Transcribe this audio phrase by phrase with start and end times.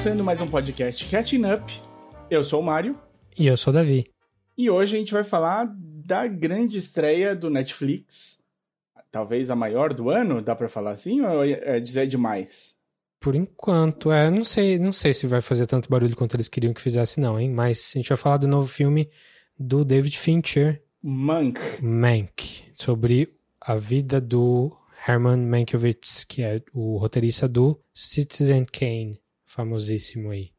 [0.00, 1.82] começando mais um podcast Catching Up.
[2.30, 2.98] Eu sou o Mário.
[3.38, 4.10] E eu sou o Davi.
[4.56, 8.42] E hoje a gente vai falar da grande estreia do Netflix.
[9.10, 11.20] Talvez a maior do ano, dá pra falar assim?
[11.20, 12.76] Ou é dizer demais?
[13.20, 14.30] Por enquanto, é.
[14.30, 17.38] Não sei, não sei se vai fazer tanto barulho quanto eles queriam que fizesse, não,
[17.38, 17.50] hein?
[17.50, 19.10] Mas a gente vai falar do novo filme
[19.58, 20.82] do David Fincher.
[21.02, 21.60] Mank.
[21.82, 22.62] Mank.
[22.72, 23.28] Sobre
[23.60, 24.74] a vida do
[25.06, 29.19] Herman Mankiewicz, que é o roteirista do Citizen Kane,
[29.50, 30.50] famosíssimo aí.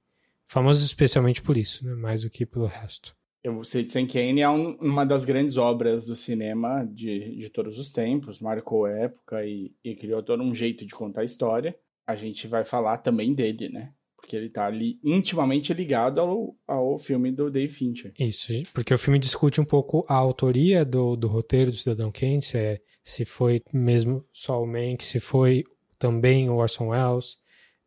[0.45, 1.93] Famoso especialmente por isso, né?
[1.95, 3.16] mais do que pelo resto.
[3.47, 7.89] O Citizen Kane é um, uma das grandes obras do cinema de, de todos os
[7.89, 11.75] tempos, marcou época e, e criou todo um jeito de contar a história.
[12.05, 13.93] A gente vai falar também dele, né?
[14.21, 18.13] porque ele está ali intimamente ligado ao, ao filme do Dave Fincher.
[18.19, 22.41] Isso, porque o filme discute um pouco a autoria do, do roteiro do Cidadão Kane,
[22.41, 25.63] se, é, se foi mesmo só o Mank, se foi
[25.97, 27.41] também o Orson Welles.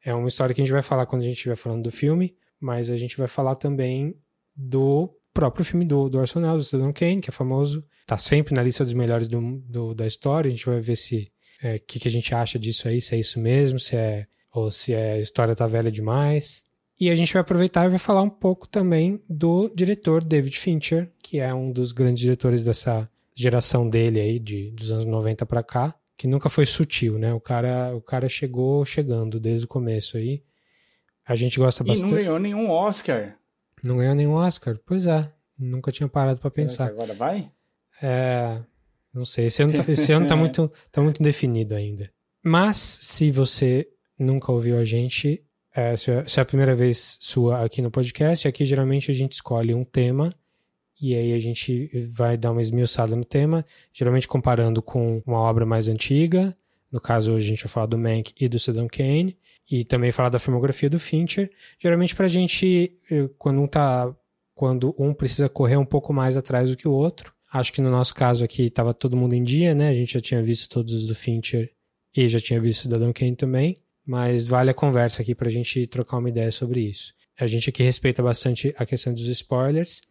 [0.05, 2.37] É uma história que a gente vai falar quando a gente estiver falando do filme,
[2.61, 4.15] mas a gente vai falar também
[4.55, 8.55] do próprio filme do, do Orson Welles, do Cidadão Kane, que é famoso, está sempre
[8.55, 10.49] na lista dos melhores do, do, da história.
[10.49, 11.33] A gente vai ver se
[11.63, 14.27] o é, que, que a gente acha disso aí, se é isso mesmo, se é
[14.53, 16.63] ou se a história tá velha demais.
[17.01, 21.11] E a gente vai aproveitar e vai falar um pouco também do diretor David Fincher,
[21.21, 25.63] que é um dos grandes diretores dessa geração dele aí, de, dos anos 90 para
[25.65, 27.33] cá, que nunca foi sutil, né?
[27.33, 30.43] O cara, o cara chegou chegando desde o começo aí.
[31.27, 32.09] A gente gosta bastante.
[32.09, 33.37] E não ganhou nenhum Oscar.
[33.83, 34.79] Não ganhou nenhum Oscar?
[34.87, 35.31] Pois é.
[35.59, 36.89] Nunca tinha parado para pensar.
[36.89, 37.51] agora vai?
[38.03, 38.61] É.
[39.13, 39.47] Não sei.
[39.47, 42.11] Esse ano, tá, esse ano tá, muito, tá muito definido ainda.
[42.43, 43.89] Mas, se você
[44.19, 45.43] nunca ouviu a gente,
[45.75, 49.33] é, é, se é a primeira vez sua aqui no podcast, aqui geralmente a gente
[49.33, 50.35] escolhe um tema
[51.01, 55.67] e aí a gente vai dar uma esmiuçada no tema, geralmente comparando com uma obra
[55.67, 56.57] mais antiga.
[56.91, 59.37] No caso, hoje a gente vai falar do Mank e do Saddam Kane,
[59.71, 61.51] e também falar da filmografia do Fincher.
[61.81, 64.15] Geralmente pra gente, eh, quando um tá
[64.55, 67.33] quando um precisa correr um pouco mais atrás do que o outro.
[67.53, 69.89] Acho que no nosso caso aqui estava todo mundo em dia, né?
[69.89, 71.73] A gente já tinha visto todos os do Fincher
[72.17, 75.51] e já tinha visto o Cidadão Kane também mas vale a conversa aqui para a
[75.51, 77.15] gente trocar uma ideia sobre isso.
[77.39, 80.03] A gente aqui respeita bastante a questão dos spoilers,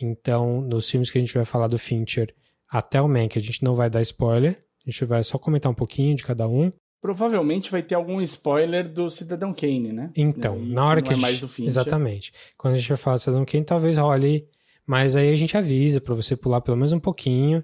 [0.00, 2.34] então nos filmes que a gente vai falar do Fincher
[2.68, 5.74] até o Mank, a gente não vai dar spoiler, a gente vai só comentar um
[5.74, 6.72] pouquinho de cada um.
[7.00, 10.10] Provavelmente vai ter algum spoiler do Cidadão Kane, né?
[10.16, 11.64] Então, aí, na hora que, que é a gente...
[11.64, 12.32] Exatamente.
[12.56, 14.48] Quando a gente vai falar do Cidadão Kane, talvez role,
[14.86, 17.62] mas aí a gente avisa para você pular pelo menos um pouquinho.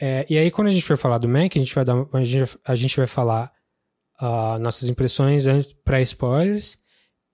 [0.00, 2.24] É, e aí, quando a gente for falar do Mank, a gente vai, dar, a
[2.24, 3.52] gente, a gente vai falar
[4.20, 5.44] uh, nossas impressões
[5.84, 6.78] pré-spoilers.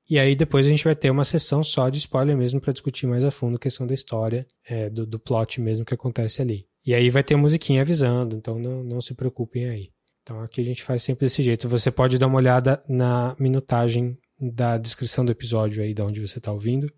[0.09, 3.07] E aí depois a gente vai ter uma sessão só de spoiler mesmo para discutir
[3.07, 6.67] mais a fundo a questão da história, é, do, do plot mesmo que acontece ali.
[6.87, 9.91] E aí vai ter musiquinha avisando, então não, não se preocupem aí.
[10.23, 11.69] Então aqui a gente faz sempre desse jeito.
[11.69, 16.39] Você pode dar uma olhada na minutagem da descrição do episódio aí, de onde você
[16.39, 16.89] está ouvindo,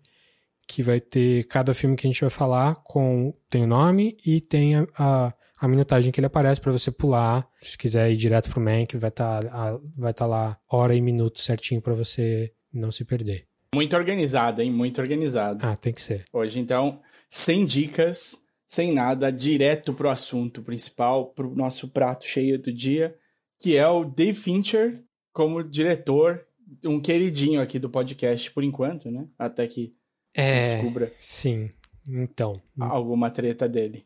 [0.67, 4.39] que vai ter cada filme que a gente vai falar com tem o nome e
[4.39, 7.47] tem a, a a minutagem que ele aparece para você pular.
[7.61, 11.41] Se quiser ir direto pro Mank, vai estar tá, vai tá lá hora e minuto
[11.41, 13.47] certinho para você não se perder.
[13.73, 14.71] Muito organizado, hein?
[14.71, 15.65] Muito organizado.
[15.65, 16.25] Ah, tem que ser.
[16.33, 22.73] Hoje, então, sem dicas, sem nada, direto pro assunto principal, pro nosso prato cheio do
[22.73, 23.15] dia,
[23.59, 26.45] que é o Dave Fincher como diretor,
[26.83, 29.27] um queridinho aqui do podcast por enquanto, né?
[29.37, 29.93] Até que
[30.35, 31.11] é, se descubra.
[31.17, 31.69] Sim.
[32.07, 32.53] Então.
[32.79, 34.05] Alguma treta dele.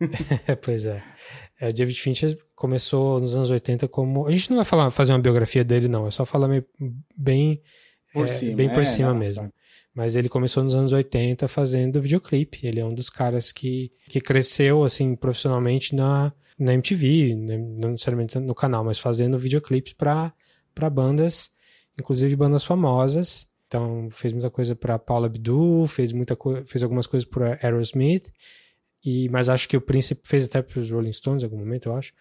[0.64, 1.02] pois é.
[1.60, 1.72] é.
[1.72, 4.26] David Fincher começou nos anos 80 como.
[4.26, 6.06] A gente não vai falar, fazer uma biografia dele, não.
[6.06, 6.64] É só falar meio,
[7.16, 7.62] bem
[8.12, 9.44] por é, cima, bem por é, cima não, mesmo.
[9.44, 9.52] Tá.
[9.94, 12.66] Mas ele começou nos anos 80 fazendo videoclipe.
[12.66, 17.90] Ele é um dos caras que, que cresceu, assim, profissionalmente na, na MTV, né, não
[17.90, 20.32] necessariamente no canal, mas fazendo videoclipes para
[20.92, 21.50] bandas,
[21.98, 23.48] inclusive bandas famosas.
[23.66, 26.36] Então, fez muita coisa para Paula Abdul, fez, muita
[26.66, 28.32] fez algumas coisas para Aerosmith.
[29.04, 31.88] E, mas acho que o príncipe fez até para os Rolling Stones em algum momento,
[31.88, 32.12] eu acho.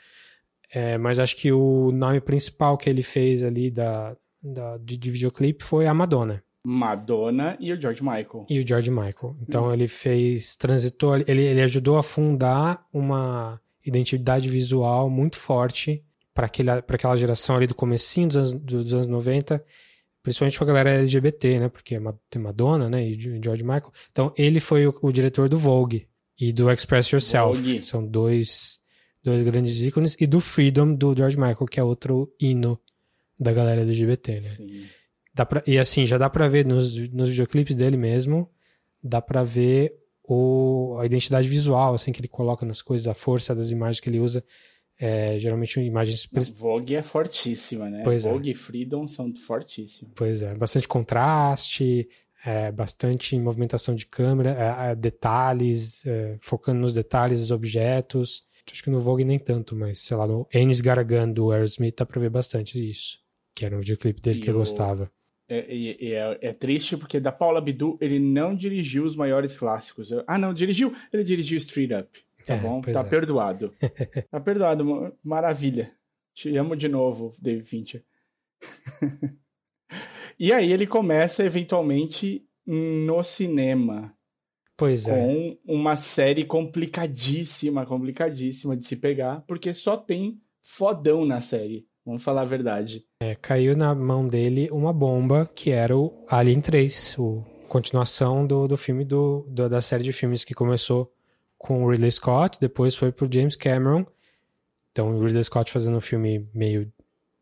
[0.71, 5.09] É, mas acho que o nome principal que ele fez ali da, da de, de,
[5.11, 6.43] videoclipe foi a Madonna.
[6.63, 8.45] Madonna e o George Michael.
[8.49, 9.37] E o George Michael.
[9.41, 9.73] Então Isso.
[9.73, 16.03] ele fez, transitou, ele, ele ajudou a fundar uma identidade visual muito forte
[16.33, 19.63] para aquela geração ali do comecinho dos anos, dos anos 90,
[20.21, 21.69] principalmente para a galera LGBT, né?
[21.69, 21.99] Porque
[22.29, 23.05] tem Madonna, né?
[23.07, 23.91] E George Michael.
[24.11, 26.09] Então ele foi o, o diretor do Vogue,
[26.39, 27.61] e do Express Yourself.
[27.61, 27.83] Vogue.
[27.83, 28.79] São dois,
[29.23, 30.15] dois grandes ícones.
[30.19, 32.79] E do Freedom, do George Michael, que é outro hino
[33.39, 34.39] da galera LGBT, né?
[34.41, 34.85] Sim.
[35.33, 38.49] Dá pra, e assim, já dá pra ver nos, nos videoclipes dele mesmo,
[39.01, 43.55] dá pra ver o, a identidade visual, assim, que ele coloca nas coisas, a força
[43.55, 44.43] das imagens que ele usa.
[45.01, 46.27] É, geralmente imagens.
[46.51, 48.01] Vogue é fortíssima, né?
[48.03, 48.29] Pois é.
[48.29, 48.51] Vogue é.
[48.51, 50.11] e Freedom são fortíssimas.
[50.13, 52.09] Pois é, bastante contraste,
[52.45, 58.43] é, bastante movimentação de câmera, é, é detalhes, é, focando nos detalhes dos objetos.
[58.69, 62.05] Acho que no Vogue nem tanto, mas sei lá, no Enes Garagan do Aerosmith dá
[62.05, 63.19] pra ver bastante isso.
[63.59, 65.11] Que era um videoclipe dele e que eu gostava.
[65.45, 70.11] É, é, é, triste porque da Paula Abdul ele não dirigiu os maiores clássicos.
[70.25, 70.95] Ah, não, dirigiu?
[71.11, 72.23] Ele dirigiu Street Up.
[72.45, 72.79] Tá é, bom?
[72.79, 73.03] Tá é.
[73.03, 73.73] perdoado.
[74.31, 75.13] tá perdoado.
[75.21, 75.91] Maravilha.
[76.33, 78.01] Te amo de novo, David Fincher.
[80.39, 84.15] e aí ele começa eventualmente no cinema.
[84.77, 85.11] Pois é.
[85.11, 91.88] Com uma série complicadíssima, complicadíssima de se pegar, porque só tem fodão na série.
[92.05, 93.05] Vamos falar a verdade.
[93.21, 98.67] É, caiu na mão dele uma bomba que era o Alien 3, a continuação do,
[98.67, 101.13] do filme do, do, da série de filmes que começou
[101.57, 104.05] com o Ridley Scott, depois foi pro James Cameron.
[104.91, 106.91] Então, o Ridley Scott fazendo um filme meio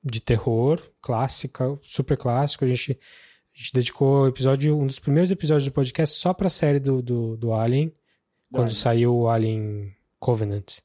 [0.03, 2.65] de terror, clássica, super clássico.
[2.65, 6.79] A gente, a gente dedicou episódio, um dos primeiros episódios do podcast só pra série
[6.79, 7.93] do, do, do Alien,
[8.51, 10.79] quando saiu o Alien Covenant.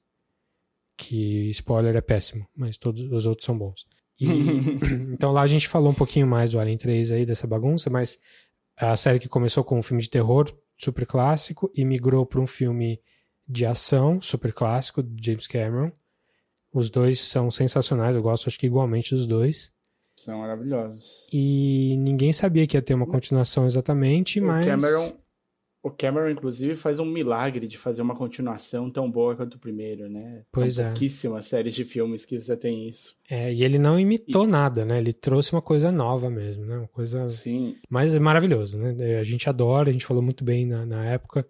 [0.97, 3.87] Que, spoiler, é péssimo, mas todos os outros são bons.
[4.21, 4.27] E,
[5.13, 8.19] então lá a gente falou um pouquinho mais do Alien 3 aí, dessa bagunça, mas
[8.77, 12.47] a série que começou com um filme de terror super clássico e migrou para um
[12.47, 13.01] filme
[13.47, 15.93] de ação, super clássico, de James Cameron.
[16.73, 19.71] Os dois são sensacionais, eu gosto acho que igualmente dos dois.
[20.17, 21.29] São maravilhosos.
[21.33, 24.67] E ninguém sabia que ia ter uma continuação exatamente, o mas.
[24.67, 25.13] Cameron,
[25.83, 30.09] o Cameron, inclusive, faz um milagre de fazer uma continuação tão boa quanto o primeiro,
[30.09, 30.43] né?
[30.53, 30.89] Pois São é.
[30.89, 33.17] pouquíssimas séries de filmes que você tem isso.
[33.29, 34.49] É, e ele não imitou e...
[34.49, 34.99] nada, né?
[34.99, 36.79] Ele trouxe uma coisa nova mesmo, né?
[36.79, 37.27] Uma coisa.
[37.27, 37.77] Sim.
[37.91, 39.19] Mas é maravilhoso, né?
[39.19, 41.45] A gente adora, a gente falou muito bem na, na época.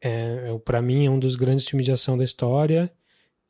[0.00, 2.92] É, é para mim é um dos grandes filmes de ação da história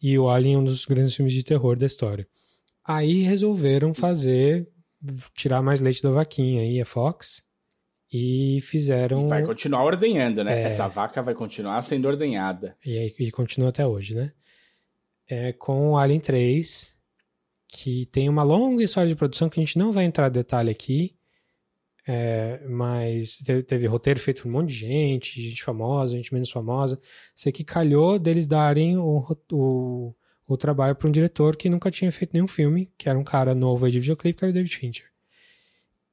[0.01, 2.27] e o Alien é um dos grandes filmes de terror da história.
[2.83, 4.67] Aí resolveram fazer
[5.35, 7.43] tirar mais leite da vaquinha aí a Fox
[8.13, 10.63] e fizeram e vai continuar ordenhando, né?
[10.63, 10.65] É...
[10.65, 12.77] Essa vaca vai continuar sendo ordenhada.
[12.85, 14.33] E, e continua até hoje, né?
[15.29, 16.95] É com o Alien 3
[17.67, 20.71] que tem uma longa história de produção que a gente não vai entrar em detalhe
[20.71, 21.17] aqui,
[22.07, 26.51] é, mas teve, teve, roteiro feito por um monte de gente, gente famosa, gente menos
[26.51, 27.01] famosa.
[27.35, 30.15] Sei que calhou deles darem o, o,
[30.47, 33.55] o trabalho para um diretor que nunca tinha feito nenhum filme, que era um cara
[33.55, 35.14] novo aí de videoclipe, que era o David Fincher.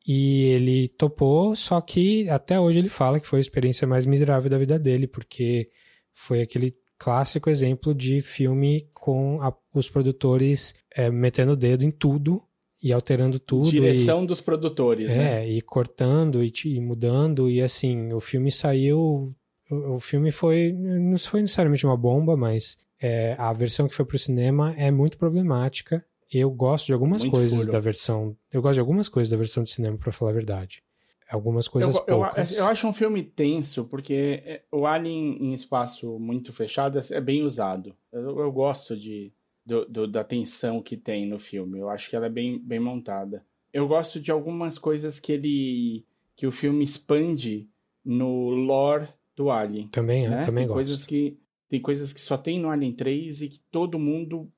[0.07, 4.49] E ele topou, só que até hoje ele fala que foi a experiência mais miserável
[4.49, 5.69] da vida dele, porque
[6.11, 11.91] foi aquele clássico exemplo de filme com a, os produtores é, metendo o dedo em
[11.91, 12.43] tudo
[12.81, 13.69] e alterando tudo.
[13.69, 15.49] Direção e, dos produtores, é, né?
[15.49, 17.49] e cortando e, e, mudando.
[17.49, 19.33] E assim, o filme saiu.
[19.69, 20.73] O, o, filme foi.
[20.73, 25.17] Não foi necessariamente uma bomba, mas é, a versão que foi pro cinema é muito
[25.17, 26.03] problemática.
[26.31, 27.71] Eu gosto de algumas muito coisas furo.
[27.71, 28.37] da versão.
[28.51, 30.83] Eu gosto de algumas coisas da versão de cinema, para falar a verdade.
[31.29, 32.57] Algumas coisas eu, poucas.
[32.57, 37.21] Eu, eu, acho um filme tenso, porque é, o Alien em espaço muito fechado é
[37.21, 37.95] bem usado.
[38.11, 39.33] Eu, eu gosto de
[39.65, 41.79] do, do, da tensão que tem no filme.
[41.79, 43.45] Eu acho que ela é bem, bem montada.
[43.71, 46.05] Eu gosto de algumas coisas que ele.
[46.35, 47.69] que o filme expande
[48.03, 49.87] no lore do Alien.
[49.87, 50.43] Também, né?
[50.43, 50.75] também tem gosto.
[50.75, 51.37] Coisas que,
[51.69, 54.51] tem coisas que só tem no Alien 3 e que todo mundo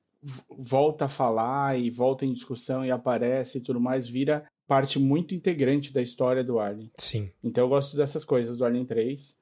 [0.58, 5.34] volta a falar e volta em discussão e aparece e tudo mais, vira parte muito
[5.34, 6.90] integrante da história do Alien.
[6.96, 7.30] Sim.
[7.42, 9.36] Então eu gosto dessas coisas do Alien 3.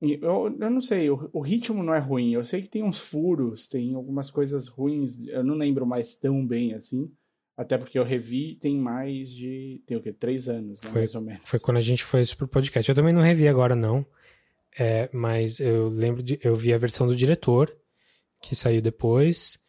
[0.00, 2.32] Eu, eu não sei, o, o, ritmo não é ruim.
[2.32, 5.26] Eu sei que tem uns furos, tem algumas coisas ruins.
[5.28, 7.10] Eu não lembro mais tão bem assim.
[7.56, 9.82] Até porque eu revi tem mais de.
[9.86, 10.12] Tem o quê?
[10.12, 10.90] Três anos, né?
[10.90, 11.42] Foi, mais ou menos.
[11.44, 12.88] Foi quando a gente foi pro podcast.
[12.88, 14.04] Eu também não revi agora, não.
[14.76, 16.38] É, mas eu lembro de.
[16.42, 17.76] Eu vi a versão do diretor,
[18.40, 19.61] que saiu depois,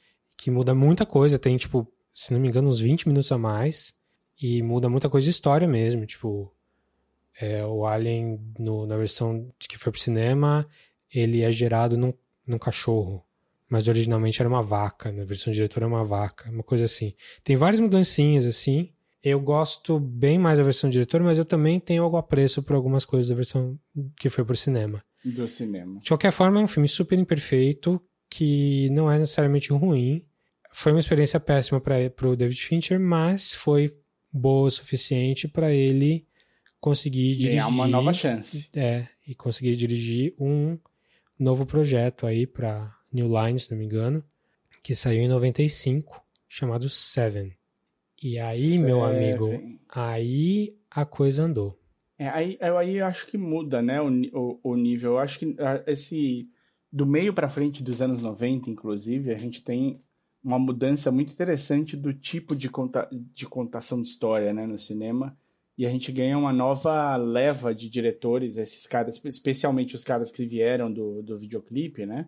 [0.44, 1.40] que muda muita coisa.
[1.40, 3.94] Tem, tipo, se não me engano, uns 20 minutos a mais.
[4.42, 6.06] E muda muita coisa de história mesmo.
[6.06, 6.54] Tipo,
[7.40, 10.68] é, o Alien, no, na versão que foi pro cinema,
[11.14, 12.14] ele é gerado num,
[12.46, 13.24] num cachorro.
[13.70, 15.14] Mas originalmente era uma vaca.
[15.14, 16.50] Na versão do diretor é uma vaca.
[16.50, 17.14] Uma coisa assim.
[17.42, 18.92] Tem várias mudancinhas assim.
[19.24, 22.76] Eu gosto bem mais da versão do diretor, mas eu também tenho algum apreço por
[22.76, 23.80] algumas coisas da versão
[24.18, 25.02] que foi pro cinema.
[25.24, 26.02] Do cinema.
[26.02, 30.26] De qualquer forma, é um filme super imperfeito, que não é necessariamente ruim.
[30.74, 33.96] Foi uma experiência péssima para o David Fincher, mas foi
[34.34, 36.26] boa o suficiente para ele
[36.80, 37.52] conseguir dirigir.
[37.52, 38.70] Ganhar uma nova chance.
[38.76, 40.78] É, e conseguir dirigir um
[41.40, 44.24] novo projeto aí para New Line, se não me engano,
[44.82, 47.54] que saiu em 95, chamado Seven.
[48.22, 48.80] E aí, Seven.
[48.80, 49.52] meu amigo,
[49.90, 51.80] aí a coisa andou.
[52.18, 55.12] É, aí, aí eu acho que muda, né, o, o, o nível.
[55.12, 56.50] Eu acho que esse
[56.92, 60.02] do meio para frente dos anos 90, inclusive, a gente tem
[60.44, 65.38] uma mudança muito interessante do tipo de, conta, de contação de história né, no cinema.
[65.78, 70.46] E a gente ganha uma nova leva de diretores, esses caras, especialmente os caras que
[70.46, 72.28] vieram do, do videoclipe, né?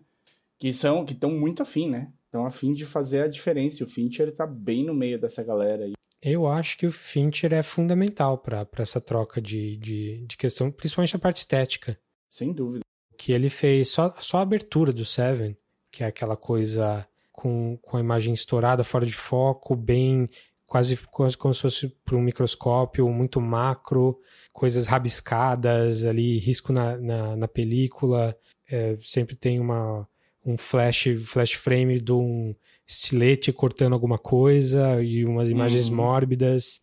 [0.58, 2.10] Que são que estão muito afim, né?
[2.24, 3.82] Estão afim de fazer a diferença.
[3.82, 5.92] E o Fincher tá bem no meio dessa galera aí.
[6.20, 11.14] Eu acho que o Fincher é fundamental para essa troca de, de, de questão, principalmente
[11.14, 11.96] a parte estética.
[12.28, 12.84] Sem dúvida.
[13.16, 15.56] Que ele fez só, só a abertura do Seven,
[15.90, 20.28] que é aquela coisa com, com a imagem estourada, fora de foco, bem
[20.66, 24.18] quase, quase como se fosse para um microscópio, muito macro,
[24.52, 28.36] coisas rabiscadas ali, risco na, na, na película,
[28.68, 30.08] é, sempre tem uma,
[30.44, 32.54] um flash, flash frame de um
[32.86, 35.96] estilete cortando alguma coisa e umas imagens uhum.
[35.96, 36.80] mórbidas.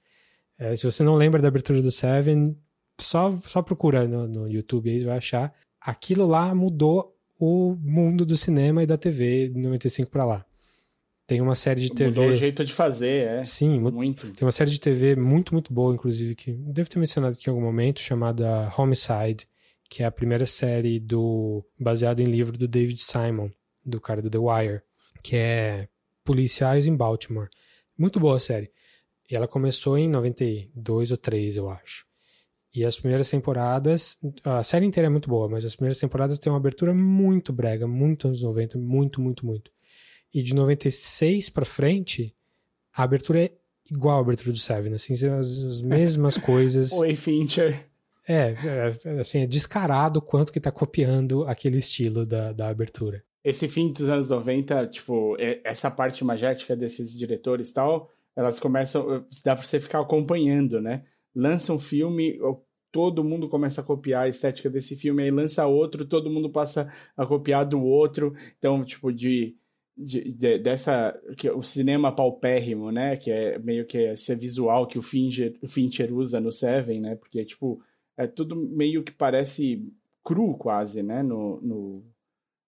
[0.57, 2.55] É, se você não lembra da abertura do Seven,
[3.01, 5.53] só, só procura no, no YouTube aí, vai achar.
[5.81, 10.45] Aquilo lá mudou o mundo do cinema e da TV de 95 para lá.
[11.25, 12.19] Tem uma série de TV.
[12.19, 13.43] Mudou o jeito de fazer, é.
[13.45, 14.31] Sim, muito.
[14.31, 17.51] Tem uma série de TV muito, muito boa, inclusive, que devo ter mencionado aqui em
[17.51, 19.47] algum momento, chamada Homicide,
[19.89, 23.49] que é a primeira série do baseada em livro do David Simon,
[23.85, 24.81] do cara do The Wire,
[25.23, 25.87] que é
[26.25, 27.47] policiais em Baltimore.
[27.97, 28.71] Muito boa a série.
[29.31, 32.05] E ela começou em 92 ou 3, eu acho.
[32.75, 36.51] E as primeiras temporadas, a série inteira é muito boa, mas as primeiras temporadas têm
[36.51, 39.71] uma abertura muito brega, muito anos 90, muito, muito, muito.
[40.33, 42.35] E de 96 para frente,
[42.95, 43.51] a abertura é
[43.91, 46.91] igual a abertura do Seven, assim, as, as mesmas coisas.
[46.93, 47.87] Oi, Fincher.
[48.27, 48.55] É,
[49.05, 53.67] é, assim, é descarado o quanto que tá copiando aquele estilo da, da abertura esse
[53.67, 59.55] fim dos anos 90, tipo, essa parte magética desses diretores e tal, elas começam, dá
[59.55, 61.03] pra você ficar acompanhando, né?
[61.35, 62.39] Lança um filme,
[62.91, 66.87] todo mundo começa a copiar a estética desse filme, aí lança outro, todo mundo passa
[67.17, 68.35] a copiar do outro.
[68.57, 69.57] Então, tipo, de,
[69.97, 74.99] de, de dessa que o cinema paupérrimo, né, que é meio que esse visual que
[74.99, 77.15] o Fincher, o Fincher usa no Seven, né?
[77.15, 77.81] Porque tipo,
[78.15, 79.91] é tudo meio que parece
[80.23, 82.12] cru quase, né, no, no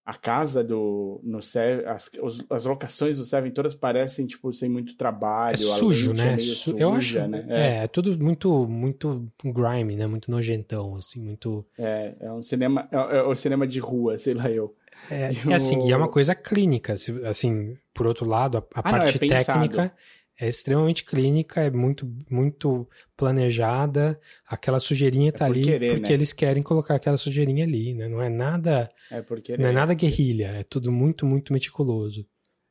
[0.06, 2.10] a casa do no as,
[2.48, 6.78] as locações do Seven todas parecem tipo sem muito trabalho é sujo né é suja,
[6.78, 7.44] eu acho né?
[7.48, 7.60] é.
[7.60, 7.84] é.
[7.84, 13.16] é tudo muito muito grime né muito nojentão assim muito é é um cinema é,
[13.16, 14.76] é o cinema de rua sei lá eu
[15.10, 16.94] é, é assim e é uma coisa clínica
[17.24, 19.92] assim por outro lado a, a ah, parte não, técnica
[20.38, 24.20] é extremamente clínica, é muito, muito planejada.
[24.46, 26.14] Aquela sujeirinha tá é por ali querer, porque né?
[26.14, 28.08] eles querem colocar aquela sujeirinha ali, né?
[28.08, 28.90] Não é nada.
[29.10, 29.62] É por querer.
[29.62, 32.26] Não é nada guerrilha, é tudo muito, muito meticuloso.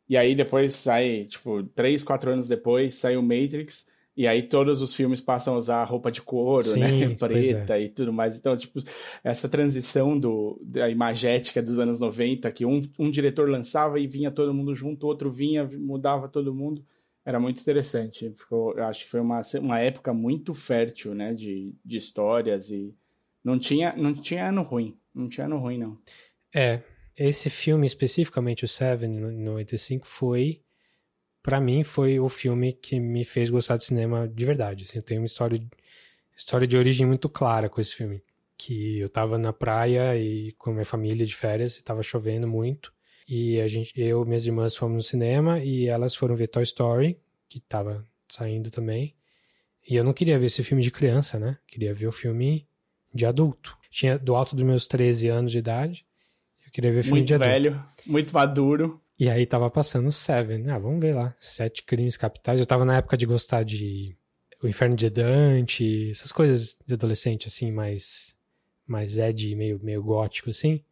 [0.08, 3.88] E aí depois sai, tipo, três, quatro anos depois, sai o Matrix.
[4.18, 7.16] E aí todos os filmes passam a usar roupa de couro, Sim, né?
[7.20, 7.84] Preta é.
[7.84, 8.38] e tudo mais.
[8.38, 8.80] Então, tipo,
[9.24, 14.32] essa transição do, da imagética dos anos 90, que um, um diretor lançava e vinha
[14.32, 16.86] todo mundo junto, outro vinha, mudava todo mundo
[17.26, 18.32] era muito interessante.
[18.38, 22.96] Ficou, eu acho que foi uma, uma época muito fértil, né, de, de histórias e
[23.44, 26.00] não tinha, não tinha ano ruim, não tinha ano ruim, não.
[26.54, 26.82] É,
[27.18, 30.62] esse filme especificamente, o Seven, no 95, foi,
[31.42, 34.84] para mim, foi o filme que me fez gostar de cinema de verdade.
[34.84, 35.62] Assim, eu tenho uma história,
[36.36, 38.22] história de origem muito clara com esse filme.
[38.58, 42.95] Que eu tava na praia e com minha família de férias, e tava chovendo muito.
[43.28, 46.64] E a gente, eu e minhas irmãs fomos no cinema e elas foram ver Toy
[46.64, 49.16] Story, que tava saindo também.
[49.90, 51.58] E eu não queria ver esse filme de criança, né?
[51.68, 52.68] Queria ver o filme
[53.14, 53.78] de adulto.
[53.90, 56.06] Tinha do alto dos meus 13 anos de idade.
[56.66, 57.50] Eu queria ver filme muito de adulto.
[57.50, 59.02] Muito velho, muito maduro.
[59.18, 60.70] E aí tava passando Seven.
[60.70, 61.34] Ah, vamos ver lá.
[61.40, 62.60] Sete crimes capitais.
[62.60, 64.16] Eu tava na época de gostar de
[64.62, 68.36] O Inferno de Dante, essas coisas de adolescente, assim, mais,
[68.86, 70.84] mais Ed, meio, meio gótico, assim.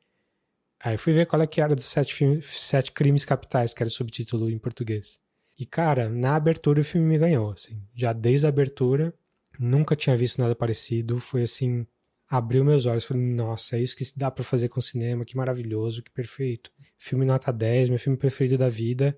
[0.83, 3.91] Aí fui ver qual é que era dos sete, sete crimes capitais, que era o
[3.91, 5.17] subtítulo em português.
[5.57, 7.81] E, cara, na abertura o filme me ganhou, assim.
[7.95, 9.13] Já desde a abertura,
[9.57, 11.19] nunca tinha visto nada parecido.
[11.19, 11.87] Foi assim,
[12.27, 13.05] abriu meus olhos.
[13.05, 16.69] Falei, nossa, é isso que dá para fazer com cinema, que maravilhoso, que perfeito.
[16.97, 19.17] Filme nota 10, meu filme preferido da vida.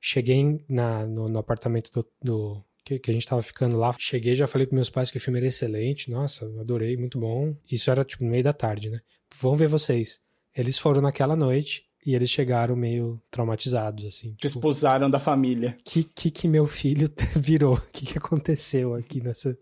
[0.00, 3.92] Cheguei na, no, no apartamento do, do que, a gente tava ficando lá.
[3.98, 6.08] Cheguei já falei pros meus pais que o filme era excelente.
[6.08, 7.56] Nossa, adorei, muito bom.
[7.70, 9.00] Isso era tipo no meio da tarde, né?
[9.40, 10.20] Vão ver vocês.
[10.56, 14.32] Eles foram naquela noite e eles chegaram meio traumatizados, assim.
[14.34, 15.76] Tipo, expulsaram da família.
[15.84, 17.74] Que, que que meu filho virou?
[17.74, 19.56] O que, que aconteceu aqui nessa...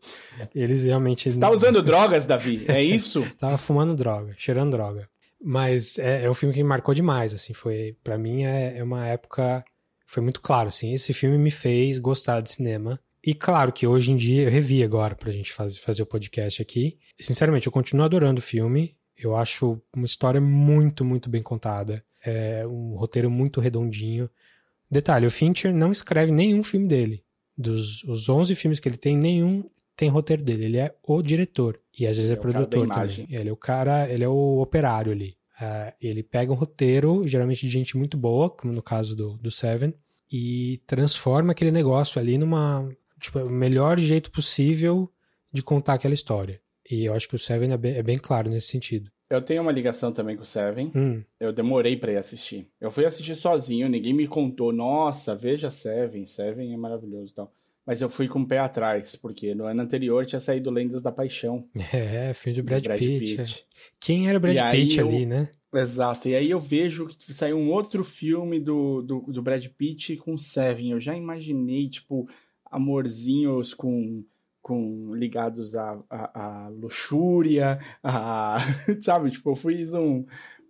[0.54, 1.30] Eles realmente...
[1.30, 2.64] Você tá usando drogas, Davi?
[2.68, 3.26] É isso?
[3.38, 5.09] Tava fumando droga, cheirando droga.
[5.42, 7.52] Mas é, é um filme que me marcou demais, assim.
[7.52, 9.64] Foi, para mim, é, é uma época...
[10.07, 10.95] Foi muito claro, assim.
[10.95, 12.99] Esse filme me fez gostar de cinema.
[13.23, 16.62] E claro que hoje em dia, eu revi agora pra gente fazer, fazer o podcast
[16.62, 16.99] aqui.
[17.21, 18.97] Sinceramente, eu continuo adorando o filme.
[19.19, 22.05] Eu acho uma história muito, muito bem contada.
[22.25, 24.31] É um roteiro muito redondinho.
[24.91, 27.25] Detalhe, o Fincher não escreve nenhum filme dele.
[27.57, 30.65] Dos os 11 filmes que ele tem, nenhum tem roteiro dele.
[30.67, 31.81] Ele é o diretor.
[31.99, 33.27] E às vezes é, é produtor também.
[33.29, 35.37] Ele é o cara, ele é o operário ali.
[35.61, 39.51] Uh, ele pega um roteiro, geralmente de gente muito boa, como no caso do, do
[39.51, 39.93] Seven,
[40.31, 42.89] e transforma aquele negócio ali numa.
[43.21, 45.11] Tipo, o melhor jeito possível
[45.53, 46.61] de contar aquela história.
[46.90, 49.11] E eu acho que o Seven é bem, é bem claro nesse sentido.
[49.30, 50.90] Eu tenho uma ligação também com o Seven.
[50.95, 51.23] Hum.
[51.38, 52.66] Eu demorei para ir assistir.
[52.80, 54.73] Eu fui assistir sozinho, ninguém me contou.
[54.73, 57.52] Nossa, veja Seven, Seven é maravilhoso e tal.
[57.87, 61.12] Mas eu fui com o pé atrás, porque no ano anterior tinha saído Lendas da
[61.12, 61.66] Paixão.
[61.92, 63.37] É, filme de Brad, Brad Pitt.
[63.37, 63.66] Pitt.
[64.00, 65.28] Quem era o Brad e Pitt ali, eu...
[65.28, 65.49] né?
[65.75, 66.28] Exato.
[66.28, 70.38] E aí eu vejo que saiu um outro filme do, do, do Brad Pitt com
[70.38, 70.90] Seven.
[70.90, 72.28] Eu já imaginei, tipo,
[72.71, 74.25] amorzinhos com
[74.61, 78.59] com ligados à, à, à luxúria, a,
[79.00, 79.31] sabe?
[79.31, 80.25] Tipo, eu fiz um,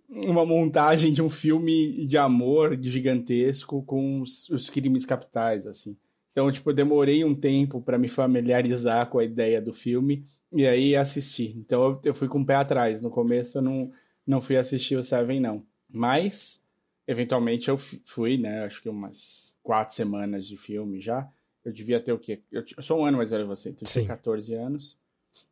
[0.09, 5.97] uma montagem de um filme de amor gigantesco com os, os crimes capitais, assim.
[6.31, 10.65] Então, tipo, eu demorei um tempo para me familiarizar com a ideia do filme e
[10.65, 11.53] aí assisti.
[11.57, 13.01] Então, eu, eu fui com o pé atrás.
[13.01, 13.91] No começo, eu não,
[14.25, 15.65] não fui assistir o Seven, não.
[15.89, 16.63] Mas,
[17.07, 18.63] eventualmente, eu fui, né?
[18.63, 21.29] Acho que umas quatro semanas de filme já.
[21.69, 22.41] Eu devia ter o quê?
[22.51, 24.97] Eu, eu sou um ano mais velho que você, então eu tinha 14 anos.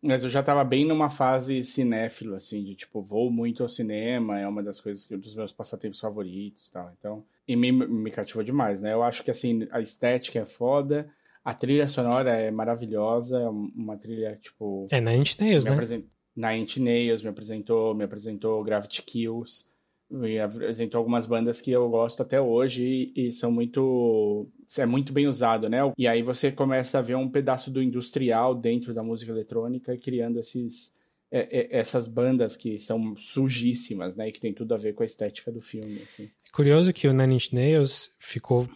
[0.01, 4.39] Mas eu já tava bem numa fase cinéfilo, assim, de tipo, vou muito ao cinema,
[4.39, 6.91] é uma das coisas que dos meus passatempos favoritos e tal.
[6.97, 8.93] Então, e me, me cativou demais, né?
[8.93, 11.07] Eu acho que assim, a estética é foda,
[11.45, 14.86] a trilha sonora é maravilhosa, é uma trilha, tipo.
[14.89, 15.71] É na Nails, né?
[15.71, 16.06] Apresent...
[16.36, 19.65] Na Nails me apresentou, me apresentou Gravity Kills,
[20.10, 24.48] me apresentou algumas bandas que eu gosto até hoje e, e são muito.
[24.78, 25.80] É muito bem usado, né?
[25.98, 29.98] E aí você começa a ver um pedaço do industrial dentro da música eletrônica e
[29.98, 30.96] criando esses
[31.32, 34.30] é, é, essas bandas que são sujíssimas, né?
[34.30, 36.24] E que tem tudo a ver com a estética do filme, assim.
[36.24, 38.67] É curioso que o Nine Inch Nails ficou...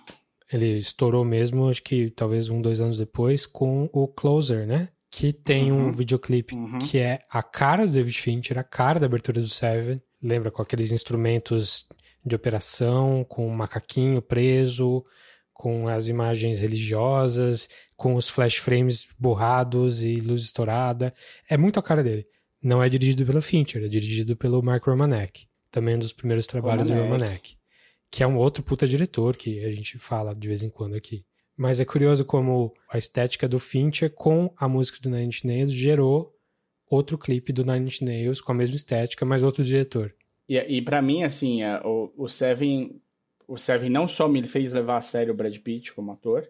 [0.52, 4.90] Ele estourou mesmo, acho que talvez um, dois anos depois, com o Closer, né?
[5.10, 5.88] Que tem uhum.
[5.88, 6.80] um videoclipe uhum.
[6.80, 10.02] que é a cara do David Fincher, a cara da abertura do Seven.
[10.22, 10.52] Lembra?
[10.52, 11.88] Com aqueles instrumentos
[12.26, 15.04] de operação, com um macaquinho preso,
[15.54, 21.14] com as imagens religiosas, com os flash frames borrados e luz estourada.
[21.50, 22.26] É muito a cara dele.
[22.62, 26.90] Não é dirigido pelo Fincher, é dirigido pelo Mark Romanek, também um dos primeiros trabalhos
[26.90, 27.10] Romanek.
[27.10, 27.58] do Romanek,
[28.12, 31.26] que é um outro puta diretor que a gente fala de vez em quando aqui.
[31.58, 35.74] Mas é curioso como a estética do Fincher com a música do Nine Inch Nails
[35.74, 36.34] gerou
[36.92, 40.14] outro clipe do Nine Inch Nails com a mesma estética, mas outro diretor.
[40.48, 43.02] E, e para mim, assim, é, o, o Seven,
[43.48, 46.48] o Seven não só me fez levar a sério o Brad Pitt como ator,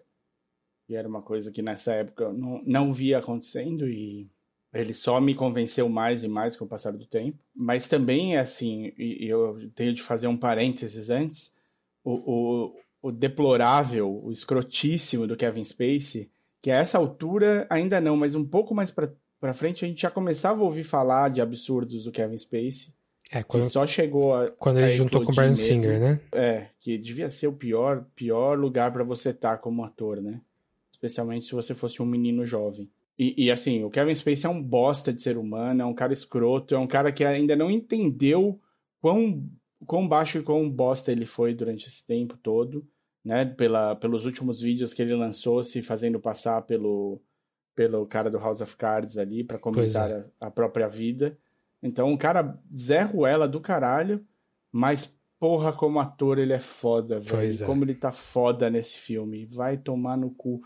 [0.86, 4.28] que era uma coisa que nessa época eu não, não via acontecendo e
[4.72, 7.38] ele só me convenceu mais e mais com o passar do tempo.
[7.54, 11.54] Mas também, assim, e, eu tenho de fazer um parênteses antes,
[12.02, 16.30] o, o, o deplorável, o escrotíssimo do Kevin Spacey,
[16.62, 19.12] que a essa altura ainda não, mas um pouco mais para
[19.52, 22.94] frente a gente já começava a ouvir falar de absurdos do Kevin Spacey.
[23.32, 26.20] É, quando, que só chegou a, quando ele juntou com o Brian Singer, né?
[26.30, 30.40] É, que devia ser o pior, pior lugar para você estar tá como ator, né?
[30.92, 32.88] Especialmente se você fosse um menino jovem.
[33.18, 36.12] E, e, assim, o Kevin Spacey é um bosta de ser humano, é um cara
[36.12, 38.60] escroto, é um cara que ainda não entendeu
[39.00, 39.44] quão,
[39.86, 42.86] quão baixo e quão bosta ele foi durante esse tempo todo,
[43.24, 43.44] né?
[43.44, 47.20] Pela, pelos últimos vídeos que ele lançou, se fazendo passar pelo,
[47.74, 50.24] pelo cara do House of Cards ali para comentar é.
[50.40, 51.36] a, a, própria vida.
[51.82, 54.24] Então, um cara Zé Ruela do caralho,
[54.70, 57.62] mas porra, como ator ele é foda, velho.
[57.62, 57.66] É.
[57.66, 59.44] Como ele tá foda nesse filme.
[59.44, 60.62] Vai tomar no cu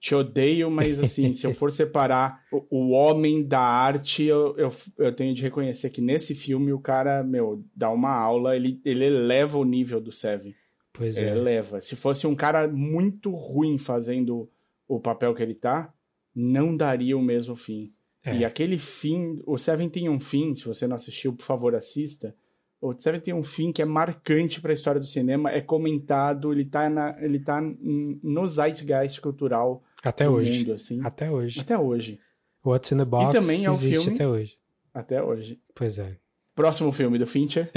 [0.00, 4.72] te odeio, mas assim, se eu for separar o, o homem da arte, eu, eu,
[4.98, 9.04] eu, tenho de reconhecer que nesse filme o cara, meu, dá uma aula, ele, ele
[9.04, 10.54] eleva o nível do Seven.
[10.92, 11.30] Pois é.
[11.30, 11.80] Eleva.
[11.80, 14.48] Se fosse um cara muito ruim fazendo
[14.86, 15.92] o papel que ele tá,
[16.34, 17.92] não daria o mesmo fim.
[18.24, 18.36] É.
[18.36, 22.34] E aquele fim, o Seven tem um fim, se você não assistiu, por favor, assista
[22.80, 26.52] o Seven tem um fim que é marcante para a história do cinema, é comentado,
[26.52, 30.60] ele tá, na, ele tá no zeitgeist cultural até hoje.
[30.60, 31.00] mundo, assim.
[31.02, 31.60] Até hoje.
[31.60, 32.20] Até hoje.
[32.64, 34.58] What's in the Box e também é um existe filme, até hoje.
[34.94, 35.60] Até hoje.
[35.74, 36.16] Pois é.
[36.54, 37.70] Próximo filme do Fincher.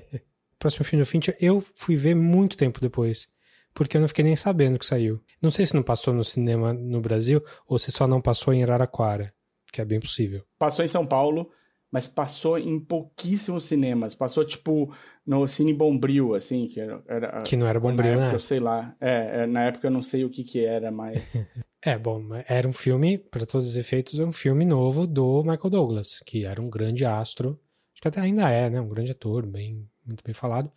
[0.58, 3.28] Próximo filme do Fincher, eu fui ver muito tempo depois.
[3.76, 5.20] Porque eu não fiquei nem sabendo que saiu.
[5.40, 8.62] Não sei se não passou no cinema no Brasil ou se só não passou em
[8.62, 9.30] Araraquara,
[9.70, 10.42] que é bem possível.
[10.58, 11.50] Passou em São Paulo,
[11.92, 14.14] mas passou em pouquíssimos cinemas.
[14.14, 14.90] Passou, tipo,
[15.26, 17.02] no Cine Bombril, assim, que era...
[17.06, 18.34] era que não era Bombril, na época, né?
[18.34, 18.96] Eu sei lá.
[18.98, 21.36] É, é, na época eu não sei o que que era, mas...
[21.84, 25.70] é, bom, era um filme, para todos os efeitos, é um filme novo do Michael
[25.70, 27.60] Douglas, que era um grande astro.
[27.92, 28.80] Acho que até ainda é, né?
[28.80, 30.72] Um grande ator, bem, muito bem falado.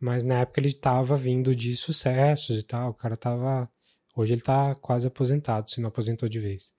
[0.00, 2.90] Mas na época ele tava vindo de sucessos e tal.
[2.90, 3.70] O cara tava.
[4.16, 6.72] Hoje ele tá quase aposentado, se não aposentou de vez.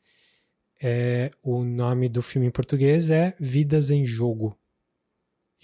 [0.81, 4.57] É, o nome do filme em português é Vidas em Jogo.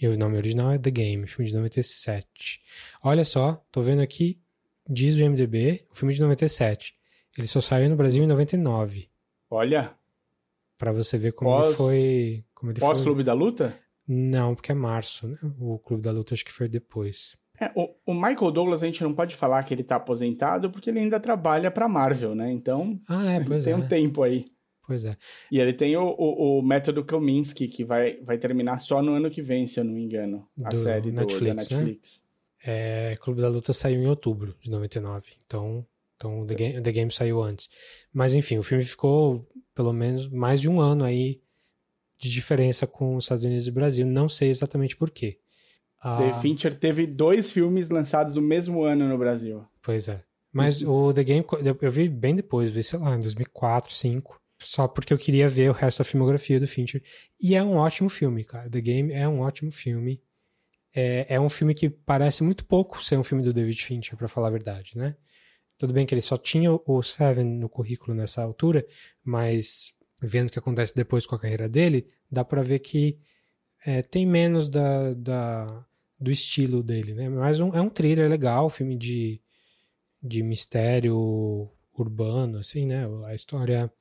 [0.00, 2.62] E o nome original é The Game, filme de 97.
[3.02, 4.40] Olha só, tô vendo aqui,
[4.88, 6.96] diz o MDB, o filme de 97.
[7.36, 9.10] Ele só saiu no Brasil em 99.
[9.50, 9.92] Olha.
[10.76, 12.44] Para você ver como pós, ele foi.
[12.54, 13.06] Como ele pós foi...
[13.06, 13.76] Clube da Luta?
[14.06, 15.36] Não, porque é março, né?
[15.58, 17.36] O Clube da Luta acho que foi depois.
[17.60, 20.90] É, o, o, Michael Douglas a gente não pode falar que ele tá aposentado porque
[20.90, 22.52] ele ainda trabalha pra Marvel, né?
[22.52, 23.00] Então.
[23.08, 23.76] Ah, é, pois tem é.
[23.76, 24.46] um tempo aí.
[24.86, 25.16] Pois é.
[25.52, 29.30] E ele tem o, o, o método Kominsky, que vai, vai terminar só no ano
[29.30, 30.48] que vem, se eu não me engano.
[30.64, 32.22] A do série Netflix, do, da Netflix.
[32.22, 32.28] Né?
[33.12, 35.32] É, Clube da Luta saiu em outubro de 99.
[35.44, 37.68] Então, então The, Game, The Game saiu antes.
[38.12, 41.40] Mas enfim, o filme ficou pelo menos mais de um ano aí
[42.18, 44.06] de diferença com os Estados Unidos e o Brasil.
[44.06, 45.38] Não sei exatamente por quê.
[46.00, 49.64] Ah, The Fincher teve dois filmes lançados no mesmo ano no Brasil.
[49.82, 50.22] Pois é.
[50.52, 51.44] Mas o The Game
[51.82, 55.70] eu vi bem depois, vi, sei lá, em 2004, 2005 só porque eu queria ver
[55.70, 57.02] o resto da filmografia do Fincher.
[57.40, 58.68] E é um ótimo filme, cara.
[58.68, 60.20] The Game é um ótimo filme.
[60.94, 64.26] É, é um filme que parece muito pouco ser um filme do David Fincher, para
[64.26, 65.16] falar a verdade, né?
[65.76, 68.84] Tudo bem que ele só tinha o Seven no currículo nessa altura,
[69.22, 73.20] mas vendo o que acontece depois com a carreira dele, dá para ver que
[73.86, 75.86] é, tem menos da, da,
[76.18, 77.28] do estilo dele, né?
[77.28, 79.40] Mas um, é um thriller legal, filme de,
[80.22, 83.06] de mistério urbano, assim, né?
[83.26, 83.92] A história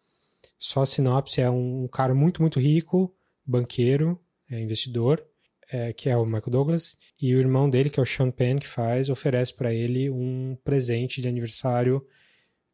[0.57, 3.13] só a sinopse é um cara muito, muito rico,
[3.45, 5.23] banqueiro, é, investidor,
[5.69, 8.57] é, que é o Michael Douglas, e o irmão dele, que é o Sean Penn,
[8.57, 12.05] que faz, oferece para ele um presente de aniversário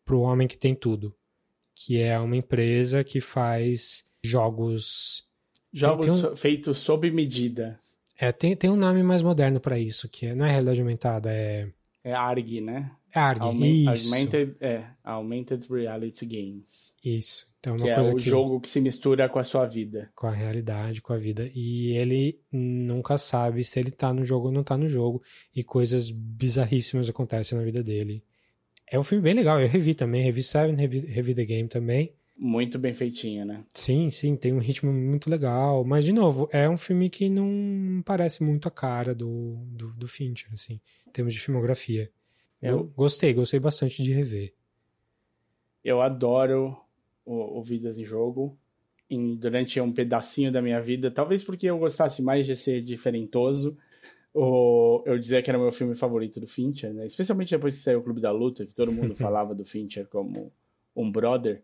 [0.05, 1.15] para o homem que tem tudo,
[1.75, 5.27] que é uma empresa que faz jogos
[5.71, 7.79] jogos feitos sob medida.
[8.19, 11.31] É, tem, tem um nome mais moderno para isso, que é, não é realidade aumentada,
[11.31, 11.67] é
[12.03, 12.91] é ARG, né?
[13.15, 14.13] ARG, Aument, isso.
[14.13, 16.93] Augmented, é, Augmented Reality Games.
[17.03, 17.47] Isso.
[17.59, 20.11] Então, uma que coisa é o que, jogo que se mistura com a sua vida.
[20.13, 21.49] Com a realidade, com a vida.
[21.55, 25.23] E ele nunca sabe se ele tá no jogo ou não tá no jogo.
[25.55, 28.21] E coisas bizarríssimas acontecem na vida dele.
[28.91, 29.61] É um filme bem legal.
[29.61, 30.23] Eu revi também.
[30.23, 32.13] Revi Seven, revi, revi The Game também.
[32.35, 33.63] Muito bem feitinho, né?
[33.73, 34.35] Sim, sim.
[34.35, 35.83] Tem um ritmo muito legal.
[35.83, 40.07] Mas, de novo, é um filme que não parece muito a cara do, do, do
[40.07, 40.79] Fincher, assim.
[41.07, 42.11] Em termos de filmografia.
[42.61, 44.53] Eu, eu gostei, gostei bastante de rever.
[45.83, 46.77] Eu adoro
[47.25, 48.57] o, o Vidas em Jogo
[49.09, 53.77] em, durante um pedacinho da minha vida, talvez porque eu gostasse mais de ser diferentoso,
[54.33, 57.05] ou eu dizer que era meu filme favorito do Fincher, né?
[57.05, 60.51] Especialmente depois que saiu o Clube da Luta, que todo mundo falava do Fincher como
[60.95, 61.61] um brother.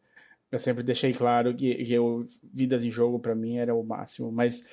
[0.52, 4.32] Eu sempre deixei claro que, que eu, Vidas em Jogo para mim era o máximo,
[4.32, 4.64] mas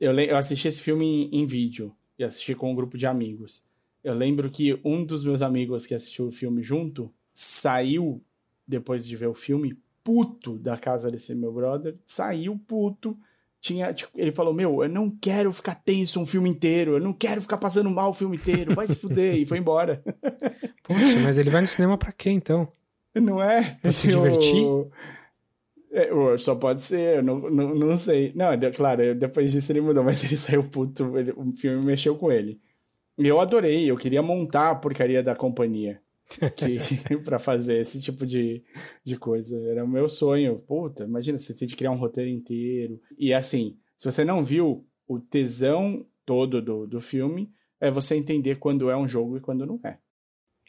[0.00, 3.62] eu, eu assisti esse filme em, em vídeo e assisti com um grupo de amigos.
[4.02, 8.20] Eu lembro que um dos meus amigos que assistiu o filme junto saiu
[8.66, 13.16] depois de ver o filme puto da casa desse meu brother, saiu puto.
[13.60, 17.12] Tinha, tipo, ele falou: Meu, eu não quero ficar tenso um filme inteiro, eu não
[17.12, 20.02] quero ficar passando mal o filme inteiro, vai se fuder, e foi embora.
[20.82, 22.66] Poxa, mas ele vai no cinema pra quê então?
[23.14, 23.78] Não é?
[23.82, 24.66] Pra se divertir?
[25.90, 28.32] É, só pode ser, eu não, não, não sei.
[28.34, 32.32] Não, claro, depois disso ele mudou, mas ele saiu puto, ele, o filme mexeu com
[32.32, 32.60] ele.
[33.18, 36.00] E eu adorei, eu queria montar a porcaria da companhia
[36.50, 36.78] que
[37.24, 38.62] para fazer esse tipo de,
[39.04, 39.58] de coisa.
[39.68, 40.58] Era o meu sonho.
[40.58, 43.00] Puta, imagina você ter de criar um roteiro inteiro.
[43.18, 48.56] E assim, se você não viu o tesão todo do, do filme, é você entender
[48.56, 49.98] quando é um jogo e quando não é.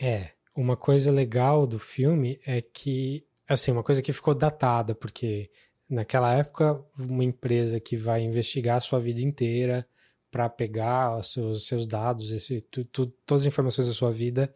[0.02, 5.50] É, uma coisa legal do filme é que, assim, uma coisa que ficou datada, porque
[5.90, 9.88] naquela época, uma empresa que vai investigar a sua vida inteira
[10.32, 14.54] para pegar os seus, seus dados, esse, tu, tu, todas as informações da sua vida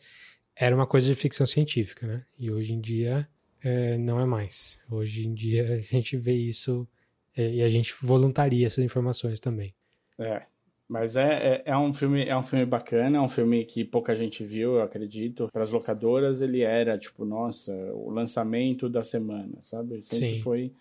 [0.55, 2.25] era uma coisa de ficção científica, né?
[2.37, 3.29] E hoje em dia
[3.61, 4.79] é, não é mais.
[4.89, 6.87] Hoje em dia a gente vê isso
[7.35, 9.75] é, e a gente voluntaria essas informações também.
[10.17, 10.43] É,
[10.87, 14.15] mas é, é, é, um filme é um filme bacana, é um filme que pouca
[14.15, 15.49] gente viu, eu acredito.
[15.51, 20.01] Para as locadoras ele era tipo, nossa, o lançamento da semana, sabe?
[20.03, 20.39] Sempre Sim.
[20.39, 20.73] foi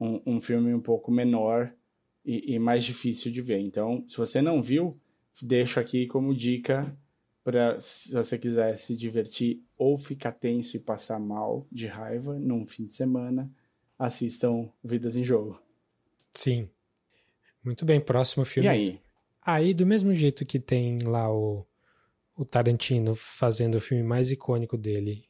[0.00, 1.72] um, um filme um pouco menor
[2.24, 3.60] e, e mais difícil de ver.
[3.60, 4.98] Então, se você não viu,
[5.40, 6.96] deixo aqui como dica
[7.44, 12.66] para se você quiser se divertir ou ficar tenso e passar mal de raiva num
[12.66, 13.50] fim de semana,
[13.96, 15.62] assistam Vidas em Jogo.
[16.34, 16.68] Sim.
[17.64, 18.66] Muito bem, próximo filme.
[18.66, 19.07] E aí?
[19.50, 21.66] Aí, do mesmo jeito que tem lá o,
[22.36, 25.26] o Tarantino fazendo o filme mais icônico dele,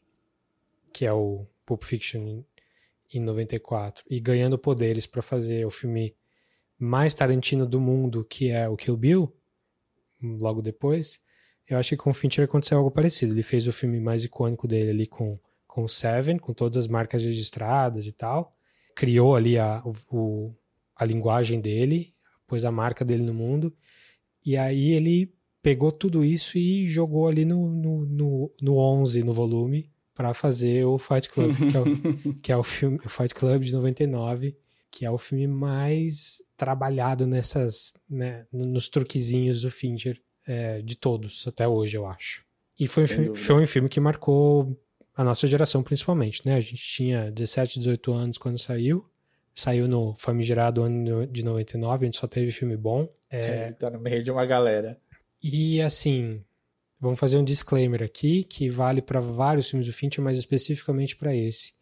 [0.92, 2.46] que é o Pulp Fiction em,
[3.14, 6.16] em 94, e ganhando poderes para fazer o filme
[6.76, 9.32] mais Tarantino do mundo, que é o Kill Bill,
[10.20, 11.20] logo depois,
[11.68, 13.32] eu acho que com o Fincher aconteceu algo parecido.
[13.32, 16.88] Ele fez o filme mais icônico dele ali com, com o Seven, com todas as
[16.88, 18.52] marcas registradas e tal.
[18.96, 20.52] Criou ali a, o,
[20.96, 22.12] a linguagem dele,
[22.48, 23.72] pôs a marca dele no mundo.
[24.44, 29.32] E aí ele pegou tudo isso e jogou ali no, no, no, no 11, no
[29.32, 33.34] volume, para fazer o Fight Club, que é o, que é o filme, o Fight
[33.34, 34.56] Club de 99,
[34.90, 41.46] que é o filme mais trabalhado nessas, né, nos truquezinhos do Fincher é, de todos,
[41.46, 42.44] até hoje, eu acho.
[42.80, 44.80] E foi um, filme, foi um filme que marcou
[45.14, 46.54] a nossa geração, principalmente, né?
[46.54, 49.04] A gente tinha 17, 18 anos quando saiu.
[49.58, 53.08] Saiu no famigerado ano de 99, a gente só teve filme bom.
[53.28, 54.96] É, tá no meio de uma galera.
[55.42, 56.44] E assim,
[57.00, 61.34] vamos fazer um disclaimer aqui que vale para vários filmes do Fincher, mas especificamente para
[61.34, 61.72] esse.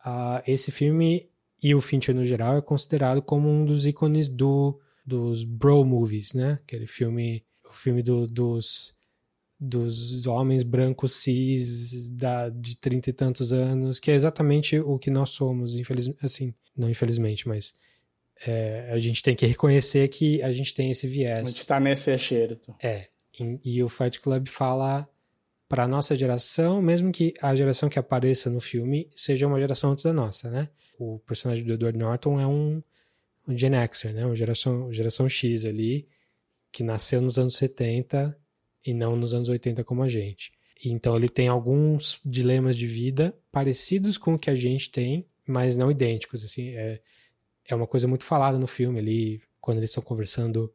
[0.00, 1.28] Uh, esse filme
[1.62, 6.32] e o Fincher no geral é considerado como um dos ícones do, dos bro movies,
[6.32, 6.58] né?
[6.62, 8.94] Aquele filme filme do, dos,
[9.60, 15.10] dos homens brancos cis da, de trinta e tantos anos, que é exatamente o que
[15.10, 17.74] nós somos, infelizmente, assim, não infelizmente, mas
[18.46, 21.48] é, a gente tem que reconhecer que a gente tem esse viés.
[21.48, 22.74] A gente tá nesse acerto.
[22.82, 23.08] É,
[23.38, 25.08] e, e o Fight Club fala
[25.68, 30.04] para nossa geração, mesmo que a geração que apareça no filme seja uma geração antes
[30.04, 30.68] da nossa, né?
[30.98, 32.82] O personagem do Edward Norton é um,
[33.48, 34.24] um Gen Xer, né?
[34.24, 36.06] Uma geração, geração X ali,
[36.70, 38.36] que nasceu nos anos 70
[38.84, 40.52] e não nos anos 80 como a gente.
[40.84, 45.76] Então ele tem alguns dilemas de vida parecidos com o que a gente tem, mas
[45.76, 46.44] não idênticos.
[46.44, 47.00] Assim, é,
[47.68, 50.72] é uma coisa muito falada no filme ali, quando eles estão conversando,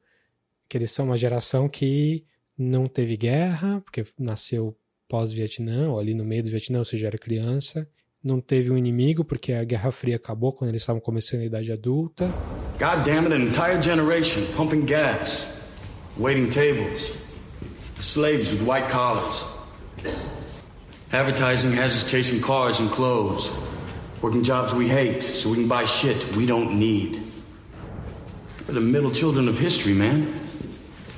[0.68, 2.26] que eles são uma geração que
[2.58, 4.78] não teve guerra, porque nasceu
[5.08, 7.90] pós-Vietnã, ou ali no meio do Vietnã, ou seja, era criança.
[8.24, 11.72] Não teve um inimigo, porque a Guerra Fria acabou quando eles estavam começando a idade
[11.72, 12.26] adulta.
[12.78, 15.58] God damn it, an entire generation pumping gas
[16.20, 17.16] waiting tables,
[18.02, 19.46] slaves with white collars.
[21.14, 23.50] Advertising has us chasing cars and clothes,
[24.22, 27.24] working jobs we hate so we can buy shit we don't need.
[28.68, 30.40] We're the middle children of history, man.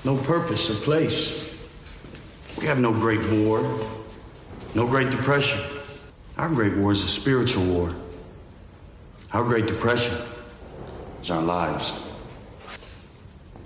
[0.03, 1.57] No purpose or place.
[2.59, 3.61] We have no great war,
[4.75, 5.59] no great depression.
[6.37, 7.95] Our great war is a spiritual war.
[9.33, 10.17] Our great depression
[11.21, 12.11] is our lives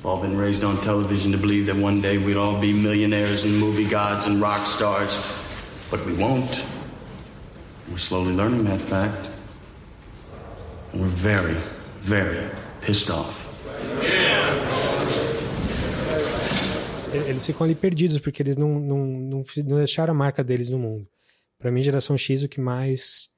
[0.05, 3.43] We've all been raised on television to believe that one day we'd all be millionaires
[3.43, 5.17] and movie gods and rock stars.
[5.89, 6.63] But we won't.
[7.89, 9.29] We're slowly learning that fact.
[10.91, 11.57] And we're very,
[12.01, 12.49] very
[12.81, 13.45] pissed off.
[17.13, 20.79] Eles ficam ali perdidos porque eles não, não, não, não deixaram a marca deles no
[20.79, 21.07] mundo.
[21.57, 23.29] Para mim, geração X, o que mais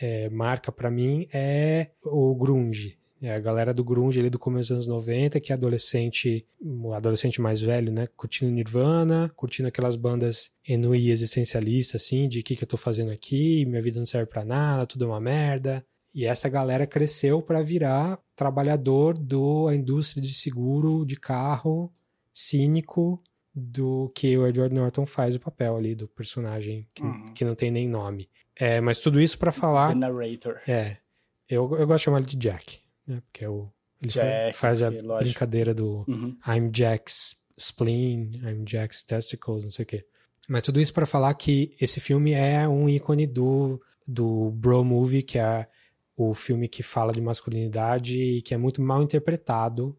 [0.00, 2.98] é, marca para mim é o grunge.
[3.24, 6.92] É a galera do grunge ali do começo dos anos 90, que é adolescente, o
[6.92, 12.54] adolescente mais velho, né, curtindo Nirvana, curtindo aquelas bandas enui existencialistas, assim, de o que,
[12.54, 15.82] que eu tô fazendo aqui, minha vida não serve para nada, tudo é uma merda.
[16.14, 21.90] E essa galera cresceu para virar trabalhador da indústria de seguro de carro,
[22.30, 23.22] cínico,
[23.54, 27.32] do que o Edward Norton faz o papel ali, do personagem que, uhum.
[27.32, 28.28] que não tem nem nome.
[28.54, 29.88] É, mas tudo isso para falar.
[29.88, 30.60] The narrator.
[30.68, 30.98] É.
[31.48, 33.22] Eu, eu gosto de chamar ele de Jack né?
[33.26, 33.70] Porque é o,
[34.02, 35.18] ele Jack, faz a lógico.
[35.18, 36.36] brincadeira do uhum.
[36.46, 40.04] I'm Jack's spleen, I'm Jack's testicles, não sei o quê.
[40.48, 45.22] Mas tudo isso para falar que esse filme é um ícone do, do bro movie,
[45.22, 45.66] que é
[46.16, 49.96] o filme que fala de masculinidade e que é muito mal interpretado,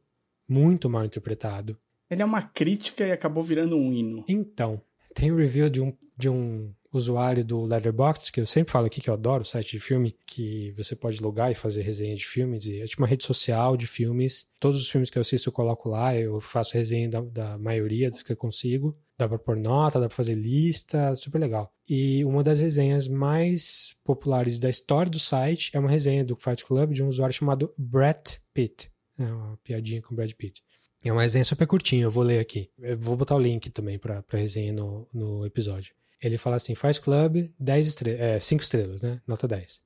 [0.47, 1.77] muito mal interpretado.
[2.09, 4.23] Ele é uma crítica e acabou virando um hino.
[4.27, 4.81] Então,
[5.13, 9.01] tem um review de um, de um usuário do Letterboxd, que eu sempre falo aqui
[9.01, 12.25] que eu adoro o site de filme, que você pode logar e fazer resenha de
[12.25, 12.67] filmes.
[12.67, 14.45] É tipo uma rede social de filmes.
[14.59, 18.09] Todos os filmes que eu assisto eu coloco lá, eu faço resenha da, da maioria
[18.09, 18.97] dos que eu consigo.
[19.17, 21.71] Dá pra pôr nota, dá pra fazer lista, super legal.
[21.87, 26.65] E uma das resenhas mais populares da história do site é uma resenha do Fight
[26.65, 28.89] Club de um usuário chamado Brett Pitt.
[29.17, 30.61] É uma piadinha com Brad Pitt.
[31.03, 32.69] É uma resenha super curtinha, eu vou ler aqui.
[32.79, 35.93] Eu vou botar o link também pra, pra resenha no, no episódio.
[36.25, 39.21] Ele fala assim: Fight Club, 10 estrelas, é, 5 estrelas, né?
[39.27, 39.79] Nota 10.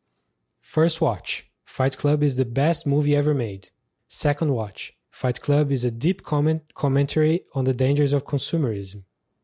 [0.61, 3.71] First watch: Fight Club is the best movie ever made.
[4.07, 9.03] Second watch: Fight Club is a deep comment commentary on the dangers of consumerism.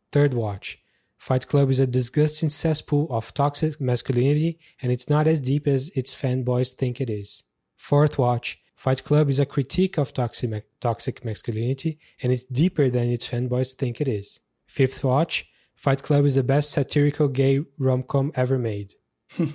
[0.09, 0.79] Third watch:
[1.17, 5.89] Fight Club is a disgusting cesspool of toxic masculinity, and it's not as deep as
[5.95, 7.43] its fanboys think it is.
[7.75, 13.09] Fourth watch: Fight Club is a critique of toxic, toxic masculinity, and it's deeper than
[13.09, 14.39] its fanboys think it is.
[14.65, 18.95] Fifth watch: Fight Club is the best satirical gay rom-com ever made.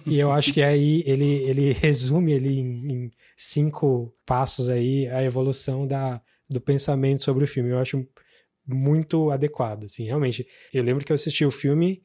[0.06, 5.22] e eu acho que aí ele, ele resume ele em, em, cinco passos aí a
[5.22, 7.70] evolução da, do pensamento sobre o filme.
[7.70, 8.06] Eu acho
[8.66, 10.46] muito adequado, assim, realmente.
[10.72, 12.02] Eu lembro que eu assisti o filme,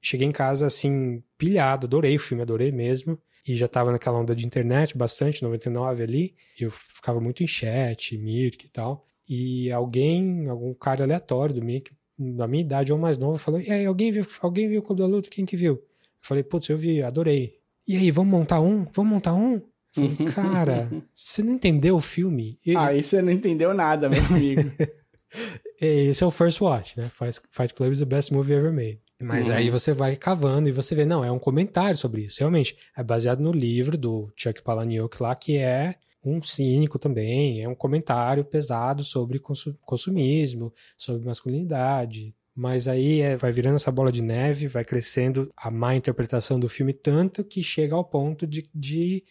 [0.00, 3.18] cheguei em casa, assim, pilhado, adorei o filme, adorei mesmo.
[3.46, 6.34] E já tava naquela onda de internet bastante, 99 ali.
[6.58, 9.06] Eu ficava muito em chat, Mirk e tal.
[9.28, 13.70] E alguém, algum cara aleatório do Mirk, da minha idade ou mais novo, falou: E
[13.70, 15.30] aí, alguém viu, alguém viu o Clube da Luta?
[15.30, 15.74] Quem que viu?
[15.74, 15.82] Eu
[16.20, 17.54] falei: Putz, eu vi, adorei.
[17.86, 18.86] E aí, vamos montar um?
[18.92, 19.54] Vamos montar um?
[19.54, 22.58] Eu falei, cara, você não entendeu o filme?
[22.64, 22.78] Eu...
[22.78, 24.62] Aí você não entendeu nada, meu amigo.
[25.80, 27.10] Esse é o First Watch, né?
[27.50, 29.00] Fight Club is the best movie ever made.
[29.20, 29.54] Mas uhum.
[29.54, 32.38] aí você vai cavando e você vê, não, é um comentário sobre isso.
[32.38, 35.96] Realmente, é baseado no livro do Chuck Palahniuk lá, que é
[36.28, 39.40] um cínico também, é um comentário pesado sobre
[39.82, 42.34] consumismo, sobre masculinidade.
[42.54, 46.68] Mas aí é, vai virando essa bola de neve, vai crescendo a má interpretação do
[46.68, 49.22] filme, tanto que chega ao ponto de, de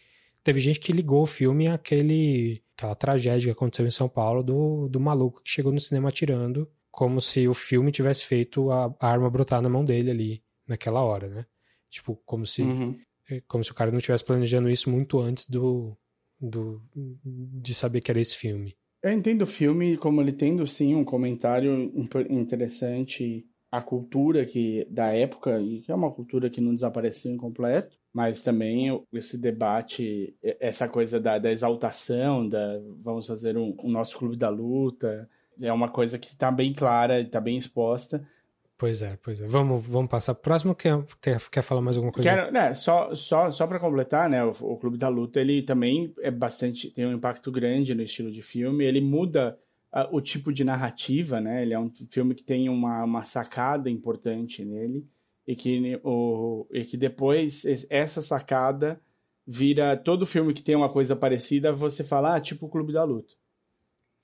[0.43, 4.87] teve gente que ligou o filme àquele, aquela tragédia que aconteceu em São Paulo do,
[4.87, 9.07] do maluco que chegou no cinema atirando como se o filme tivesse feito a, a
[9.07, 11.45] arma brotar na mão dele ali, naquela hora, né?
[11.91, 12.99] Tipo, como se, uhum.
[13.29, 15.95] É, como se o cara não estivesse planejando isso muito antes do,
[16.39, 16.81] do,
[17.25, 18.75] de saber que era esse filme.
[19.01, 21.91] Eu entendo o filme como ele tendo, sim, um comentário
[22.29, 27.37] interessante à cultura que da época, e que é uma cultura que não desapareceu em
[27.37, 33.91] completo, mas também esse debate, essa coisa da, da exaltação, da vamos fazer um, um
[33.91, 35.29] nosso clube da luta,
[35.61, 38.27] é uma coisa que está bem clara, está bem exposta.
[38.77, 39.47] Pois é, pois é.
[39.47, 40.75] Vamos, vamos passar pro próximo.
[40.75, 42.29] Quer, quer, quer falar mais alguma coisa?
[42.29, 46.13] Quero, né, só só, só para completar, né, o, o, Clube da Luta, ele também
[46.19, 48.85] é bastante, tem um impacto grande no estilo de filme.
[48.85, 49.57] Ele muda
[49.91, 51.63] uh, o tipo de narrativa, né?
[51.63, 55.07] Ele é um filme que tem uma, uma sacada importante nele
[55.47, 59.01] e que, o, e que depois essa sacada
[59.45, 63.03] vira todo filme que tem uma coisa parecida, você fala, ah, tipo o Clube da
[63.03, 63.33] Luta.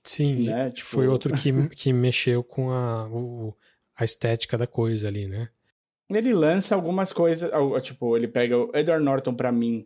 [0.03, 0.69] Sim, né?
[0.69, 0.85] tipo...
[0.85, 3.55] foi outro que, que mexeu com a, o,
[3.95, 5.49] a estética da coisa ali, né?
[6.09, 7.49] Ele lança algumas coisas,
[7.81, 9.85] tipo, ele pega o Edward Norton para mim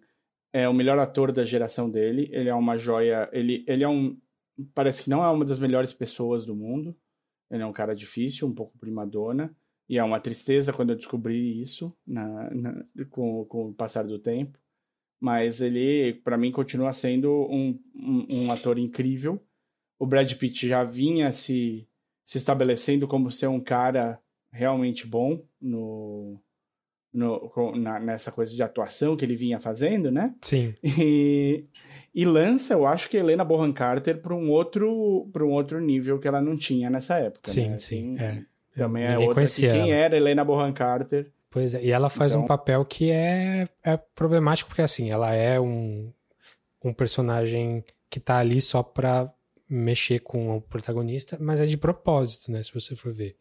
[0.52, 4.18] é o melhor ator da geração dele, ele é uma joia, ele, ele é um
[4.74, 6.96] parece que não é uma das melhores pessoas do mundo.
[7.50, 9.56] Ele é um cara difícil, um pouco primadona,
[9.88, 14.18] e é uma tristeza quando eu descobri isso na, na com, com o passar do
[14.18, 14.58] tempo.
[15.20, 19.42] Mas ele, para mim, continua sendo um, um, um ator incrível
[20.00, 21.87] o Brad Pitt já vinha se,
[22.28, 24.20] se estabelecendo como ser um cara
[24.52, 26.38] realmente bom no,
[27.14, 30.36] no, na, nessa coisa de atuação que ele vinha fazendo, né?
[30.42, 30.76] Sim.
[30.84, 31.64] E,
[32.14, 36.20] e lança, eu acho que Helena Bonham Carter para um outro para um outro nível
[36.20, 37.50] que ela não tinha nessa época.
[37.50, 37.80] Sim, né?
[37.80, 38.16] sim.
[38.16, 38.44] Assim, é.
[38.76, 41.32] Também é outra que quem era Helena Bonham Carter.
[41.50, 42.44] Pois é, e ela faz então...
[42.44, 46.12] um papel que é, é problemático porque assim, ela é um,
[46.84, 49.34] um personagem que tá ali só para
[49.70, 52.64] mexer com o protagonista, mas é de propósito, né?
[52.64, 53.36] Se você for ver.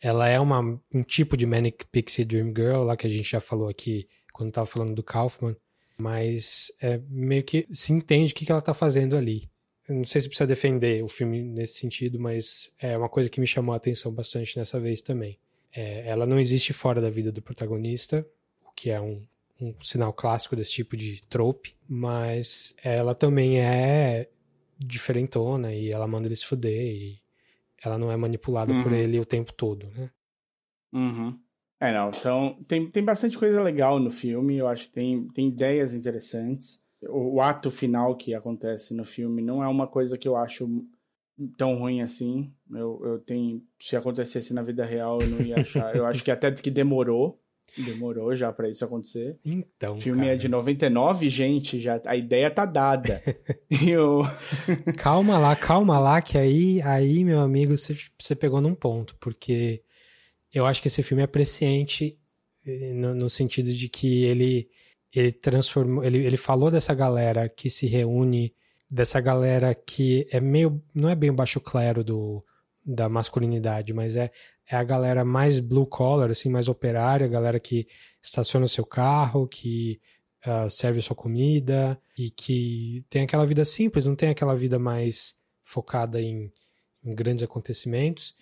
[0.00, 0.60] Ela é uma,
[0.92, 4.52] um tipo de Manic Pixie Dream Girl, lá que a gente já falou aqui quando
[4.52, 5.56] tava falando do Kaufman,
[5.96, 9.48] mas é meio que se entende o que, que ela tá fazendo ali.
[9.88, 13.40] Eu não sei se precisa defender o filme nesse sentido, mas é uma coisa que
[13.40, 15.38] me chamou a atenção bastante nessa vez também.
[15.74, 18.26] É, ela não existe fora da vida do protagonista,
[18.66, 19.22] o que é um,
[19.60, 24.28] um sinal clássico desse tipo de trope, mas ela também é
[24.78, 27.18] diferentona e ela manda ele se fuder e
[27.84, 28.82] ela não é manipulada uhum.
[28.82, 30.10] por ele o tempo todo, né?
[30.92, 31.38] Uhum.
[31.78, 35.48] É, não, são, tem, tem bastante coisa legal no filme, eu acho que tem, tem
[35.48, 36.82] ideias interessantes.
[37.02, 40.66] O, o ato final que acontece no filme não é uma coisa que eu acho
[41.58, 42.50] tão ruim assim.
[42.70, 45.94] Eu, eu tenho, se acontecesse na vida real, eu não ia achar.
[45.94, 47.38] eu acho que até que demorou
[47.76, 49.38] Demorou já para isso acontecer.
[49.44, 49.96] Então.
[49.96, 50.32] O filme cara.
[50.32, 53.22] é de 99, gente, já a ideia tá dada.
[53.86, 54.22] eu...
[54.96, 59.82] calma lá, calma lá, que aí, aí meu amigo, você, você pegou num ponto, porque
[60.52, 62.18] eu acho que esse filme é presciente
[62.66, 64.68] eh, no, no sentido de que ele
[65.14, 68.54] ele transformou, ele, ele falou dessa galera que se reúne,
[68.90, 72.44] dessa galera que é meio, não é bem o baixo clero do,
[72.84, 74.30] da masculinidade, mas é
[74.68, 77.86] é a galera mais blue collar, assim, mais operária, a galera que
[78.22, 80.00] estaciona seu carro, que
[80.44, 85.36] uh, serve sua comida e que tem aquela vida simples, não tem aquela vida mais
[85.62, 86.52] focada em,
[87.04, 88.34] em grandes acontecimentos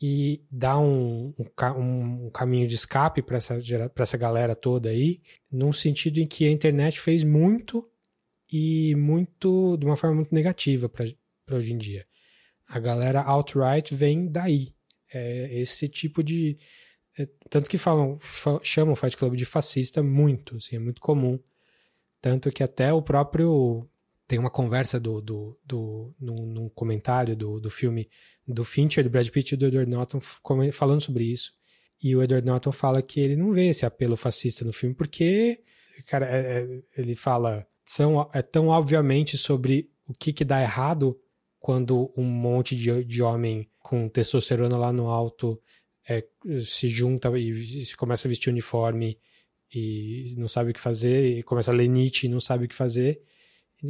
[0.00, 1.34] e dá um,
[1.76, 3.58] um, um caminho de escape para essa,
[3.96, 5.20] essa galera toda aí,
[5.50, 7.88] num sentido em que a internet fez muito
[8.50, 11.04] e muito de uma forma muito negativa para
[11.50, 12.06] hoje em dia.
[12.66, 14.72] A galera outright vem daí,
[15.12, 16.58] é esse tipo de.
[17.18, 18.18] É, tanto que falam,
[18.62, 21.38] chamam o Fight Club de fascista muito, assim, é muito comum.
[22.20, 23.88] Tanto que até o próprio
[24.26, 28.08] tem uma conversa do, do, do num, num comentário do, do filme
[28.46, 30.20] do Fincher, do Brad Pitt e do Edward Norton
[30.72, 31.52] falando sobre isso.
[32.02, 35.60] E o Edward Norton fala que ele não vê esse apelo fascista no filme porque,
[36.06, 41.18] cara, é, é, ele fala são, é tão obviamente sobre o que, que dá errado
[41.58, 45.58] quando um monte de, de homem com testosterona lá no alto
[46.06, 46.22] é,
[46.62, 49.18] se junta e, e começa a vestir uniforme
[49.74, 52.68] e não sabe o que fazer, e começa a ler Nietzsche e não sabe o
[52.68, 53.20] que fazer.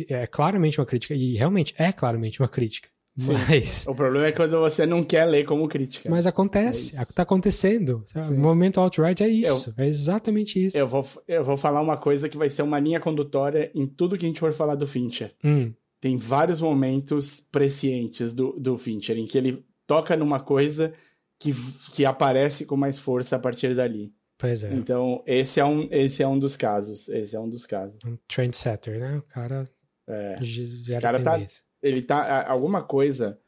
[0.08, 2.88] É claramente uma crítica, e realmente é claramente uma crítica.
[3.16, 3.32] Sim.
[3.48, 3.86] Mas.
[3.86, 6.08] O problema é quando você não quer ler como crítica.
[6.08, 8.04] Mas acontece, é tá acontecendo.
[8.14, 10.78] O momento alt-right é isso, eu, é exatamente isso.
[10.78, 14.16] Eu vou, eu vou falar uma coisa que vai ser uma linha condutória em tudo
[14.16, 15.34] que a gente for falar do Fincher.
[15.42, 15.72] Hum.
[16.00, 20.94] Tem vários momentos prescientes do, do Fincher, em que ele toca numa coisa
[21.40, 21.52] que,
[21.92, 24.14] que aparece com mais força a partir dali.
[24.38, 24.72] Pois é.
[24.72, 27.08] Então, esse é um, esse é um dos casos.
[27.08, 27.98] Esse é um dos casos.
[28.04, 29.16] Um trendsetter, né?
[29.18, 29.68] O cara.
[30.06, 30.36] É.
[30.96, 31.44] O cara tá,
[31.82, 32.46] ele tá.
[32.48, 33.40] Alguma coisa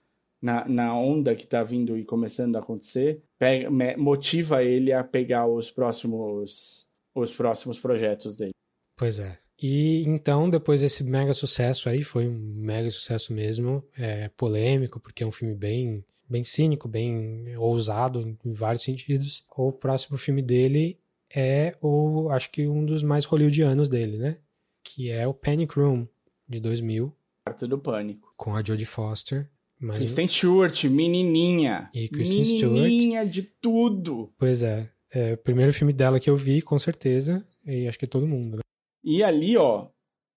[0.43, 5.47] na, na onda que tá vindo e começando a acontecer pega, motiva ele a pegar
[5.47, 6.89] os próximos.
[7.15, 8.53] Os próximos projetos dele.
[8.97, 9.37] Pois é.
[9.61, 15.23] E então, depois desse mega sucesso aí, foi um mega sucesso mesmo, é polêmico, porque
[15.23, 19.45] é um filme bem bem cínico, bem ousado em vários sentidos.
[19.57, 20.99] O próximo filme dele
[21.35, 24.39] é o, acho que um dos mais hollywoodianos dele, né?
[24.83, 26.07] Que é o Panic Room,
[26.49, 27.13] de 2000.
[27.45, 28.33] Quarto do Pânico.
[28.37, 29.51] Com a Jodie Foster.
[29.79, 29.99] Mas...
[29.99, 31.89] Kristen Stewart, menininha.
[31.95, 32.75] E Kristen Stewart.
[32.75, 34.33] Menininha de tudo.
[34.39, 34.89] Pois é.
[35.13, 37.45] É o primeiro filme dela que eu vi, com certeza.
[37.67, 38.63] E acho que todo mundo, né?
[39.03, 39.89] E ali, ó,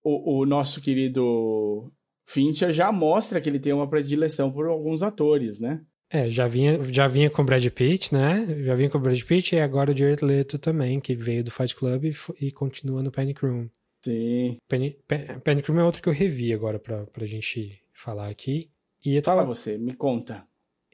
[0.03, 1.91] o, o nosso querido
[2.25, 5.81] Fincher já mostra que ele tem uma predileção por alguns atores, né?
[6.09, 8.45] É, já vinha, já vinha com Brad Pitt, né?
[8.63, 11.75] Já vinha com Brad Pitt e agora o Jared Leto também, que veio do Fight
[11.75, 13.67] Club e, e continua no Panic Room.
[14.05, 14.57] Sim.
[14.67, 14.99] Panic,
[15.43, 18.69] Panic Room é outro que eu revi agora pra, pra gente falar aqui.
[19.03, 19.55] E Fala tava...
[19.55, 20.45] você, me conta.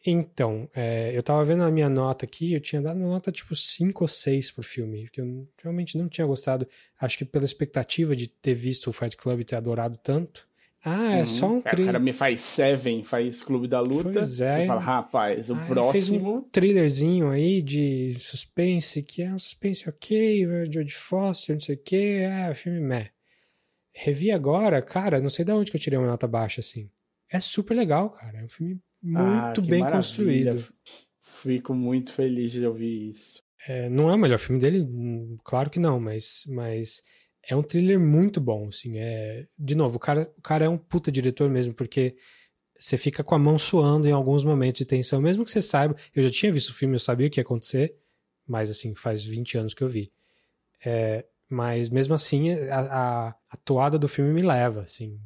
[0.05, 3.55] Então, é, eu tava vendo a minha nota aqui, eu tinha dado uma nota tipo
[3.55, 6.67] 5 ou 6 pro filme, porque eu realmente não tinha gostado.
[6.99, 10.47] Acho que pela expectativa de ter visto o Fight Club e ter adorado tanto,
[10.83, 11.25] ah, é uhum.
[11.25, 11.89] só um thriller.
[11.89, 14.11] O cara me faz Seven, faz Clube da Luta.
[14.13, 14.61] Pois é.
[14.61, 16.37] Você fala, rapaz, o ah, próximo.
[16.37, 21.83] um thrillerzinho aí de suspense, que é um suspense ok, George Foster, não sei o
[21.83, 23.09] que, é, o filme meh.
[23.93, 26.89] Revi agora, cara, não sei de onde que eu tirei uma nota baixa assim.
[27.31, 28.39] É super legal, cara.
[28.39, 29.91] É um filme muito ah, bem maravilha.
[29.97, 30.67] construído.
[31.19, 33.43] Fico muito feliz de ouvir isso.
[33.67, 37.01] É, não é o melhor filme dele, hum, claro que não, mas, mas
[37.47, 39.47] é um thriller muito bom, assim, é...
[39.57, 42.15] De novo, o cara, o cara é um puta diretor mesmo, porque
[42.77, 45.95] você fica com a mão suando em alguns momentos de tensão, mesmo que você saiba...
[46.15, 47.95] Eu já tinha visto o filme, eu sabia o que ia acontecer,
[48.47, 50.11] mas, assim, faz 20 anos que eu vi.
[50.85, 51.25] É...
[51.49, 55.19] Mas, mesmo assim, a, a, a toada do filme me leva, assim,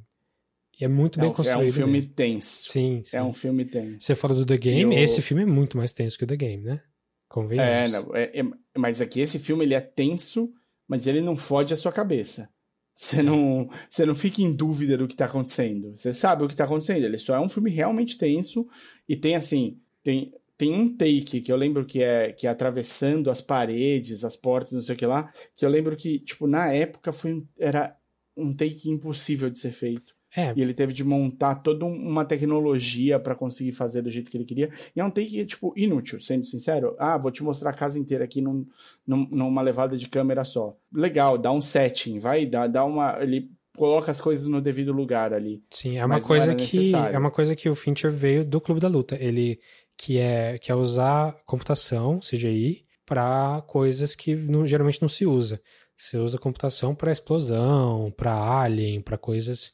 [0.79, 1.65] e é muito bem é um, construído.
[1.65, 2.09] É um filme mesmo.
[2.13, 2.71] tenso.
[2.71, 3.17] Sim, sim.
[3.17, 3.97] É um filme tenso.
[3.99, 5.03] Você fala do The Game, eu...
[5.03, 6.81] esse filme é muito mais tenso que o The Game, né?
[7.27, 7.93] Convenhamos.
[7.93, 8.43] É, não, é, é,
[8.77, 10.53] mas aqui esse filme ele é tenso
[10.87, 12.49] mas ele não fode a sua cabeça.
[12.93, 15.97] Você não, você não fica em dúvida do que tá acontecendo.
[15.97, 17.03] Você sabe o que tá acontecendo.
[17.03, 18.67] Ele só é um filme realmente tenso
[19.09, 23.31] e tem assim, tem, tem um take que eu lembro que é que é atravessando
[23.31, 26.71] as paredes, as portas, não sei o que lá, que eu lembro que, tipo, na
[26.71, 27.97] época foi era
[28.37, 30.13] um take impossível de ser feito.
[30.35, 30.53] É.
[30.55, 34.45] E ele teve de montar toda uma tecnologia para conseguir fazer do jeito que ele
[34.45, 34.69] queria.
[34.95, 36.95] E é um take, tipo, inútil, sendo sincero.
[36.97, 38.65] Ah, vou te mostrar a casa inteira aqui num,
[39.05, 40.75] num, numa levada de câmera só.
[40.91, 43.21] Legal, dá um setting, vai, dá, dá uma.
[43.21, 45.63] Ele coloca as coisas no devido lugar ali.
[45.69, 48.87] Sim, é uma coisa que é uma coisa que o Fincher veio do Clube da
[48.87, 49.15] Luta.
[49.19, 49.59] Ele
[49.95, 55.61] que é que é usar computação, CGI, para coisas que não, geralmente não se usa.
[55.95, 59.73] Você usa computação para explosão, para alien, para coisas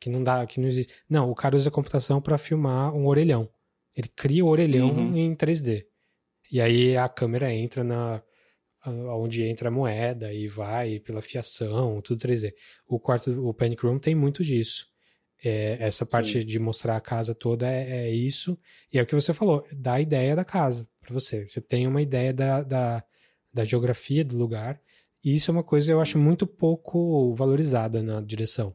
[0.00, 0.92] que não dá, que não existe.
[1.08, 3.48] Não, o cara usa computação para filmar um orelhão.
[3.94, 5.16] Ele cria o orelhão uhum.
[5.16, 5.84] em 3D.
[6.52, 8.22] E aí a câmera entra na
[8.88, 12.52] onde entra a moeda e vai pela fiação, tudo 3D.
[12.86, 14.86] O quarto, o Panic Room tem muito disso.
[15.44, 16.46] É, essa parte Sim.
[16.46, 18.58] de mostrar a casa toda é, é, isso.
[18.92, 21.46] E é o que você falou, dá a ideia da casa para você.
[21.48, 23.04] Você tem uma ideia da, da,
[23.52, 24.80] da geografia do lugar.
[25.24, 28.74] E isso é uma coisa que eu acho muito pouco valorizada na direção.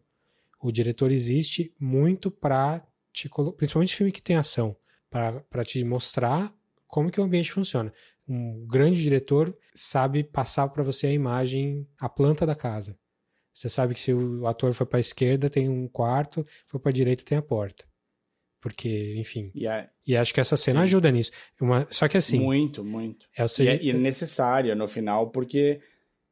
[0.62, 4.76] O diretor existe muito para te principalmente filme que tem ação,
[5.10, 6.54] para te mostrar
[6.88, 7.92] como que o ambiente funciona.
[8.28, 12.98] Um grande diretor sabe passar para você a imagem, a planta da casa.
[13.54, 16.90] Você sabe que se o ator for para a esquerda tem um quarto, for para
[16.90, 17.86] a direita tem a porta.
[18.62, 19.52] Porque, enfim.
[19.56, 19.90] Yeah.
[20.06, 20.84] E acho que essa cena Sim.
[20.84, 21.32] ajuda nisso.
[21.60, 22.40] Uma, só que assim.
[22.40, 23.28] Muito, muito.
[23.36, 25.82] É, seja, e, é, e é necessária no final, porque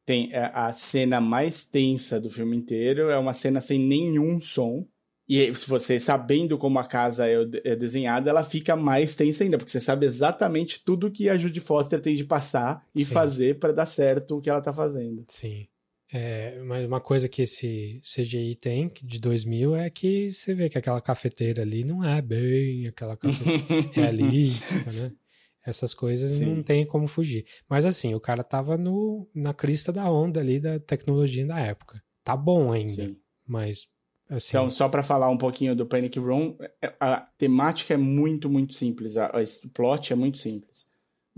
[0.09, 4.83] tem é, a cena mais tensa do filme inteiro, é uma cena sem nenhum som.
[5.27, 9.59] E se você sabendo como a casa é, é desenhada, ela fica mais tensa ainda,
[9.59, 13.11] porque você sabe exatamente tudo que a Judy Foster tem de passar e Sim.
[13.11, 15.23] fazer para dar certo o que ela tá fazendo.
[15.27, 15.67] Sim.
[16.11, 20.79] É, mas uma coisa que esse CGI tem de 2000 é que você vê que
[20.79, 25.11] aquela cafeteira ali não é bem aquela cafeteira realista, né?
[25.69, 26.55] Essas coisas Sim.
[26.55, 27.45] não tem como fugir.
[27.69, 32.01] Mas assim, o cara tava no, na crista da onda ali da tecnologia da época.
[32.23, 33.17] Tá bom ainda, Sim.
[33.47, 33.87] mas
[34.29, 34.57] assim...
[34.57, 38.73] Então, só para falar um pouquinho do Panic Room, é, a temática é muito, muito
[38.73, 39.15] simples.
[39.15, 40.89] o plot é muito simples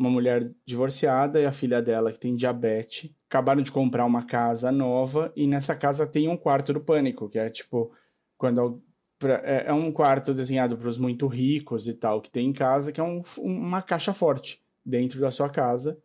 [0.01, 4.71] uma mulher divorciada e a filha dela que tem diabetes acabaram de comprar uma casa
[4.71, 7.91] nova e nessa casa tem um quarto do pânico, que é tipo
[8.37, 8.83] quando
[9.29, 12.91] é, é um quarto desenhado para os muito ricos e tal que tem em casa,
[12.91, 15.97] que é um, uma caixa forte dentro da sua casa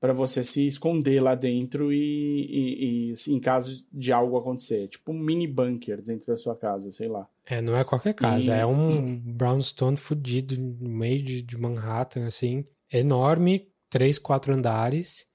[0.00, 4.88] para você se esconder lá dentro e, e, e assim, em caso de algo acontecer,
[4.88, 7.26] tipo um mini bunker dentro da sua casa, sei lá.
[7.44, 8.60] É, não é qualquer casa, e...
[8.60, 15.26] é um brownstone fudido no meio de, de Manhattan, assim, enorme, três, quatro andares.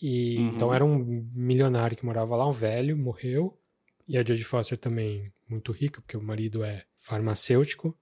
[0.00, 0.48] E uhum.
[0.48, 3.58] então era um milionário que morava lá, um velho, morreu.
[4.10, 7.96] E a Jodie Foster também muito rica, porque o marido é farmacêutico,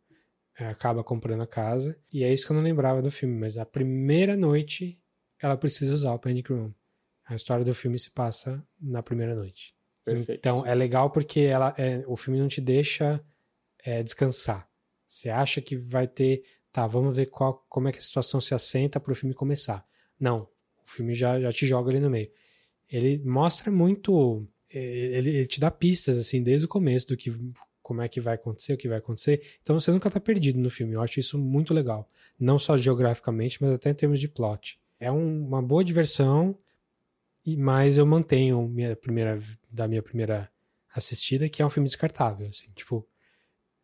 [0.59, 2.01] é, acaba comprando a casa.
[2.11, 4.99] E é isso que eu não lembrava do filme, mas a primeira noite
[5.39, 6.73] ela precisa usar o Panic Room.
[7.27, 9.77] A história do filme se passa na primeira noite.
[10.03, 10.39] Perfeito.
[10.39, 13.23] Então é legal porque ela, é, o filme não te deixa
[13.85, 14.67] é, descansar.
[15.07, 16.43] Você acha que vai ter
[16.73, 19.87] tá, vamos ver qual, como é que a situação se assenta para o filme começar.
[20.19, 20.49] Não,
[20.83, 22.31] o filme já, já te joga ali no meio.
[22.91, 27.33] Ele mostra muito, ele, ele te dá pistas assim desde o começo do que
[27.83, 29.43] como é que vai acontecer, o que vai acontecer.
[29.63, 30.95] Então você nunca tá perdido no filme.
[30.95, 32.07] Eu acho isso muito legal.
[32.39, 34.79] Não só geograficamente, mas até em termos de plot.
[35.01, 36.55] É um, uma boa diversão,
[37.57, 39.39] mas eu mantenho minha primeira,
[39.71, 40.51] da minha primeira
[40.95, 42.47] assistida, que é um filme descartável.
[42.49, 43.09] Assim, tipo,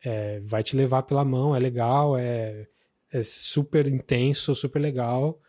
[0.03, 2.67] é, vai te levar pela mão, é legal, é,
[3.11, 5.41] é super intenso, super legal,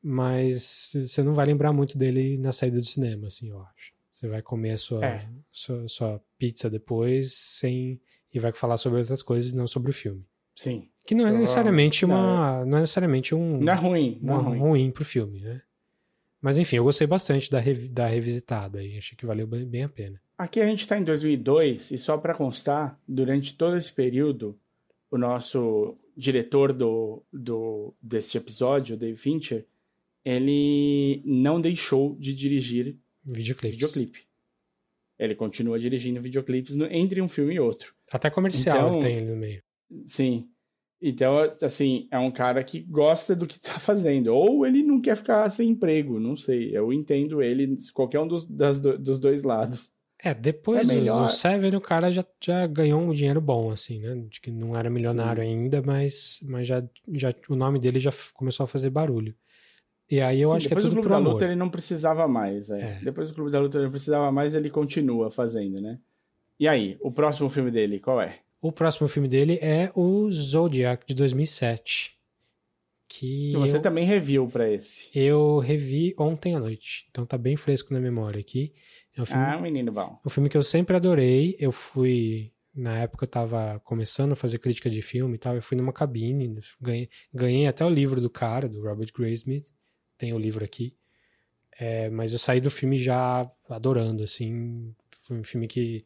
[0.00, 3.95] mas você não vai lembrar muito dele na saída do cinema, assim, eu acho.
[4.16, 5.28] Você vai comer a sua, é.
[5.50, 8.00] sua, sua, pizza depois sem
[8.32, 10.24] e vai falar sobre outras coisas, não sobre o filme.
[10.54, 10.88] Sim.
[11.06, 14.58] Que não é necessariamente uma, não é necessariamente um não é ruim, não é ruim.
[14.58, 15.60] ruim pro filme, né?
[16.40, 19.84] Mas enfim, eu gostei bastante da, rev, da revisitada e achei que valeu bem, bem
[19.84, 20.18] a pena.
[20.38, 24.58] Aqui a gente está em 2002 e só para constar, durante todo esse período,
[25.10, 29.66] o nosso diretor do, do deste episódio, Dave Fincher,
[30.24, 32.96] ele não deixou de dirigir
[33.26, 33.76] videoclipes.
[33.76, 34.26] videoclipe.
[35.18, 37.94] Ele continua dirigindo videoclipes no, entre um filme e outro.
[38.12, 39.62] Até comercial então, tem ele no meio.
[40.06, 40.48] Sim.
[41.00, 44.28] Então, assim, é um cara que gosta do que tá fazendo.
[44.28, 46.76] Ou ele não quer ficar sem emprego, não sei.
[46.76, 49.90] Eu entendo ele, qualquer um dos, das, dos dois lados.
[50.22, 54.00] É, depois é do, do Seven, o cara já, já ganhou um dinheiro bom, assim,
[54.00, 54.14] né?
[54.30, 55.48] De que não era milionário Sim.
[55.48, 59.34] ainda, mas, mas já, já, o nome dele já começou a fazer barulho.
[60.10, 61.68] E aí eu Sim, acho que é tudo Depois do Clube da Luta ele não
[61.68, 62.80] precisava mais, é.
[62.80, 63.00] é.
[63.02, 65.98] Depois do Clube da Luta ele não precisava mais, ele continua fazendo, né?
[66.58, 68.38] E aí, o próximo filme dele, qual é?
[68.60, 72.16] O próximo filme dele é o Zodiac, de 2007.
[73.08, 75.10] Que, que você eu, também reviu para esse.
[75.14, 78.72] Eu revi ontem à noite, então tá bem fresco na memória aqui.
[79.16, 80.16] É um filme, ah, menino bom.
[80.26, 81.56] Um filme que eu sempre adorei.
[81.58, 82.52] Eu fui.
[82.74, 85.54] Na época eu tava começando a fazer crítica de filme e tal.
[85.54, 89.66] Eu fui numa cabine, ganhei, ganhei até o livro do cara, do Robert Graysmith.
[90.18, 90.94] Tem o livro aqui.
[91.78, 94.94] É, mas eu saí do filme já adorando, assim.
[95.22, 96.04] Foi um filme que,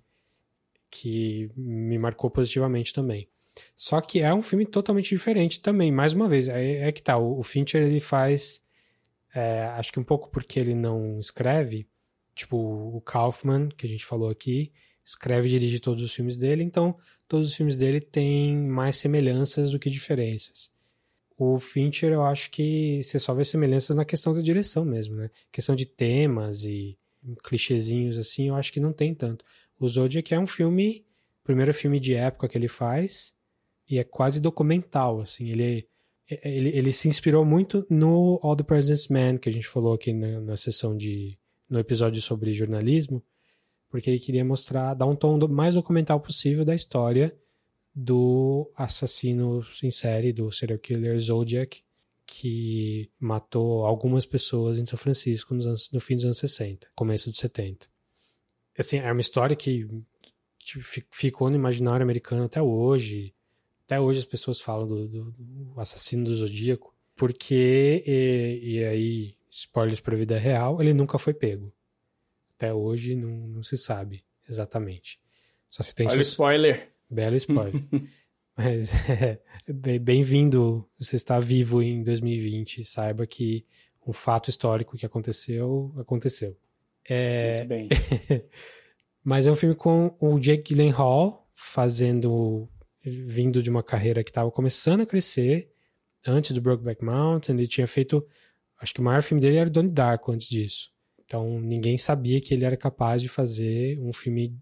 [0.91, 3.29] que me marcou positivamente também.
[3.77, 6.49] Só que é um filme totalmente diferente também, mais uma vez.
[6.49, 8.63] É, é que tá, o, o Fincher ele faz.
[9.35, 11.87] É, acho que um pouco porque ele não escreve,
[12.41, 14.73] Tipo, o Kaufman, que a gente falou aqui,
[15.05, 16.97] escreve e dirige todos os filmes dele, então
[17.29, 20.71] todos os filmes dele têm mais semelhanças do que diferenças.
[21.43, 25.31] O Fincher, eu acho que você só vê semelhanças na questão da direção mesmo, né?
[25.51, 26.99] Questão de temas e
[27.43, 29.43] clichêzinhos assim, eu acho que não tem tanto.
[29.79, 31.03] O Zodiac é um filme,
[31.43, 33.33] primeiro filme de época que ele faz,
[33.89, 35.89] e é quase documental, assim, ele
[36.45, 40.13] ele, ele se inspirou muito no All the President's Men, que a gente falou aqui
[40.13, 41.39] na, na sessão de
[41.71, 43.25] no episódio sobre jornalismo,
[43.89, 47.35] porque ele queria mostrar, dar um tom do, mais documental possível da história
[47.95, 51.83] do assassino em série, do serial killer Zodiac,
[52.25, 57.29] que matou algumas pessoas em São Francisco nos anos, no fim dos anos 60, começo
[57.29, 57.89] dos 70.
[58.79, 59.89] Assim, é uma história que,
[61.11, 63.35] ficou no imaginário americano até hoje.
[63.85, 69.37] Até hoje as pessoas falam do, do, do assassino do Zodíaco, porque, e, e aí
[69.51, 71.73] spoilers para a vida real, ele nunca foi pego.
[72.55, 75.21] até hoje não, não se sabe exatamente.
[75.69, 76.93] Só se tem Olha o spoiler.
[77.11, 77.75] Belo spoiler.
[78.57, 79.41] Mas é,
[79.99, 83.65] bem-vindo, você está vivo em 2020, saiba que
[84.07, 86.57] um fato histórico que aconteceu, aconteceu.
[87.09, 87.65] É...
[87.65, 87.89] Muito bem.
[89.25, 92.69] Mas é um filme com o Jake Gyllenhaal fazendo,
[93.03, 95.71] vindo de uma carreira que estava começando a crescer,
[96.27, 98.27] antes do Brokeback Mountain, ele tinha feito,
[98.81, 100.91] acho que o maior filme dele era Donnie Darko antes disso.
[101.25, 104.57] Então ninguém sabia que ele era capaz de fazer um filme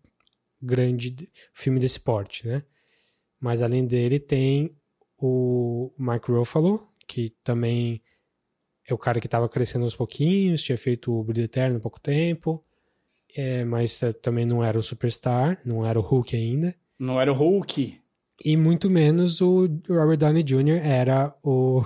[0.61, 2.63] grande, filme desse porte, né?
[3.41, 4.71] Mas além dele tem
[5.17, 8.03] o Mike Ruffalo, que também
[8.87, 12.01] é o cara que estava crescendo aos pouquinhos, tinha feito o Brilho Eterno há pouco
[12.01, 12.65] tempo,
[13.37, 16.75] é, mas é, também não era o superstar, não era o Hulk ainda.
[16.99, 18.01] Não era o Hulk.
[18.45, 20.79] E muito menos o Robert Downey Jr.
[20.83, 21.85] era o,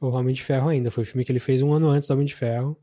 [0.00, 0.90] o Homem de Ferro ainda.
[0.90, 2.76] Foi o filme que ele fez um ano antes do Homem de Ferro.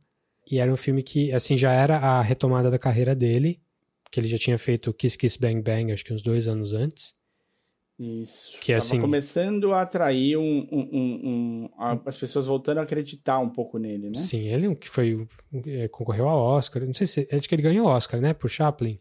[0.49, 3.61] E era um filme que, assim, já era a retomada da carreira dele,
[4.11, 7.13] que ele já tinha feito Kiss Kiss Bang Bang, acho que uns dois anos antes.
[7.99, 8.57] Isso.
[8.61, 13.39] Que Tava assim começando a atrair um, um, um, um, as pessoas voltando a acreditar
[13.39, 14.17] um pouco nele, né?
[14.17, 15.27] Sim, ele que foi
[15.65, 18.49] é, concorreu ao Oscar, não sei se acho que ele ganhou o Oscar, né, por
[18.49, 18.97] Chaplin.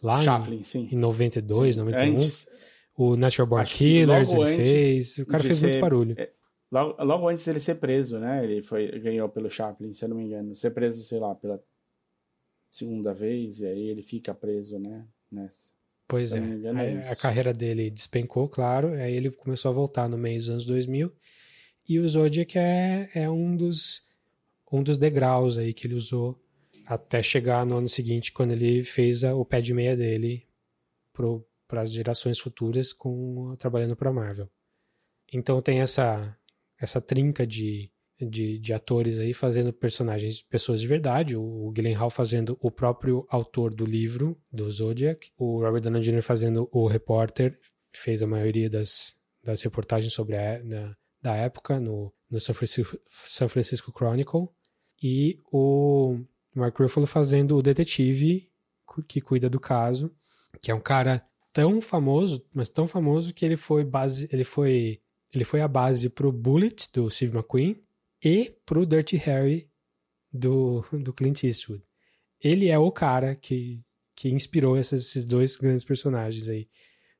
[0.00, 0.88] Lá Chaplin, em, sim.
[0.92, 1.80] em 92, sim.
[1.80, 2.14] 91.
[2.14, 2.48] Antes,
[2.96, 6.14] o Natural Born Killers ele fez, o cara fez ser, muito barulho.
[6.16, 6.30] É,
[6.70, 8.44] logo, logo antes dele ser preso, né?
[8.44, 10.54] Ele foi ganhou pelo Chaplin, se eu não me engano.
[10.54, 11.60] Ser preso, sei lá, pela
[12.76, 15.70] segunda vez e aí ele fica preso, né, nessa.
[16.08, 16.38] Pois é.
[16.38, 18.92] é a, carreira dele despencou, claro.
[18.92, 21.12] Aí ele começou a voltar no meio dos anos 2000.
[21.88, 24.02] E o Zodiac é, é um, dos,
[24.72, 26.40] um dos degraus aí que ele usou
[26.86, 30.46] até chegar no ano seguinte, quando ele fez a, o pé de meia dele
[31.66, 34.48] para as gerações futuras com trabalhando para Marvel.
[35.32, 36.36] Então tem essa
[36.78, 37.90] essa trinca de
[38.20, 41.36] de, de atores aí fazendo personagens, pessoas de verdade.
[41.36, 45.30] O, o Hall fazendo o próprio autor do livro, do Zodiac.
[45.36, 46.22] O Robert Downey Jr.
[46.22, 47.58] fazendo o repórter,
[47.92, 52.98] fez a maioria das, das reportagens sobre a, na, da época no, no San, Francisco,
[53.10, 54.48] San Francisco Chronicle.
[55.02, 56.18] E o
[56.54, 58.50] Mark Ruffalo fazendo o detetive
[59.06, 60.10] que cuida do caso,
[60.60, 65.00] que é um cara tão famoso, mas tão famoso que ele foi base, ele foi
[65.34, 67.82] ele foi a base pro Bullet do Steve McQueen
[68.26, 69.70] e pro Dirty Harry
[70.32, 71.84] do, do Clint Eastwood.
[72.42, 73.84] Ele é o cara que,
[74.16, 76.68] que inspirou esses, esses dois grandes personagens aí.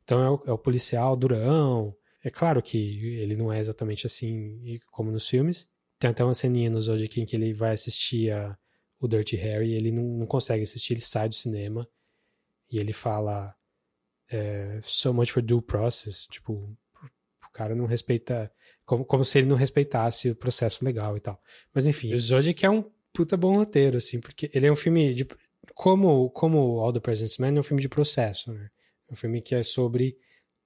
[0.02, 1.96] Então é o, é o, policial durão.
[2.24, 2.76] É claro que
[3.20, 5.68] ele não é exatamente assim como nos filmes.
[5.96, 8.58] Tem até uma ceninha no Zodiac em que ele vai assistir a,
[8.98, 11.88] o Dirty Harry e ele não, não consegue assistir, ele sai do cinema
[12.68, 13.54] e ele fala
[14.28, 16.76] é, so much for due process, tipo,
[17.56, 18.52] cara não respeita.
[18.84, 21.40] Como, como se ele não respeitasse o processo legal e tal.
[21.74, 25.14] Mas enfim, o Zodiac é um puta bom roteiro, assim, porque ele é um filme
[25.14, 25.26] de.
[25.74, 28.70] Como, como All the President's Man é um filme de processo, né?
[29.08, 30.16] É um filme que é sobre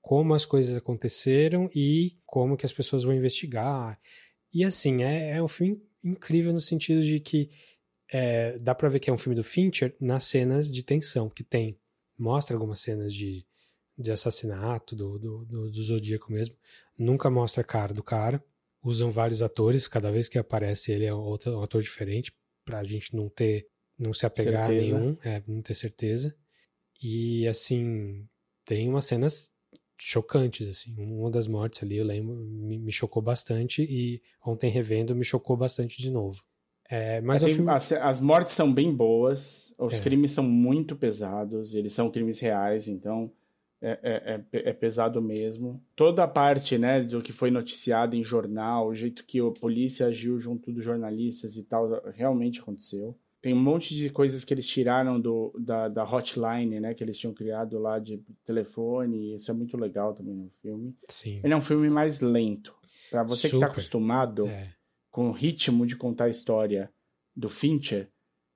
[0.01, 3.99] como as coisas aconteceram e como que as pessoas vão investigar.
[4.53, 7.51] E assim, é, é um filme incrível no sentido de que
[8.12, 11.45] é, dá pra ver que é um filme do Fincher nas cenas de tensão que
[11.45, 11.78] tem.
[12.18, 13.47] Mostra algumas cenas de
[14.01, 16.57] de assassinato do, do, do, do Zodíaco mesmo.
[16.99, 18.43] Nunca mostra a cara do cara.
[18.83, 22.33] Usam vários atores, cada vez que aparece ele é outro, um ator diferente,
[22.65, 24.97] pra gente não ter, não se apegar certeza.
[24.97, 26.35] a nenhum, é, não ter certeza.
[27.03, 28.27] E assim,
[28.65, 29.51] tem umas cenas
[29.99, 30.95] chocantes, assim.
[30.99, 35.57] Uma das mortes ali, eu lembro, me, me chocou bastante e ontem revendo me chocou
[35.57, 36.43] bastante de novo.
[36.91, 37.71] É, mas é, filme...
[37.71, 40.01] as, as, mortes são bem boas, os é.
[40.01, 43.31] crimes são muito pesados, eles são crimes reais, então
[43.83, 45.83] é, é, é, é, pesado mesmo.
[45.97, 50.07] Toda a parte né, do que foi noticiado em jornal, o jeito que a polícia
[50.07, 53.16] agiu junto dos jornalistas e tal, realmente aconteceu.
[53.41, 56.93] Tem um monte de coisas que eles tiraram do, da, da hotline, né?
[56.93, 59.35] Que eles tinham criado lá de telefone.
[59.35, 60.95] isso é muito legal também no filme.
[61.09, 61.41] Sim.
[61.43, 62.74] Ele é um filme mais lento.
[63.11, 63.61] Para você Super.
[63.61, 64.74] que tá acostumado é.
[65.11, 66.93] com o ritmo de contar a história
[67.35, 68.11] do Fincher,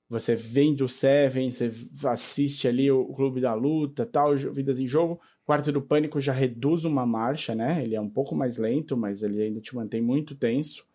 [0.09, 1.73] você vem do Seven, você
[2.05, 5.21] assiste ali o Clube da Luta, tal, Vidas em Jogo.
[5.45, 7.83] Quarto do Pânico já reduz uma marcha, né?
[7.83, 10.87] Ele é um pouco mais lento, mas ele ainda te mantém muito tenso.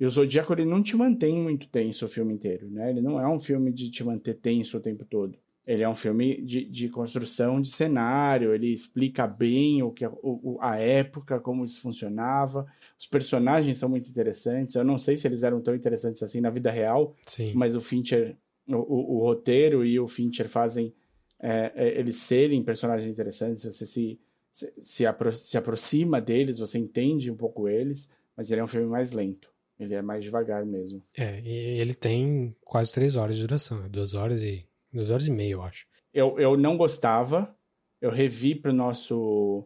[0.00, 2.90] E o Zodíaco, ele não te mantém muito tenso o filme inteiro, né?
[2.90, 5.36] Ele não é um filme de te manter tenso o tempo todo.
[5.66, 10.56] Ele é um filme de, de construção de cenário, ele explica bem o que o,
[10.62, 12.66] a época, como isso funcionava.
[12.98, 14.76] Os personagens são muito interessantes.
[14.76, 17.52] Eu não sei se eles eram tão interessantes assim na vida real, Sim.
[17.54, 18.34] mas o Fincher
[18.68, 20.94] o, o, roteiro e o Fincher fazem
[21.40, 26.78] é, é, eles serem personagens interessantes, você se, se, se, apro se aproxima deles, você
[26.78, 29.48] entende um pouco eles, mas ele é um filme mais lento.
[29.78, 31.00] Ele é mais devagar mesmo.
[31.16, 35.30] É, e ele tem quase três horas de duração, duas horas e Duas horas e
[35.30, 35.86] meia, eu acho.
[36.12, 37.54] Eu, eu não gostava.
[38.00, 39.64] Eu revi pro nosso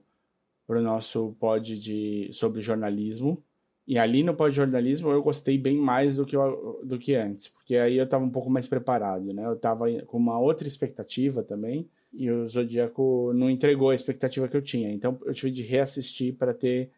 [0.67, 3.43] pro nosso pod de sobre jornalismo.
[3.87, 7.15] E ali no pod de jornalismo eu gostei bem mais do que, eu, do que
[7.15, 9.45] antes, porque aí eu estava um pouco mais preparado, né?
[9.45, 14.57] Eu estava com uma outra expectativa também, e o Zodíaco não entregou a expectativa que
[14.57, 14.93] eu tinha.
[14.93, 16.91] Então eu tive de reassistir para ter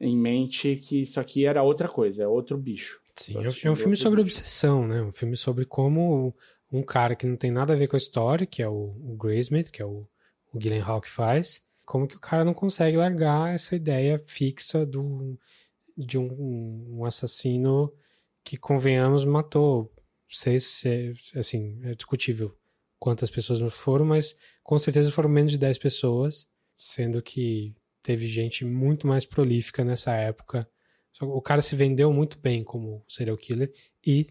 [0.00, 3.00] em mente que isso aqui era outra coisa, é outro bicho.
[3.14, 4.38] Sim, é um filme sobre bicho.
[4.38, 5.02] obsessão, né?
[5.02, 6.34] Um filme sobre como
[6.70, 9.16] um cara que não tem nada a ver com a história, que é o, o
[9.16, 10.06] Graysmith, que é o,
[10.52, 15.38] o Gillian Hawk faz, como que o cara não consegue largar essa ideia fixa do,
[15.98, 17.92] de um, um assassino
[18.44, 19.92] que, convenhamos, matou
[20.28, 20.82] seis,
[21.34, 22.56] assim, é discutível
[22.98, 28.64] quantas pessoas foram, mas com certeza foram menos de 10 pessoas, sendo que teve gente
[28.64, 30.68] muito mais prolífica nessa época.
[31.20, 33.72] O cara se vendeu muito bem como serial killer
[34.06, 34.26] e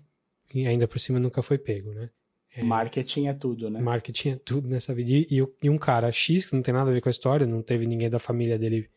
[0.65, 2.09] ainda por cima nunca foi pego, né?
[2.55, 3.79] É, marketing é tudo, né?
[3.81, 5.11] Marketing é tudo nessa vida.
[5.11, 7.45] E, e, e, um cara X, que não tem nada a ver com a história,
[7.45, 8.89] não teve ninguém da família dele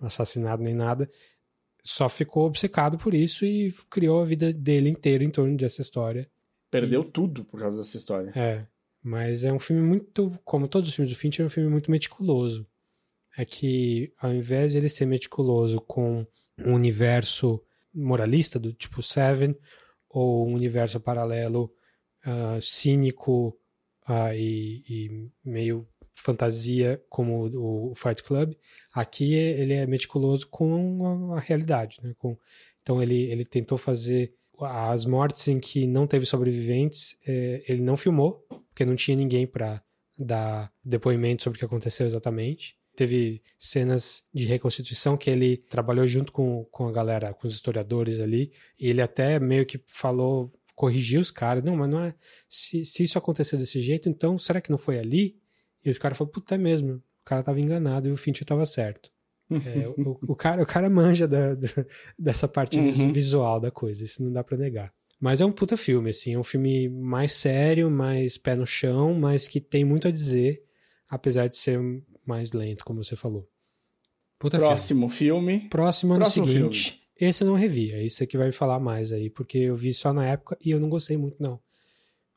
[0.00, 1.10] assassinado nem nada,
[1.82, 6.30] só ficou obcecado por isso e criou a vida dele inteira em torno dessa história.
[6.70, 7.10] Perdeu e...
[7.10, 8.32] tudo por causa dessa história.
[8.36, 8.66] É,
[9.02, 11.90] mas é um filme muito, como todos os filmes do Fincher, é um filme muito
[11.90, 12.66] meticuloso
[13.36, 16.26] é que ao invés de ele ser meticuloso com
[16.58, 17.62] um universo
[17.94, 19.56] moralista do tipo Seven
[20.08, 21.72] ou um universo paralelo
[22.26, 23.58] uh, cínico
[24.08, 28.54] uh, e, e, meio fantasia como o, Fight Club,
[28.92, 32.14] aqui ele é meticuloso com a, a realidade, né?
[32.18, 32.36] Com,
[32.80, 37.96] então ele, ele tentou fazer as mortes em que não teve sobreviventes, eh, ele não
[37.96, 39.82] filmou, porque não tinha ninguém para
[40.18, 46.32] dar depoimento sobre o que aconteceu exatamente teve cenas de reconstituição que ele trabalhou junto
[46.32, 51.20] com, com a galera, com os historiadores ali, e ele até meio que falou, corrigiu
[51.20, 52.14] os caras, não, mas não é,
[52.48, 55.40] se, se isso aconteceu desse jeito, então será que não foi ali?
[55.84, 58.66] E os caras falaram, puta é mesmo, o cara tava enganado e o Fincher tava
[58.66, 59.10] certo.
[59.50, 61.68] É, o, o, cara, o cara manja da, da
[62.18, 63.12] dessa parte uhum.
[63.12, 64.92] visual da coisa, isso não dá para negar.
[65.20, 69.14] Mas é um puta filme, assim, é um filme mais sério, mais pé no chão,
[69.14, 70.64] mas que tem muito a dizer,
[71.08, 71.78] apesar de ser
[72.26, 73.48] mais lento, como você falou.
[74.36, 75.52] Puta Próximo filme.
[75.52, 75.68] filme.
[75.68, 76.90] Próximo ano Próximo seguinte.
[76.90, 77.02] Filme.
[77.20, 80.12] Esse eu não revi, é isso que vai falar mais aí, porque eu vi só
[80.12, 81.60] na época e eu não gostei muito, não.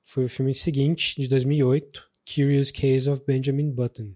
[0.03, 4.13] Foi o filme seguinte, de 2008, Curious Case of Benjamin Button,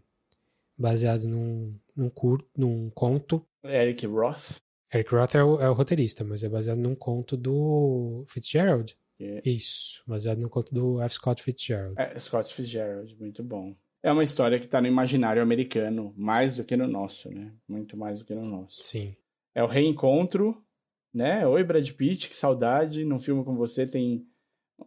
[0.78, 3.46] baseado num, num, curto, num conto.
[3.64, 4.58] Eric Roth.
[4.94, 8.98] Eric Roth é o, é o, roteirista, mas é baseado num conto do Fitzgerald.
[9.22, 9.42] Yeah.
[9.46, 11.16] Isso, baseado num conto do F.
[11.16, 11.96] Scott Fitzgerald.
[11.98, 16.64] É, Scott Fitzgerald, muito bom é uma história que está no imaginário americano, mais do
[16.64, 17.54] que no nosso, né?
[17.68, 18.82] Muito mais do que no nosso.
[18.82, 19.16] Sim.
[19.54, 20.64] É o reencontro,
[21.14, 21.46] né?
[21.46, 23.04] Oi, Brad Pitt, que saudade.
[23.04, 24.26] Num filme com você tem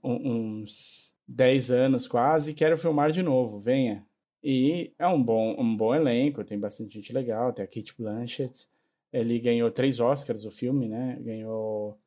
[0.03, 2.55] uns 10 anos quase.
[2.55, 4.01] Quero filmar de novo, venha.
[4.43, 8.67] E é um bom, um bom elenco, tem bastante gente legal, tem a Kate Blanchett.
[9.13, 11.19] Ele ganhou três Oscars o filme, né?
[11.21, 11.99] Ganhou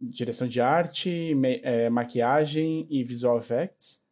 [0.00, 4.02] direção de arte, é, maquiagem e visual effects.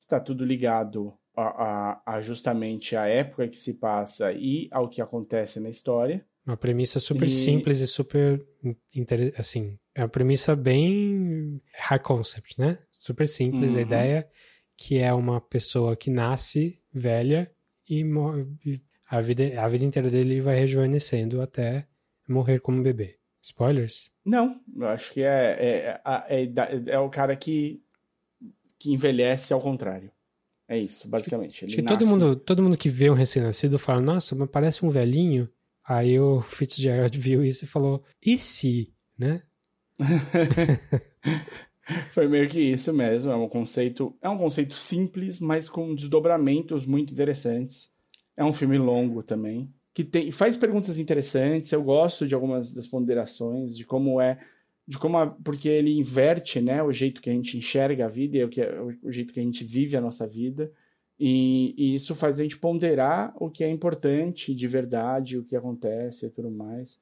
[0.00, 5.00] Está tudo ligado a, a, a, justamente a época que se passa e ao que
[5.00, 6.26] acontece na história.
[6.44, 7.30] Uma premissa super e...
[7.30, 8.44] simples e super
[9.38, 12.78] assim, é uma premissa bem high concept, né?
[12.90, 13.78] Super simples uhum.
[13.78, 14.28] a ideia
[14.76, 17.50] que é uma pessoa que nasce velha
[17.88, 18.04] e
[19.08, 21.86] a vida a vida inteira dele vai rejuvenescendo até
[22.28, 23.18] morrer como bebê.
[23.42, 24.10] Spoilers?
[24.24, 27.82] Não, eu acho que é é, é, é, é o cara que
[28.78, 30.10] que envelhece ao contrário.
[30.68, 31.64] É isso, basicamente.
[31.64, 34.84] Ele Acho que todo mundo, todo mundo que vê um recém-nascido fala, nossa, mas parece
[34.84, 35.48] um velhinho.
[35.84, 39.42] Aí o Fitzgerald viu isso e falou, e se, né?
[42.10, 46.86] Foi meio que isso mesmo, é um conceito, é um conceito simples, mas com desdobramentos
[46.86, 47.90] muito interessantes.
[48.36, 52.86] É um filme longo também, que tem, faz perguntas interessantes, eu gosto de algumas das
[52.86, 54.38] ponderações, de como é
[54.86, 58.36] de como a, porque ele inverte né, o jeito que a gente enxerga a vida
[58.36, 60.72] e o, que, é, o, o jeito que a gente vive a nossa vida.
[61.18, 65.54] E, e, isso faz a gente ponderar o que é importante de verdade, o que
[65.54, 66.98] acontece e tudo mais.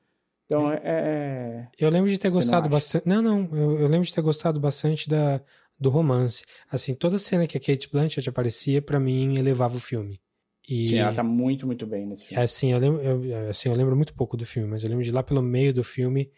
[0.51, 0.81] Então é.
[0.83, 3.09] é, é eu lembro de ter gostado não bastante.
[3.09, 3.49] Não, não.
[3.53, 5.41] Eu, eu, lembro de ter gostado bastante da,
[5.79, 6.43] do romance.
[6.69, 10.21] Assim, toda cena que a Kate Blanchett aparecia, para mim, elevava o filme.
[10.69, 12.43] E, Sim, ela tá muito, muito bem nesse filme.
[12.43, 15.13] Assim eu, lembro, eu, assim, eu lembro muito pouco do filme, mas eu lembro de
[15.13, 16.31] lá pelo meio do filme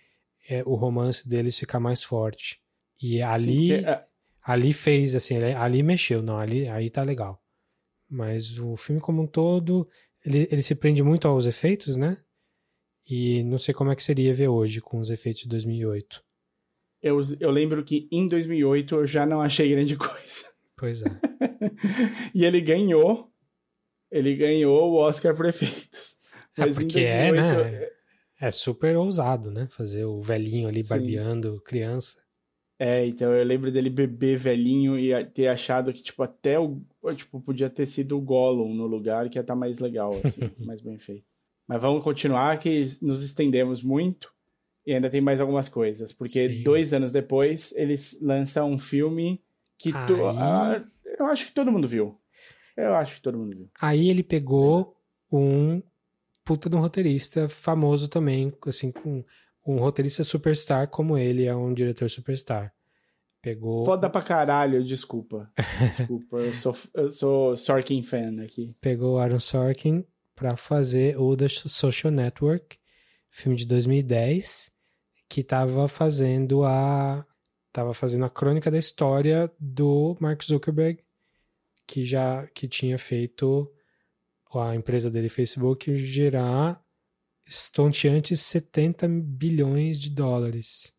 [0.49, 2.61] é, o romance deles ficar mais forte.
[3.01, 4.01] E ali, Sim, porque, é...
[4.43, 7.43] ali fez, assim, ali mexeu, não, ali aí tá legal.
[8.09, 9.89] Mas o filme como um todo,
[10.25, 12.19] ele, ele se prende muito aos efeitos, né?
[13.09, 16.23] E não sei como é que seria ver hoje com os efeitos de 2008.
[17.03, 20.45] Eu, eu lembro que em 2008 eu já não achei grande coisa.
[20.77, 21.07] Pois é.
[22.35, 23.31] e ele ganhou.
[24.11, 26.17] Ele ganhou o Oscar por efeitos.
[26.57, 27.89] É Mas porque 2008, é, né?
[28.41, 29.69] É super ousado, né?
[29.71, 30.89] Fazer o velhinho ali Sim.
[30.89, 32.19] barbeando criança.
[32.79, 36.83] É, então eu lembro dele beber velhinho e ter achado que, tipo, até o.
[37.15, 40.41] Tipo, podia ter sido o Gollum no lugar, que ia estar tá mais legal, assim,
[40.59, 41.32] mais bem feito.
[41.73, 44.31] Mas vamos continuar, que nos estendemos muito
[44.87, 46.13] e ainda tem mais algumas coisas.
[46.13, 46.63] Porque Sim.
[46.63, 49.43] dois anos depois, eles lançam um filme
[49.79, 50.85] que tu, ah,
[51.19, 52.21] eu acho que todo mundo viu.
[52.77, 53.71] Eu acho que todo mundo viu.
[53.81, 54.95] Aí ele pegou
[55.33, 55.83] um
[56.45, 59.25] puta de um roteirista famoso também, assim, com
[59.67, 62.71] um roteirista superstar como ele é um diretor superstar.
[63.41, 63.83] Pegou.
[63.87, 65.51] Foda pra caralho, desculpa.
[65.81, 68.77] Desculpa, eu sou, eu sou Sorkin fan aqui.
[68.79, 70.05] Pegou Aaron Sorkin
[70.35, 72.79] para fazer o The Social Network,
[73.31, 74.71] filme de 2010,
[75.29, 77.27] que tava fazendo a
[77.73, 81.03] tava fazendo a crônica da história do Mark Zuckerberg,
[81.87, 83.73] que já que tinha feito
[84.55, 86.85] a empresa dele, Facebook, gerar
[87.47, 90.93] estonteantes 70 bilhões de dólares.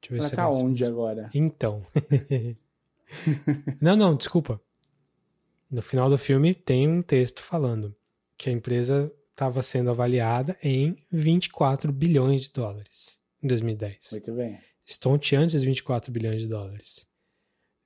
[0.00, 1.28] Deixa eu ver Ela se tá onde agora?
[1.34, 1.84] Então.
[3.82, 4.60] não, não, desculpa.
[5.68, 7.97] No final do filme tem um texto falando
[8.38, 13.98] que a empresa estava sendo avaliada em 24 bilhões de dólares em 2010.
[14.12, 14.58] Muito bem.
[14.86, 17.06] Estonteantes 24 bilhões de dólares.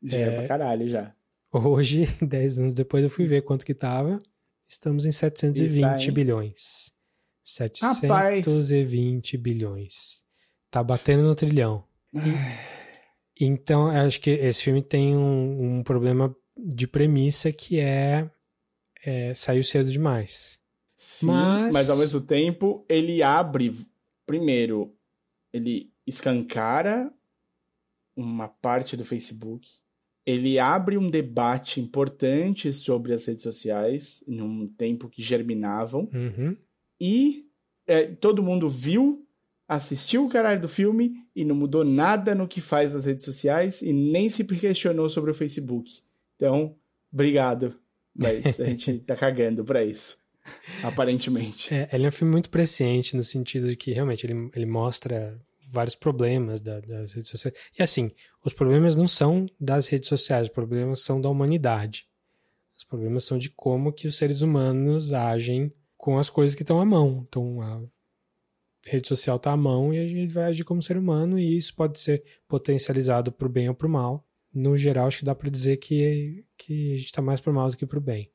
[0.01, 1.15] Dinheiro é, pra caralho já.
[1.51, 4.19] Hoje, 10 anos depois, eu fui ver quanto que tava.
[4.69, 6.93] Estamos em 720 Está, bilhões.
[7.45, 9.43] 720 Rapaz.
[9.43, 10.25] bilhões.
[10.71, 11.85] Tá batendo no trilhão.
[12.15, 18.31] E, então, acho que esse filme tem um, um problema de premissa que é,
[19.05, 20.59] é saiu cedo demais.
[20.95, 21.73] Sim, mas...
[21.73, 23.75] mas ao mesmo tempo ele abre
[24.27, 24.95] primeiro,
[25.53, 27.13] ele escancara
[28.17, 29.69] uma parte do Facebook.
[30.25, 36.09] Ele abre um debate importante sobre as redes sociais, num tempo que germinavam.
[36.15, 36.57] Uhum.
[37.01, 37.49] E
[37.87, 39.27] é, todo mundo viu,
[39.67, 43.83] assistiu o caralho do filme e não mudou nada no que faz nas redes sociais
[43.83, 46.01] e nem se questionou sobre o Facebook.
[46.37, 46.77] Então,
[47.13, 47.77] obrigado.
[48.15, 50.17] Mas a gente tá cagando pra isso.
[50.83, 51.73] Aparentemente.
[51.73, 55.41] É, ele é um filme muito presciente no sentido de que realmente ele, ele mostra
[55.73, 57.57] vários problemas da, das redes sociais.
[57.79, 58.11] E assim,
[58.45, 62.07] os problemas não são das redes sociais, os problemas são da humanidade.
[62.77, 66.81] Os problemas são de como que os seres humanos agem com as coisas que estão
[66.81, 67.25] à mão.
[67.27, 67.81] Então, a
[68.85, 71.75] rede social está à mão e a gente vai agir como ser humano e isso
[71.75, 74.27] pode ser potencializado para o bem ou para o mal.
[74.55, 77.55] No geral, acho que dá para dizer que, que a gente está mais para o
[77.55, 78.31] mal do que para o bem.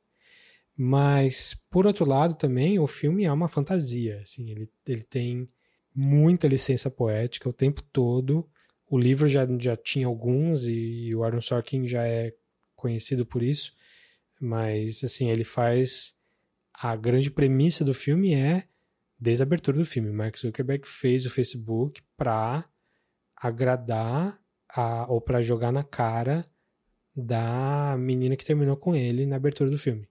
[0.76, 4.20] Mas, por outro lado, também, o filme é uma fantasia.
[4.22, 5.50] Assim, ele, ele tem
[5.94, 8.50] muita licença poética o tempo todo.
[8.90, 12.34] O livro já, já tinha alguns e, e o Aaron Sorkin já é
[12.76, 13.74] conhecido por isso.
[14.40, 16.16] Mas, assim, ele faz
[16.74, 18.68] a grande premissa do filme é,
[19.20, 22.70] desde a abertura do filme, Mark Zuckerberg fez o Facebook para
[23.36, 24.40] agradar
[24.78, 26.46] a, ou para jogar na cara
[27.16, 30.08] da menina que terminou com ele na abertura do filme.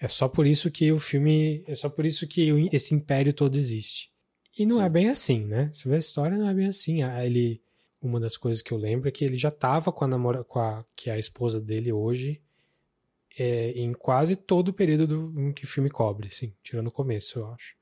[0.00, 3.56] É só por isso que o filme, é só por isso que esse império todo
[3.56, 4.12] existe.
[4.56, 4.86] E não é Sim.
[4.86, 5.70] é bem assim, né?
[5.72, 7.02] Você vê a história, não é bem assim.
[7.02, 7.60] Ele,
[8.00, 10.60] uma das coisas que eu lembro é que ele já estava com a namora, com
[10.60, 12.40] a que é a esposa dele hoje
[13.38, 17.38] é, em quase todo o período do, que o filme cobre, assim, tirando o começo,
[17.38, 17.76] eu acho.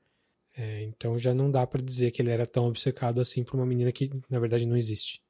[0.55, 3.65] É, então já não dá para dizer que ele era tão obcecado assim por uma
[3.65, 5.21] menina que na verdade não existe.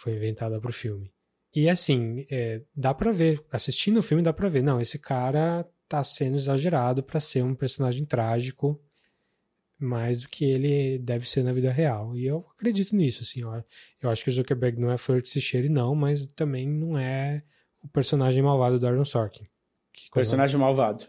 [0.00, 1.12] Foi inventada pro filme.
[1.54, 5.68] E assim, é, dá para ver, assistindo o filme dá para ver, não, esse cara
[5.86, 8.80] tá sendo exagerado para ser um personagem trágico
[9.78, 12.16] mais do que ele deve ser na vida real.
[12.16, 13.62] E eu acredito nisso, assim, ó.
[14.00, 16.96] eu acho que o Zuckerberg não é flor que se cheire não, mas também não
[16.96, 17.42] é
[17.84, 19.46] o personagem malvado do Aaron Sorkin.
[20.14, 21.04] personagem malvado.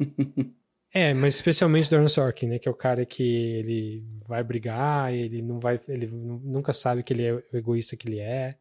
[0.94, 2.58] é, mas especialmente do Aaron Sorkin, né?
[2.58, 7.12] Que é o cara que ele vai brigar, ele não vai, ele nunca sabe que
[7.12, 8.56] ele é o egoísta que ele é.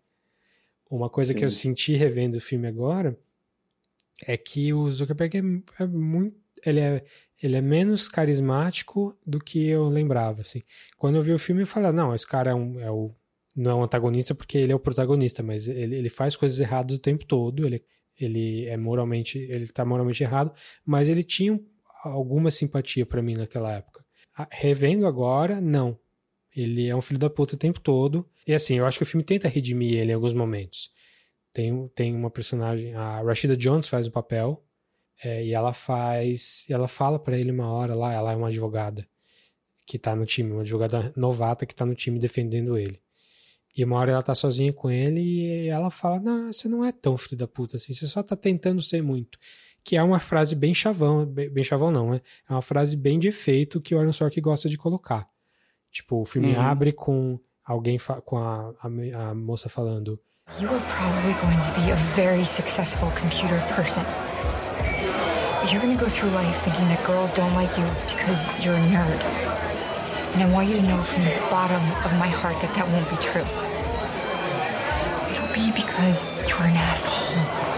[0.90, 1.40] Uma coisa Sim.
[1.40, 3.18] que eu senti revendo o filme agora
[4.26, 7.04] é que o Zuckerberg é, é muito, ele é,
[7.42, 10.62] ele é menos carismático do que eu lembrava, assim.
[10.98, 13.14] Quando eu vi o filme, eu falei, não, esse cara é, um, é o
[13.56, 16.96] não é um antagonista porque ele é o protagonista, mas ele, ele faz coisas erradas
[16.96, 17.84] o tempo todo, ele,
[18.20, 20.54] ele é moralmente, ele tá moralmente errado,
[20.86, 21.60] mas ele tinha
[22.04, 24.04] alguma simpatia para mim naquela época.
[24.52, 25.98] Revendo agora, não.
[26.56, 28.28] Ele é um filho da puta o tempo todo.
[28.48, 30.92] E assim, eu acho que o filme tenta redimir ele em alguns momentos.
[31.54, 34.64] Tem, tem uma personagem, a Rashida Jones faz o papel,
[35.24, 39.08] é, e ela faz, ela fala para ele uma hora lá, ela é uma advogada
[39.86, 43.00] que tá no time, uma advogada novata que tá no time defendendo ele.
[43.76, 46.92] E uma hora ela tá sozinha com ele e ela fala: Não, você não é
[46.92, 49.38] tão filho da puta assim, você só tá tentando ser muito.
[49.84, 52.22] Que é uma frase bem chavão, bem, bem chavão não, né?
[52.50, 55.28] É uma frase bem de efeito que o Aaron Sorkin gosta de colocar.
[55.92, 56.62] Tipo, o filme uhum.
[56.62, 60.20] abre com alguém, com a, a, a moça falando:
[60.60, 64.04] You are probably going to be a very successful computer person.
[65.70, 68.88] You're going to go through life thinking that girls don't like you because you're a
[68.90, 69.24] nerd.
[70.34, 73.10] And I want you to know from the bottom of my heart that that won't
[73.10, 73.46] be true.
[75.30, 77.71] It'll be because you're an asshole.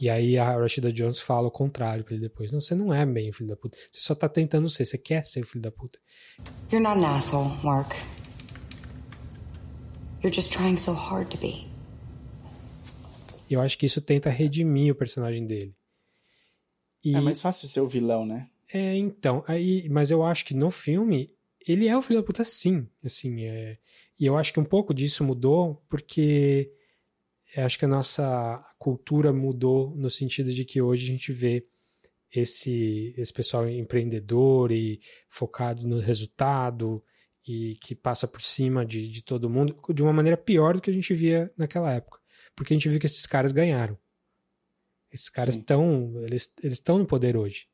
[0.00, 2.50] E aí a Rashida Jones fala o contrário pra ele depois.
[2.50, 3.76] Não, você não é bem o filho da puta.
[3.92, 4.86] Você só tá tentando ser.
[4.86, 5.98] Você quer ser o filho da puta.
[6.72, 7.92] You're not an asshole, Mark.
[10.22, 11.68] You're just trying so hard to be.
[13.50, 15.76] E eu acho que isso tenta redimir o personagem dele.
[17.04, 17.14] E...
[17.14, 18.48] É mais fácil ser o vilão, né?
[18.72, 21.34] É, então, aí, mas eu acho que no filme
[21.66, 23.76] ele é o filho da puta sim, assim, é,
[24.18, 26.72] e eu acho que um pouco disso mudou porque
[27.56, 31.66] acho que a nossa cultura mudou no sentido de que hoje a gente vê
[32.32, 37.02] esse, esse pessoal empreendedor e focado no resultado
[37.46, 40.90] e que passa por cima de, de todo mundo de uma maneira pior do que
[40.90, 42.20] a gente via naquela época.
[42.54, 43.98] Porque a gente viu que esses caras ganharam.
[45.10, 47.66] Esses caras estão eles estão no poder hoje.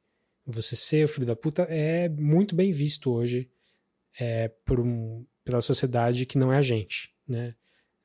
[0.46, 3.50] Você ser o filho da puta é muito bem visto hoje
[4.18, 7.54] é, por um, pela sociedade que não é a gente, né?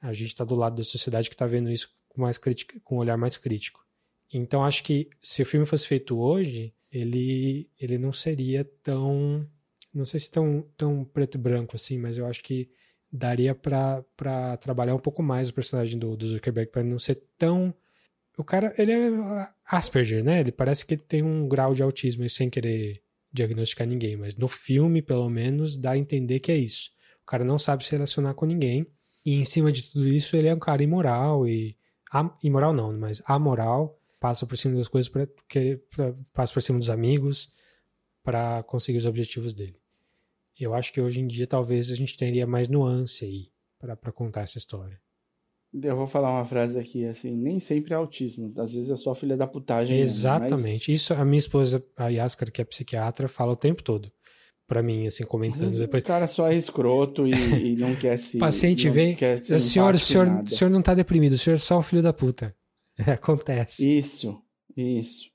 [0.02, 2.38] A gente está do lado da sociedade que está vendo isso com mais
[2.84, 3.86] com um olhar mais crítico.
[4.34, 9.48] Então acho que se o filme fosse feito hoje, ele ele não seria tão
[9.94, 12.70] não sei se tão, tão preto e branco assim, mas eu acho que
[13.12, 17.74] daria para trabalhar um pouco mais o personagem do, do Zuckerberg para não ser tão
[18.38, 20.40] o cara ele é Asperger, né?
[20.40, 24.48] Ele parece que ele tem um grau de autismo sem querer diagnosticar ninguém, mas no
[24.48, 26.92] filme pelo menos dá a entender que é isso.
[27.22, 28.88] O cara não sabe se relacionar com ninguém
[29.26, 31.78] e em cima de tudo isso ele é um cara imoral e
[32.44, 35.28] imoral não, mas amoral, passa por cima das coisas para
[36.34, 37.54] passa por cima dos amigos
[38.24, 39.80] para conseguir os objetivos dele.
[40.60, 43.50] Eu acho que hoje em dia talvez a gente teria mais nuance aí
[43.80, 45.00] para contar essa história.
[45.74, 49.16] Eu vou falar uma frase aqui, assim, nem sempre é autismo, às vezes é só
[49.16, 49.98] filha da putagem.
[49.98, 50.92] Exatamente.
[50.92, 51.02] Mas...
[51.02, 54.12] Isso a minha esposa, a Yaskar, que é psiquiatra, fala o tempo todo
[54.68, 56.04] para mim, assim, comentando depois.
[56.04, 58.38] O cara só é escroto e, e não quer se.
[58.38, 59.16] Paciente vem.
[59.16, 62.02] o senhor, o senhor, o senhor não tá deprimido, o senhor é só um filho
[62.02, 62.56] da puta.
[63.08, 63.98] Acontece.
[63.98, 64.42] Isso,
[64.76, 65.32] isso.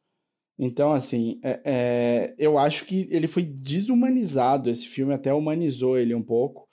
[0.58, 4.70] Então, assim, é, é, eu acho que ele foi desumanizado.
[4.70, 6.66] Esse filme até humanizou ele um pouco.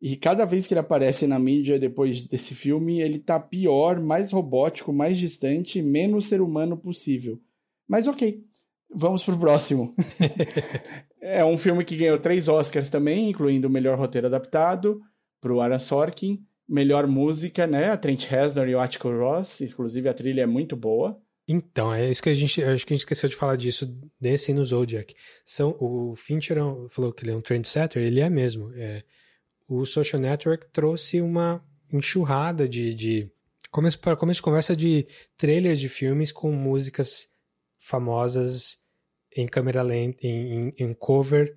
[0.00, 4.30] E cada vez que ele aparece na mídia depois desse filme, ele tá pior, mais
[4.30, 7.38] robótico, mais distante, menos ser humano possível.
[7.86, 8.42] Mas ok,
[8.94, 9.94] vamos pro próximo.
[11.20, 15.00] é um filme que ganhou três Oscars também, incluindo o melhor roteiro adaptado,
[15.40, 17.90] pro Aaron Sorkin, melhor música, né?
[17.90, 21.20] A Trent Reznor e o Atticus Ross, inclusive a trilha é muito boa.
[21.48, 24.52] Então, é isso que a gente, acho que a gente esqueceu de falar disso nesse
[24.52, 25.12] no Zodiac.
[25.44, 28.70] São, o Fincher é falou que ele é um trendsetter, ele é mesmo.
[28.74, 29.02] É,
[29.68, 31.60] o Social Network trouxe uma
[31.92, 33.30] enxurrada de, de
[33.70, 37.28] começo para começo de conversa de trailers de filmes com músicas
[37.78, 38.78] famosas
[39.36, 41.54] em câmera lenta, em, em, em cover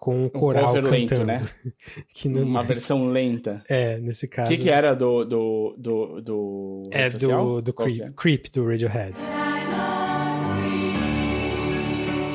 [0.00, 1.24] com um coral cover cantando.
[1.24, 1.42] lento, né?
[2.24, 2.42] não...
[2.42, 3.62] Uma versão lenta.
[3.68, 4.50] É, nesse caso.
[4.50, 8.10] O que, que, era do do do, do É do do Creep, é?
[8.16, 9.12] Creep do Radiohead.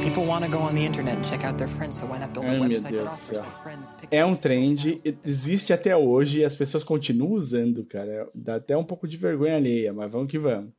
[0.04, 2.32] People want to go on the internet and check out their friends, so why not
[2.32, 6.56] build a website that offers their friends É um trend, existe até hoje e as
[6.56, 8.30] pessoas continuam usando, cara.
[8.34, 10.72] Dá até um pouco de vergonha alheia, mas vamos que vamos.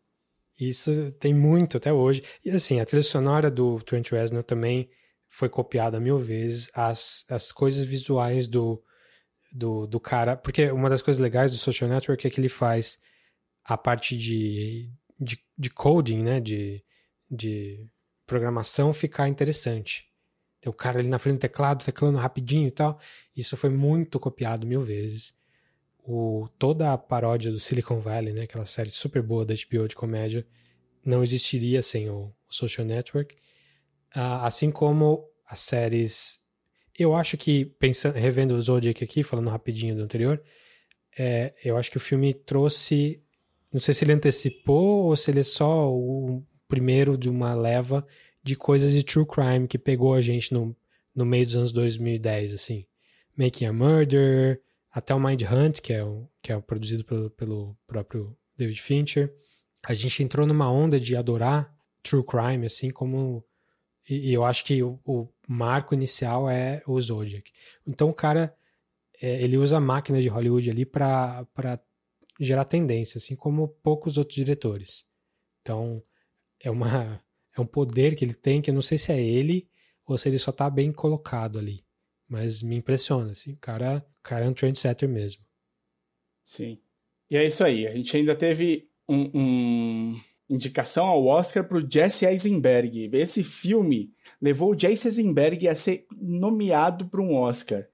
[0.58, 2.22] Isso tem muito até hoje.
[2.44, 4.88] E assim, a trilha sonora do Trent Reznor também
[5.28, 6.70] foi copiada mil vezes.
[6.74, 8.82] As, as coisas visuais do,
[9.52, 10.36] do, do cara.
[10.36, 12.98] Porque uma das coisas legais do Social Network é que ele faz
[13.64, 14.90] a parte de,
[15.20, 16.40] de, de coding, né?
[16.40, 16.82] De,
[17.30, 17.86] de
[18.26, 20.06] programação ficar interessante.
[20.60, 22.98] Tem o cara ali na frente do teclado, teclando rapidinho e tal.
[23.36, 25.34] Isso foi muito copiado mil vezes.
[26.06, 28.42] O, toda a paródia do Silicon Valley, né?
[28.42, 30.46] Aquela série super boa da HBO de comédia,
[31.04, 33.34] não existiria sem o, o Social Network.
[34.14, 36.38] Uh, assim como as séries.
[36.98, 40.42] Eu acho que, pensando, revendo o Zodiac aqui, falando rapidinho do anterior,
[41.18, 43.22] é, eu acho que o filme trouxe.
[43.72, 48.06] Não sei se ele antecipou ou se ele é só o primeiro de uma leva
[48.42, 50.74] de coisas de true crime que pegou a gente no,
[51.14, 52.86] no meio dos anos 2010, assim.
[53.36, 54.62] Making a Murder,
[54.96, 59.30] até o Mind Hunt, que é, o, que é produzido pelo, pelo próprio David Fincher.
[59.86, 61.70] A gente entrou numa onda de adorar
[62.02, 63.44] true crime, assim como
[64.08, 67.52] e, e eu acho que o, o, marco inicial é o Zodiac.
[67.86, 68.56] Então o cara
[69.20, 71.46] é, ele usa a máquina de Hollywood ali para
[72.40, 75.04] gerar tendência, assim como poucos outros diretores.
[75.60, 76.02] Então,
[76.58, 77.22] é uma
[77.54, 79.68] é um poder que ele tem que eu não sei se é ele
[80.06, 81.85] ou se ele só tá bem colocado ali.
[82.28, 85.42] Mas me impressiona, assim, o cara, o cara é um trendsetter mesmo.
[86.42, 86.78] Sim.
[87.30, 87.86] E é isso aí.
[87.86, 93.10] A gente ainda teve um, um indicação ao Oscar para o Jesse Eisenberg.
[93.12, 97.86] Esse filme levou o Jesse Eisenberg a ser nomeado para um Oscar.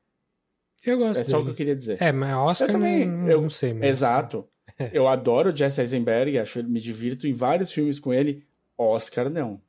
[0.84, 1.30] Eu gosto É dele.
[1.30, 2.00] só o que eu queria dizer.
[2.02, 3.88] É, mas Oscar Eu também, não, eu- não sei, mas...
[3.88, 4.48] Exato.
[4.92, 8.46] Eu adoro o Jesse Eisenberg, acho me divirto em vários filmes com ele.
[8.78, 9.60] Oscar não.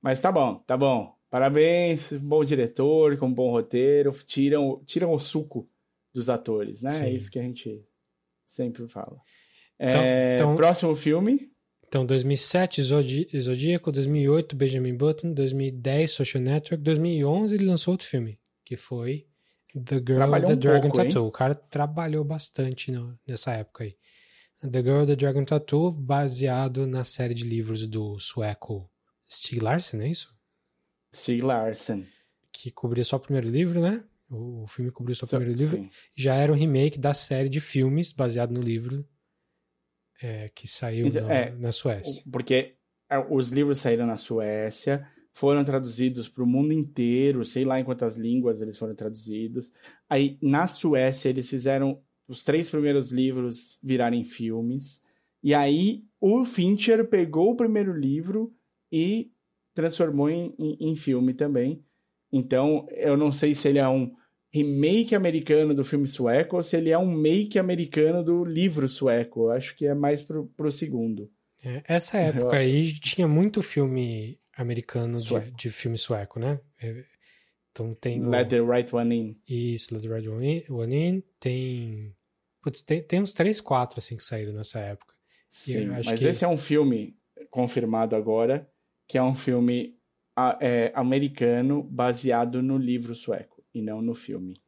[0.00, 1.14] Mas tá bom, tá bom.
[1.30, 5.68] Parabéns, bom diretor, com bom roteiro, tiram, tiram o suco
[6.14, 6.90] dos atores, né?
[6.90, 7.10] É Sim.
[7.14, 7.84] isso que a gente
[8.46, 9.20] sempre fala.
[9.78, 11.50] Então- É, então- Próximo filme,
[11.86, 18.38] Então, 2007, Zodi- Zodíaco, 2008, Benjamin Button, 2010, Social Network, 2011 ele lançou outro filme,
[18.62, 19.26] que foi
[19.74, 21.08] The Girl Trabalhou with um the Dragon pouco, hein?
[21.08, 21.26] Tattoo.
[21.26, 23.96] O cara trabalhou bastante no- nessa época aí.
[24.70, 28.90] The Girl the Dragon Tattoo, baseado na série de livros do sueco
[29.30, 30.34] Stieg Larsson, é isso?
[31.14, 32.04] Stieg Larsson.
[32.52, 34.02] Que cobria só o primeiro livro, né?
[34.30, 35.76] O, o filme cobriu só o primeiro livro.
[35.76, 35.90] sim.
[36.16, 39.06] Já era um remake da série de filmes baseado no livro
[40.20, 42.22] é, que saiu Então, na, é, na Suécia.
[42.30, 42.74] Porque
[43.08, 47.84] é, os livros saíram na Suécia, foram traduzidos para o mundo inteiro, sei lá em
[47.84, 49.72] quantas línguas eles foram traduzidos.
[50.08, 55.00] Aí, na Suécia, eles fizeram os três primeiros livros virarem filmes.
[55.42, 58.52] E aí, o Fincher pegou o primeiro livro
[58.90, 59.30] e
[59.78, 61.84] transformou em, em, em filme também.
[62.32, 64.12] Então, eu não sei se ele é um
[64.50, 69.44] remake americano do filme sueco ou se ele é um make americano do livro sueco.
[69.44, 71.30] Eu acho que é mais pro, pro segundo.
[71.64, 76.58] É, essa época aí tinha muito filme americano de, de filme sueco, né?
[76.82, 77.04] É,
[77.70, 79.36] Então tem o, Let the Right One In.
[79.48, 82.14] isso, Let the Red One In, One In, tem,
[82.62, 85.14] putz, tem tem uns três, quatro assim que saíram nessa época.
[85.48, 87.16] Sim, acho mas que- esse é um filme
[87.50, 88.68] confirmado agora,
[89.08, 89.96] que é um filme
[90.60, 94.60] é, americano baseado no livro sueco e não no filme.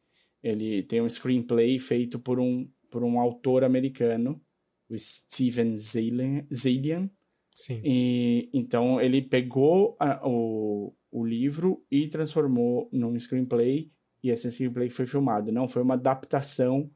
[0.43, 4.41] Ele tem um screenplay feito por um, por um autor americano,
[4.89, 7.09] o Steven Zalian, Zalian
[7.55, 7.81] Sim.
[7.85, 13.91] e então ele pegou a- o, o livro e transformou num screenplay,
[14.23, 15.53] e esse screenplay foi filmado.
[15.53, 16.91] Não foi uma adaptação,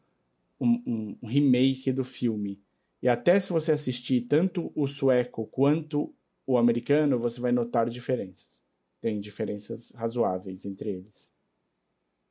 [0.61, 2.61] um, um- um remake do filme.
[3.03, 6.13] E até se você assistir tanto o sueco quanto
[6.47, 8.63] o americano, você vai notar diferenças.
[9.01, 11.33] Tem diferenças razoáveis entre eles.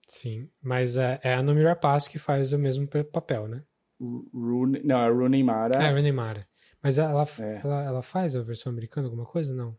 [0.08, 3.64] Sim, mas é, é a Nomi Rapaz que faz o mesmo pe- papel, né?
[4.00, 5.76] Ru- Rooney- não, a Rooney Mara.
[5.82, 6.48] É, a Rooney Mara.
[6.82, 7.62] Mas ela, É.
[7.64, 9.54] ela, ela faz a versão americana, alguma coisa?
[9.54, 9.78] Não.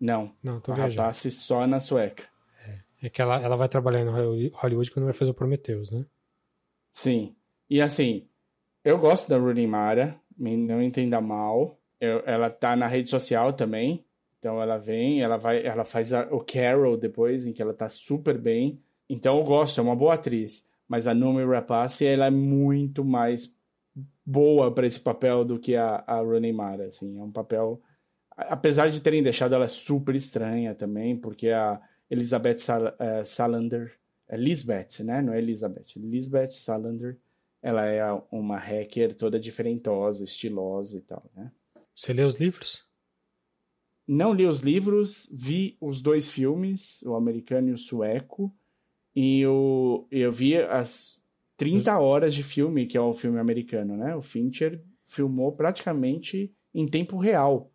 [0.00, 1.02] Não, Não, tô a viajando.
[1.02, 2.24] Rapace só na sueca.
[3.02, 6.04] É que ela, ela vai trabalhar no Hollywood- quando vai fazer o Prometheus, né?
[6.92, 7.34] Sim.
[7.68, 8.28] E assim,
[8.84, 11.80] eu gosto da Rooney Mara, não entenda mal.
[12.02, 14.04] Eu- ela tá na rede social também.
[14.38, 17.88] Então ela vem, ela vai, ela faz a- o Carol depois, em que ela tá
[17.88, 18.80] super bem.
[19.08, 20.68] Então eu gosto, é uma boa atriz.
[20.88, 23.56] Mas a Noomi Rapace, ela é muito mais
[24.26, 27.18] boa para esse papel do que a, a Rooney Mara, assim.
[27.18, 27.80] É um papel...
[28.36, 33.96] Apesar de terem deixado ela super estranha também, porque a Elizabeth Sal, eh, Salander...
[34.28, 35.20] É Lisbeth, né?
[35.22, 35.94] Não é Elizabeth.
[35.96, 37.18] Lisbeth Salander,
[37.62, 41.52] ela é uma hacker toda diferentosa, estilosa e tal, né?
[42.02, 42.84] Você lê os livros?
[44.08, 48.52] Não li os livros, vi os dois filmes, o americano e o sueco,
[49.14, 51.22] e o, eu vi as
[51.56, 54.16] 30 horas de filme, que é o filme americano, né?
[54.16, 57.70] O Fincher filmou praticamente em tempo real.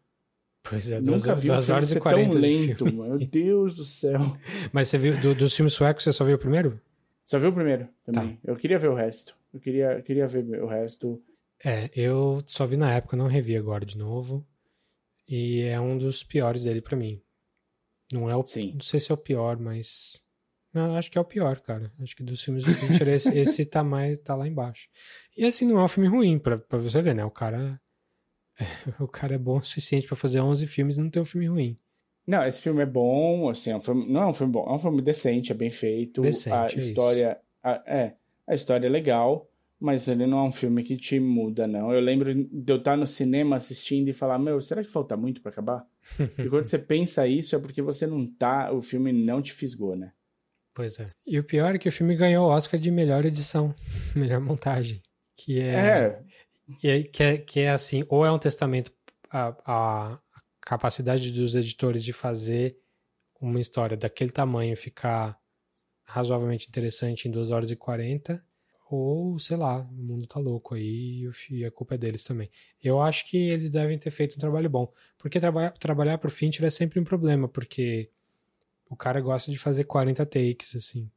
[0.62, 3.78] Pois é, duas, Nunca vi um duas filme horas e 40 tão lento, meu Deus
[3.78, 4.20] do céu.
[4.74, 6.78] Mas você viu, do, dos filmes suecos, você só viu o primeiro?
[7.24, 8.36] Só viu o primeiro também.
[8.36, 8.40] Tá.
[8.44, 9.38] Eu queria ver o resto.
[9.54, 11.24] Eu queria, eu queria ver o resto.
[11.64, 14.46] É, eu só vi na época, não revi agora de novo.
[15.28, 17.22] E é um dos piores dele pra mim.
[18.12, 18.74] Não é o, Sim.
[18.74, 20.22] não sei se é o pior, mas
[20.74, 21.92] não, acho que é o pior, cara.
[22.00, 24.88] Acho que dos filmes do Fincher esse, esse tá mais tá lá embaixo.
[25.36, 27.26] E assim não é um filme ruim pra, pra você ver, né?
[27.26, 27.82] O cara
[29.00, 31.48] o cara é bom o suficiente pra fazer 11 filmes e não ter um filme
[31.48, 31.78] ruim.
[32.26, 34.74] Não, esse filme é bom, assim, é um filme, não é um filme bom, é
[34.74, 36.22] um filme decente, é bem feito.
[36.22, 38.16] Decente, a é história, a- é,
[38.46, 39.47] a história é legal,
[39.80, 41.94] mas ele não é um filme que te muda, não.
[41.94, 45.42] Eu lembro de eu estar no cinema assistindo e falar, meu, será que falta muito
[45.42, 45.86] pra acabar?
[46.38, 49.96] e quando você pensa isso é porque você não tá, o filme não te fisgou,
[49.96, 50.12] né?
[50.74, 51.08] Pois é.
[51.26, 53.74] E o pior é que o filme ganhou o Oscar de melhor edição,
[54.16, 55.02] melhor montagem,
[55.36, 56.24] que é É,
[56.84, 58.92] E aí, que é, que é assim, ou é um testamento
[59.30, 60.20] à, à
[60.62, 62.78] capacidade dos editores de fazer
[63.40, 65.40] uma história daquele tamanho ficar
[66.04, 68.44] razoavelmente interessante em 2 horas e 40,
[68.90, 72.50] ou, sei lá, o mundo tá louco aí e a culpa é deles também.
[72.84, 74.92] Eu acho que eles devem ter feito um trabalho bom.
[75.18, 78.10] Porque trabalhar, trabalhar pro Fincher é sempre um problema, porque
[78.90, 81.10] o cara gosta de fazer 40 takes, assim.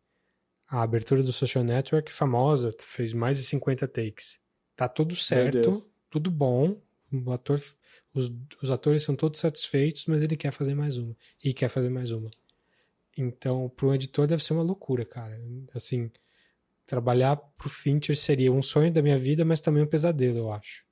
[0.68, 4.40] A abertura do Social Network, famosa, fez mais de 50 takes.
[4.76, 6.80] Tá tudo certo, tudo bom.
[7.12, 7.60] O ator,
[8.14, 8.32] os,
[8.62, 11.16] os atores são todos satisfeitos, mas ele quer fazer mais uma.
[11.42, 12.30] E quer fazer mais uma.
[13.18, 15.40] Então, pro editor deve ser uma loucura, cara.
[15.74, 16.10] Assim,
[16.90, 20.84] trabalhar pro Fincher seria um sonho da minha vida, mas também um pesadelo, eu acho.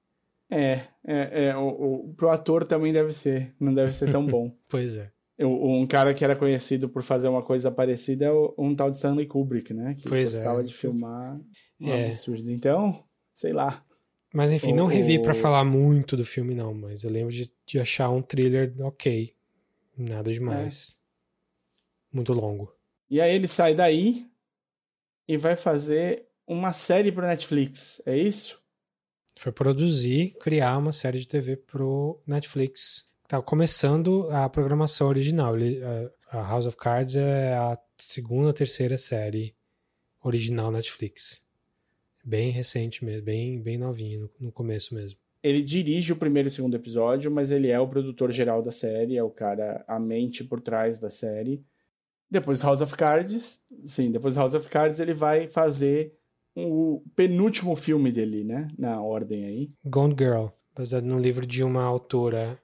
[0.48, 4.56] É, é, é o, o, pro ator também deve ser, não deve ser tão bom.
[4.70, 5.10] pois é.
[5.40, 9.26] Um cara que era conhecido por fazer uma coisa parecida é um tal de Stanley
[9.26, 9.94] Kubrick, né?
[9.94, 10.64] Que pois gostava é.
[10.64, 11.40] de filmar
[11.80, 12.06] um é.
[12.06, 12.50] absurdo.
[12.50, 13.04] Então,
[13.34, 13.84] sei lá.
[14.32, 17.78] Mas enfim, não revi para falar muito do filme, não, mas eu lembro de, de
[17.78, 19.32] achar um thriller ok.
[19.96, 20.96] Nada demais.
[22.12, 22.16] É.
[22.16, 22.72] Muito longo.
[23.10, 24.26] E aí ele sai daí,
[25.28, 28.58] e vai fazer uma série pro Netflix, é isso?
[29.36, 33.04] Foi produzir, criar uma série de TV pro Netflix.
[33.28, 35.54] Tá começando a programação original.
[35.56, 35.80] Ele,
[36.30, 39.54] a House of Cards é a segunda, terceira série
[40.24, 41.42] original Netflix.
[42.24, 45.18] Bem recente mesmo, bem, bem novinho no, no começo mesmo.
[45.42, 48.72] Ele dirige o primeiro e o segundo episódio, mas ele é o produtor geral da
[48.72, 51.64] série, é o cara, a mente por trás da série.
[52.30, 56.14] Depois House of Cards, sim, depois House of Cards ele vai fazer
[56.54, 58.68] o penúltimo filme dele, né?
[58.76, 59.68] Na ordem aí.
[59.84, 62.58] Gone Girl, baseado num livro de uma autora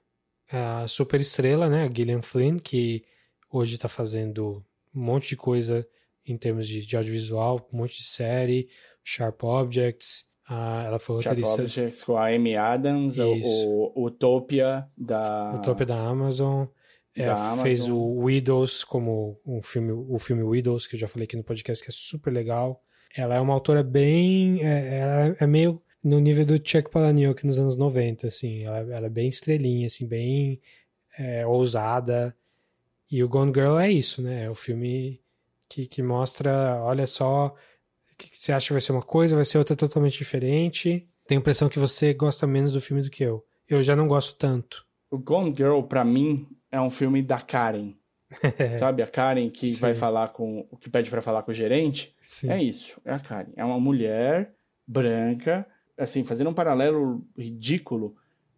[0.51, 1.85] a super estrela, né?
[1.85, 3.03] A Gillian Flynn, que
[3.49, 4.63] hoje está fazendo
[4.93, 5.87] um monte de coisa
[6.27, 8.69] em termos de, de audiovisual, um monte de série,
[9.03, 10.25] Sharp Objects.
[10.49, 11.49] ela foi roteirista.
[11.49, 15.53] Sharp Objects com a Amy Adams, o, o Utopia da.
[15.55, 16.65] Utopia da Amazon.
[17.15, 21.37] É, fez o Widows como um filme, o filme Widows, que eu já falei aqui
[21.37, 22.83] no podcast, que é super legal.
[23.15, 24.61] Ela é uma autora bem.
[24.61, 28.63] É, ela é meio no nível do Chuck Palahniuk nos anos 90, assim.
[28.63, 30.61] Ela, ela é bem estrelinha, assim, bem
[31.17, 32.35] é, ousada.
[33.09, 34.43] E o Gone Girl é isso, né?
[34.43, 35.21] É o filme
[35.69, 37.55] que, que mostra, olha só,
[38.17, 41.07] que você acha que vai ser uma coisa, vai ser outra totalmente diferente.
[41.27, 43.45] Tenho a impressão que você gosta menos do filme do que eu.
[43.67, 44.85] Eu já não gosto tanto.
[45.09, 47.93] O Gone Girl, para mim, é um filme da Karen.
[48.77, 49.81] Sabe, a Karen que Sim.
[49.81, 50.67] vai falar com.
[50.81, 52.13] que pede para falar com o gerente?
[52.21, 52.49] Sim.
[52.51, 53.51] É isso, é a Karen.
[53.55, 54.53] É uma mulher
[54.85, 55.65] branca,
[55.97, 58.15] assim, fazendo um paralelo ridículo.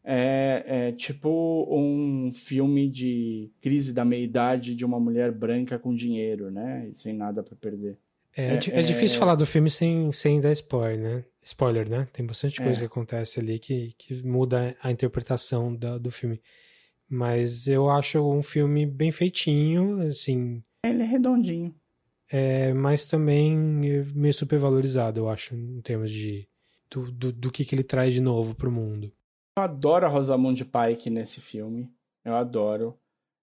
[0.10, 6.49] É, é tipo um filme de crise da meia-idade de uma mulher branca com dinheiro,
[6.49, 6.89] né?
[6.89, 7.98] E sem nada para perder.
[8.35, 11.23] É, é, é, difícil falar do filme sem, sem dar spoiler, né?
[11.44, 12.07] Spoiler, né?
[12.14, 12.81] Tem bastante coisa é.
[12.81, 16.39] que acontece ali que, que muda a interpretação do filme.
[17.09, 20.63] Mas eu acho um filme bem feitinho, assim.
[20.85, 21.73] Ele é redondinho.
[22.29, 26.47] É, mas também meio supervalorizado, eu acho, em termos de
[26.89, 29.11] do, do, do que, que ele traz de novo pro mundo.
[29.57, 31.91] Eu adoro a Rosamund Pike nesse filme.
[32.23, 32.97] Eu adoro.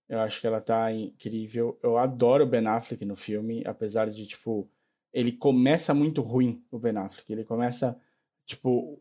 [0.09, 1.79] Eu acho que ela tá incrível.
[1.83, 4.69] Eu adoro o Ben Affleck no filme, apesar de, tipo,
[5.13, 7.33] ele começa muito ruim, o Ben Affleck.
[7.33, 7.99] Ele começa,
[8.45, 9.01] tipo,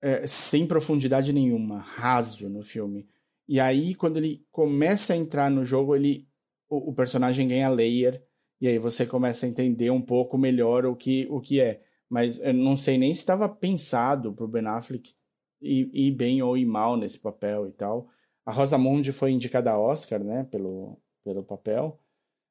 [0.00, 3.08] é, sem profundidade nenhuma, raso no filme.
[3.48, 6.28] E aí, quando ele começa a entrar no jogo, ele
[6.68, 8.22] o, o, personagem ganha layer,
[8.60, 11.82] e aí você começa a entender um pouco melhor o que, o que é.
[12.10, 15.14] Mas eu não sei nem se estava pensado pro Ben Affleck
[15.62, 18.08] ir, ir, bem ou ir mal nesse papel e tal.
[18.44, 22.00] A Rosamund foi indicada a Oscar, né, pelo, pelo papel.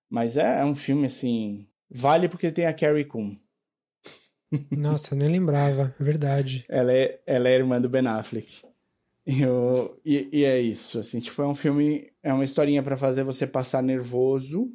[0.09, 3.35] Mas é, é um filme, assim, vale porque tem a Carrie Coon.
[4.71, 6.65] Nossa, nem lembrava, é verdade.
[6.69, 8.61] Ela é, ela é irmã do Ben Affleck.
[9.27, 13.25] Eu, e, e, é isso, assim, tipo, é um filme, é uma historinha para fazer
[13.25, 14.71] você passar nervoso.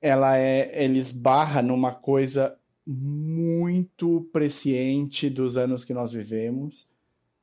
[0.00, 2.56] Ela é, ele esbarra numa coisa
[2.86, 6.88] muito presciente dos anos que nós vivemos,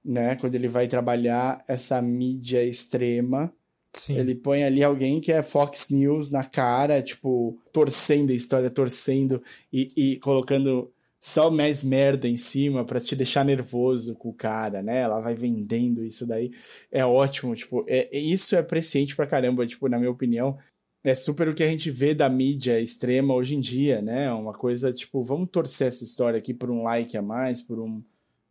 [0.04, 0.36] né?
[0.36, 3.54] Quando ele vai trabalhar essa mídia extrema,
[3.94, 4.18] Sim.
[4.18, 9.44] ele põe ali alguém que é Fox News na cara, tipo, torcendo a história, torcendo
[9.72, 14.82] e, e colocando só mais merda em cima para te deixar nervoso com o cara,
[14.82, 15.02] né?
[15.02, 16.52] Ela vai vendendo isso daí.
[16.92, 20.58] É ótimo, tipo, é, é, isso é presciente pra caramba, tipo, na minha opinião.
[21.04, 24.32] É super o que a gente vê da mídia extrema hoje em dia, né?
[24.32, 28.04] Uma coisa, tipo, vamos torcer essa história aqui por um like a mais, por um,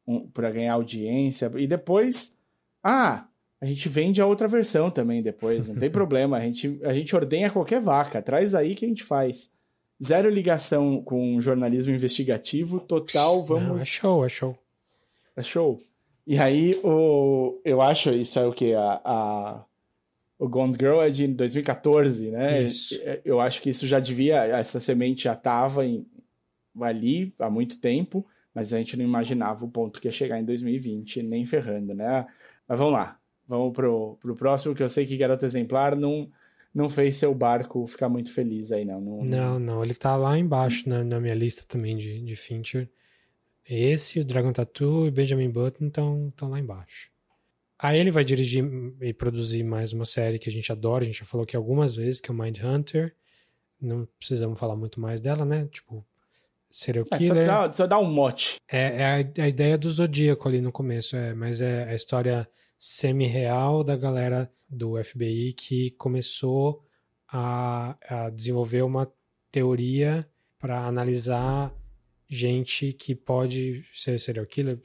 [0.06, 1.51] um para ganhar audiência.
[1.56, 2.38] E depois,
[2.82, 3.26] ah,
[3.60, 6.36] a gente vende a outra versão também depois, não tem problema.
[6.36, 9.51] A gente, a gente ordenha qualquer vaca, traz aí que a gente faz.
[10.02, 13.68] Zero ligação com jornalismo investigativo, total, vamos.
[13.68, 14.59] Não, é show, é show.
[15.36, 15.81] É show.
[16.27, 18.74] E aí, o, eu acho isso é o que?
[18.74, 19.64] A, a,
[20.39, 22.62] o Gone Girl é de 2014, né?
[22.62, 23.01] Isso.
[23.24, 25.82] Eu acho que isso já devia, essa semente já estava
[26.82, 30.44] ali há muito tempo, mas a gente não imaginava o ponto que ia chegar em
[30.44, 32.27] 2020, nem ferrando, né?
[32.68, 36.28] Mas vamos lá, vamos pro, pro próximo, que eu sei que Garoto Exemplar não,
[36.77, 39.01] não fez seu barco ficar muito feliz aí, não.
[39.01, 42.86] Não, não, não ele tá lá embaixo na, na minha lista também de, de Fincher.
[43.66, 47.11] Esse, o Dragon Tattoo e Benjamin Button estão lá embaixo.
[47.78, 48.62] Aí ele vai dirigir
[49.01, 51.97] e produzir mais uma série que a gente adora, a gente já falou aqui algumas
[51.97, 53.16] vezes, que é o Mind Hunter.
[53.81, 55.66] Não precisamos falar muito mais dela, né?
[55.73, 56.05] Tipo,
[56.70, 57.39] serial killer.
[57.39, 58.57] É, só, dá, só dá um mote.
[58.70, 62.47] É, é a, a, ideia do Zodíaco ali no começo, é, mas é a história
[62.78, 66.85] semi-real da galera do FBI que começou
[67.28, 69.11] a, a desenvolver uma
[69.51, 70.28] teoria
[70.59, 71.74] para analisar
[72.28, 74.81] gente que pode ser serial killer.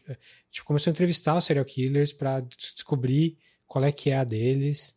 [0.51, 4.95] Tipo, começou a entrevistar os serial killers para descobrir qual é que é a deles.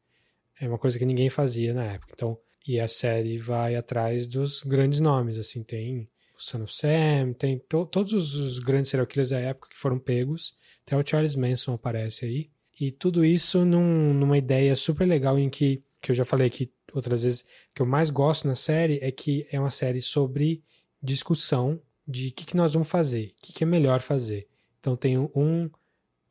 [0.61, 2.13] É uma coisa que ninguém fazia na época.
[2.15, 7.33] Então, e a série vai atrás dos grandes nomes, assim, tem o Son of Sam,
[7.39, 11.37] tem to todos os grandes serial killers da época que foram pegos, até o Charles
[11.37, 12.51] Manson aparece aí.
[12.81, 16.73] E tudo isso num, numa ideia super legal em que, que eu já falei aqui
[16.93, 17.45] outras vezes,
[17.75, 20.63] que eu mais gosto na série é que é uma série sobre
[21.03, 24.47] discussão de o que, que, nós vamos fazer, o que, que, é melhor fazer.
[24.79, 25.71] Então tem um,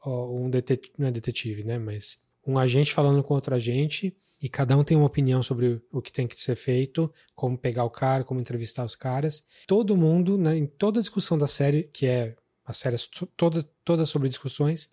[0.06, 4.78] um detetive, não é detetive, né, mas um agente falando com outro agente e cada
[4.78, 8.24] um tem uma opinião sobre o que tem que ser feito, como pegar o cara,
[8.24, 9.44] como entrevistar os caras.
[9.66, 12.98] Todo mundo, né, em toda discussão da série, que é a série
[13.38, 14.90] toda, toda sobre discussões,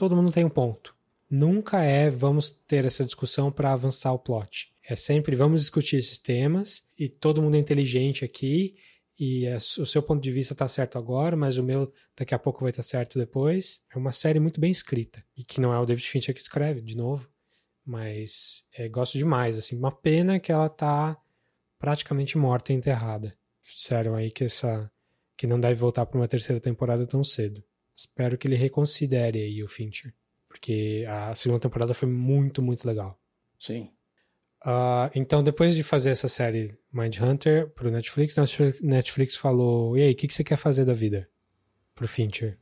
[0.00, 0.96] todo mundo tem um ponto.
[1.28, 4.74] Nunca é vamos ter essa discussão para avançar o plot.
[4.82, 8.76] É sempre vamos discutir esses temas e todo mundo é inteligente aqui
[9.18, 12.38] e é, o seu ponto de vista está certo agora, mas o meu daqui a
[12.38, 13.82] pouco vai estar tá certo depois.
[13.94, 16.80] É uma série muito bem escrita e que não é o David Fincher que escreve,
[16.80, 17.28] de novo,
[17.84, 19.58] mas é, gosto demais.
[19.58, 21.14] Assim, uma pena que ela está
[21.78, 23.36] praticamente morta e enterrada.
[23.62, 24.90] Disseram aí que essa
[25.36, 27.62] que não deve voltar para uma terceira temporada tão cedo.
[28.00, 30.14] Espero que ele reconsidere aí o Fincher,
[30.48, 33.20] porque a segunda temporada foi muito muito legal.
[33.58, 33.90] Sim.
[34.64, 38.34] Uh, então, depois de fazer essa série Mindhunter pro Netflix,
[38.80, 41.28] Netflix falou: E aí, o que, que você quer fazer da vida?
[41.94, 42.58] Pro Fincher.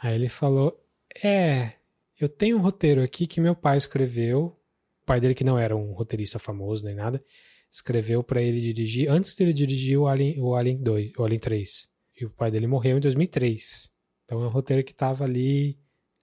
[0.00, 0.80] Aí ele falou:
[1.24, 1.72] É,
[2.20, 4.56] eu tenho um roteiro aqui que meu pai escreveu.
[5.02, 7.22] O pai dele, que não era um roteirista famoso nem nada,
[7.68, 11.88] escreveu para ele dirigir antes dele dirigir o Alien, o Alien 2, o Alien 3.
[12.20, 13.95] E o pai dele morreu em 2003.
[14.26, 15.78] Então é um roteiro que estava ali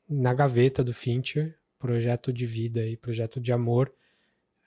[0.07, 3.91] na gaveta do Fincher, projeto de vida e projeto de amor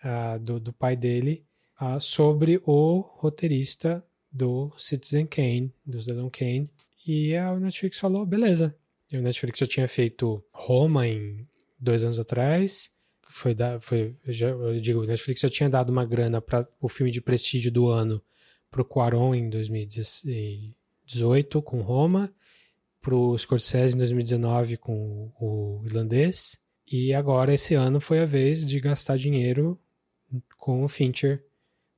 [0.03, 1.45] uh, do, do, pai dele
[1.81, 6.69] uh, sobre o roteirista do Citizen Kane, do Cidadão Kane.
[7.07, 8.75] E a Netflix falou, beleza.
[9.13, 11.47] E o Netflix já tinha feito Roma em
[11.79, 12.91] dois anos atrás.
[13.29, 16.89] Foi, da, foi já, eu digo, o Netflix já tinha dado uma grana para o
[16.89, 18.21] filme de prestígio do ano
[18.71, 22.33] para o Quaron em 2018 com Roma,
[23.07, 26.59] para o Scorsese em 2019 com o irlandês,
[26.91, 29.81] e agora esse ano foi a vez de gastar dinheiro
[30.57, 31.45] com o Fincher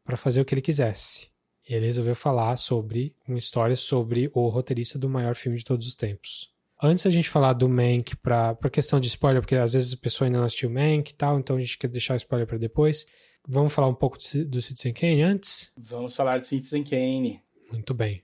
[0.05, 1.31] para fazer o que ele quisesse.
[1.67, 5.95] Ele resolveu falar sobre uma história sobre o roteirista do maior filme de todos os
[5.95, 6.53] tempos.
[6.83, 10.29] Antes a gente falar do Mank para questão de spoiler, porque às vezes a pessoa
[10.29, 13.07] ainda não assistiu Mank e tal, então a gente quer deixar o spoiler para depois.
[13.49, 15.73] Vamos falar um pouco do Citizen Kane antes?
[15.75, 17.43] Vamos falar de Citizen Kane.
[17.73, 18.23] Muito bem.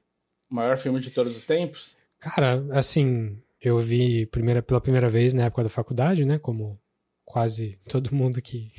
[0.51, 2.04] O maior filme de todos os tempos?
[2.25, 6.39] Cara, assim, eu vi primeira, pela primeira vez na época da faculdade, né?
[6.39, 6.81] Como
[7.25, 8.73] quase todo mundo que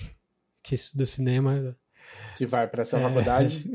[0.65, 1.77] que estuda cinema.
[2.35, 3.01] Que vai para essa é.
[3.01, 3.71] faculdade.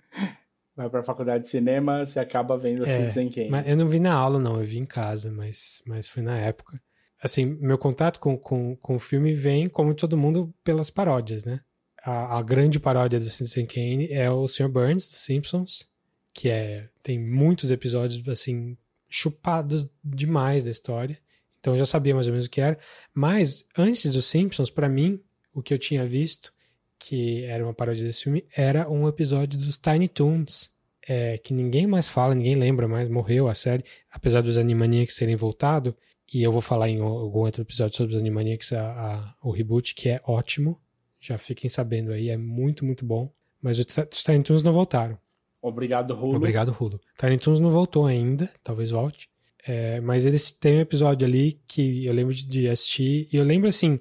[0.74, 3.50] vai para a faculdade de cinema, você acaba vendo é, Citizen Kane.
[3.50, 6.38] Mas eu não vi na aula, não, eu vi em casa, mas, mas foi na
[6.38, 6.80] época.
[7.22, 11.60] Assim, meu contato com, com, com o filme vem, como todo mundo, pelas paródias, né?
[12.02, 14.68] A, a grande paródia do Citizen Kane é o Sr.
[14.68, 15.88] Burns, dos Simpsons,
[16.32, 18.76] que é tem muitos episódios, assim,
[19.12, 21.18] chupados demais da história.
[21.60, 22.78] Então eu já sabia mais ou menos o que era.
[23.14, 25.20] Mas, antes dos Simpsons, para mim,
[25.54, 26.52] o que eu tinha visto,
[26.98, 30.72] que era uma paródia desse filme, era um episódio dos Tiny Toons,
[31.06, 35.36] é, que ninguém mais fala, ninguém lembra mais, morreu a série, apesar dos Animaniacs terem
[35.36, 35.96] voltado,
[36.32, 39.94] e eu vou falar em algum outro episódio sobre os Animaniacs, a, a, o reboot,
[39.94, 40.80] que é ótimo,
[41.20, 45.18] já fiquem sabendo aí, é muito, muito bom, mas os Tiny Toons não voltaram.
[45.62, 46.96] Obrigado, Hulu.
[46.96, 47.00] Obrigado.
[47.16, 49.30] Tiny Toons não voltou ainda, talvez volte,
[49.64, 53.44] é, mas eles têm um episódio ali que eu lembro de, de assistir, e eu
[53.44, 54.00] lembro assim,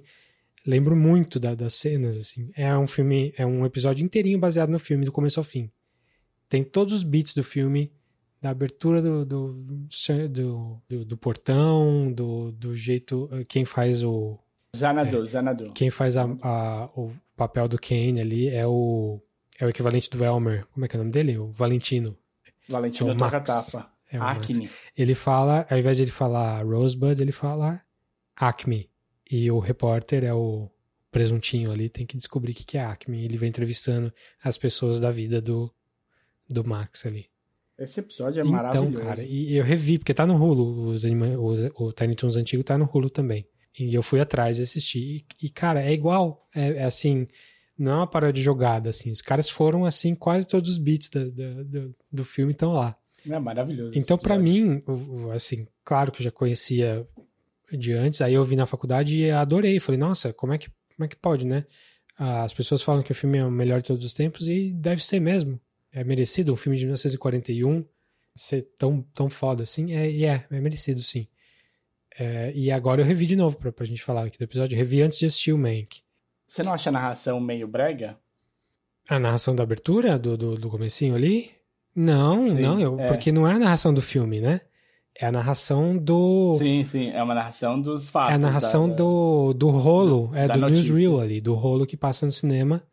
[0.66, 2.50] lembro muito da, das cenas, assim.
[2.56, 5.72] É um filme, é um episódio inteirinho baseado no filme, do começo ao fim.
[6.50, 7.92] Tem todos os beats do filme,
[8.42, 13.30] da abertura do, do, do, do, do portão, do, do jeito.
[13.48, 14.40] Quem faz o.
[14.76, 15.72] Zanadu, é, Zanadu.
[15.74, 19.22] Quem faz a, a, o papel do Kane ali é o.
[19.62, 20.66] É o equivalente do Elmer.
[20.74, 21.38] Como é que é o nome dele?
[21.38, 22.18] O Valentino.
[22.68, 23.76] Valentino é Max.
[24.10, 24.40] É Max.
[24.40, 24.68] Acne.
[24.98, 27.80] Ele fala, ao invés de ele falar Rosebud, ele fala
[28.36, 28.90] Acme.
[29.30, 30.68] E o repórter é o
[31.12, 33.24] presuntinho ali, tem que descobrir o que é Acme.
[33.24, 34.12] Ele vai entrevistando
[34.44, 35.72] as pessoas da vida do,
[36.50, 37.30] do Max ali.
[37.78, 39.06] Esse episódio é então, maravilhoso.
[39.06, 42.64] cara, e eu revi, porque tá no Hulu, os anima, os, o Tiny Toons antigo
[42.64, 43.48] tá no Hulu também.
[43.80, 45.00] E eu fui atrás e assisti.
[45.00, 46.48] E, e, cara, é igual.
[46.56, 47.28] É, é assim,
[47.82, 49.12] não é uma paródia de jogada, assim.
[49.12, 52.96] Os caras foram, assim, quase todos os beats da, da, do, do filme estão lá.
[53.28, 53.98] É maravilhoso.
[53.98, 54.44] Então, episódio.
[54.44, 54.84] mim,
[55.34, 57.08] assim, claro que eu já conhecia
[57.72, 59.80] de antes, aí eu vi na faculdade e adorei.
[59.80, 61.66] Falei, nossa, como é que, como é que pode, né?
[62.18, 64.72] Ah, As pessoas falam que o filme é o melhor de todos os tempos e
[64.74, 65.60] deve ser mesmo.
[65.92, 67.84] É merecido um filme de 1941
[68.36, 69.94] ser tão, tão foda assim.
[69.94, 71.28] É, e é, é merecido, sim.
[72.20, 74.76] É, e agora eu revi de novo pra, pra gente falar aqui do episódio.
[74.76, 76.02] Eu revi antes de assistir o Mank.
[76.52, 78.18] Você não acha a narração meio brega?
[79.08, 81.50] A narração da abertura, do, do, do comecinho ali?
[81.96, 83.08] Não, Sim, não, eu, é.
[83.08, 84.60] porque não é a narração do filme, né?
[85.18, 86.54] É a narração do.
[86.58, 87.10] Sim, sim.
[87.12, 88.32] É uma narração dos fatos.
[88.32, 90.92] É a narração da- do, do rolo, é da do notícia.
[90.94, 92.84] newsreel ali, do rolo que passa no cinema.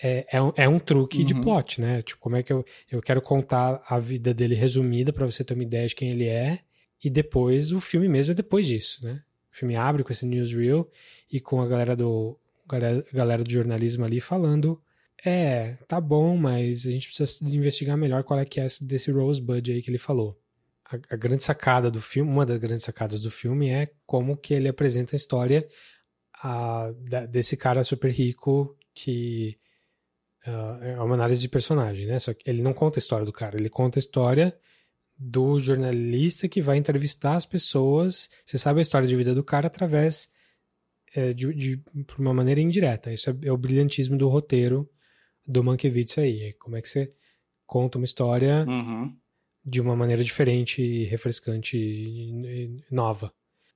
[0.00, 1.40] É, é, um, é um truque de Uhum.
[1.40, 2.00] plot, né?
[2.02, 5.54] Tipo, como é que eu, eu quero contar a vida dele resumida pra você ter
[5.54, 6.60] uma ideia de quem ele é,
[7.04, 9.20] e depois o filme mesmo é depois disso, né?
[9.52, 10.88] O filme abre com esse newsreel
[11.32, 14.80] e com a galera do, galera, do jornalismo ali falando
[15.24, 19.10] é, tá bom, mas a gente precisa investigar melhor qual é que é esse- desse
[19.10, 20.38] Rosebud aí que ele falou.
[20.90, 24.52] A, a grande sacada do filme, uma das grandes sacadas do filme é como que
[24.52, 25.66] ele apresenta a história
[26.42, 29.56] ah, da- desse cara super rico que
[30.46, 32.18] ah, é uma análise de personagem, né?
[32.18, 34.54] Só que ele não conta a história do cara, ele conta a história
[35.16, 38.28] do jornalista que vai entrevistar as pessoas.
[38.44, 40.28] Você sabe a história de vida do cara através
[41.14, 41.76] é, de, de
[42.06, 43.12] por uma maneira indireta.
[43.12, 44.88] Isso é, é o brilhantismo do roteiro
[45.46, 46.42] do Mankiewicz aí.
[46.42, 47.12] É Como é que você
[47.66, 49.16] conta uma história Uhum.
[49.64, 53.32] de uma maneira diferente, refrescante e e nova.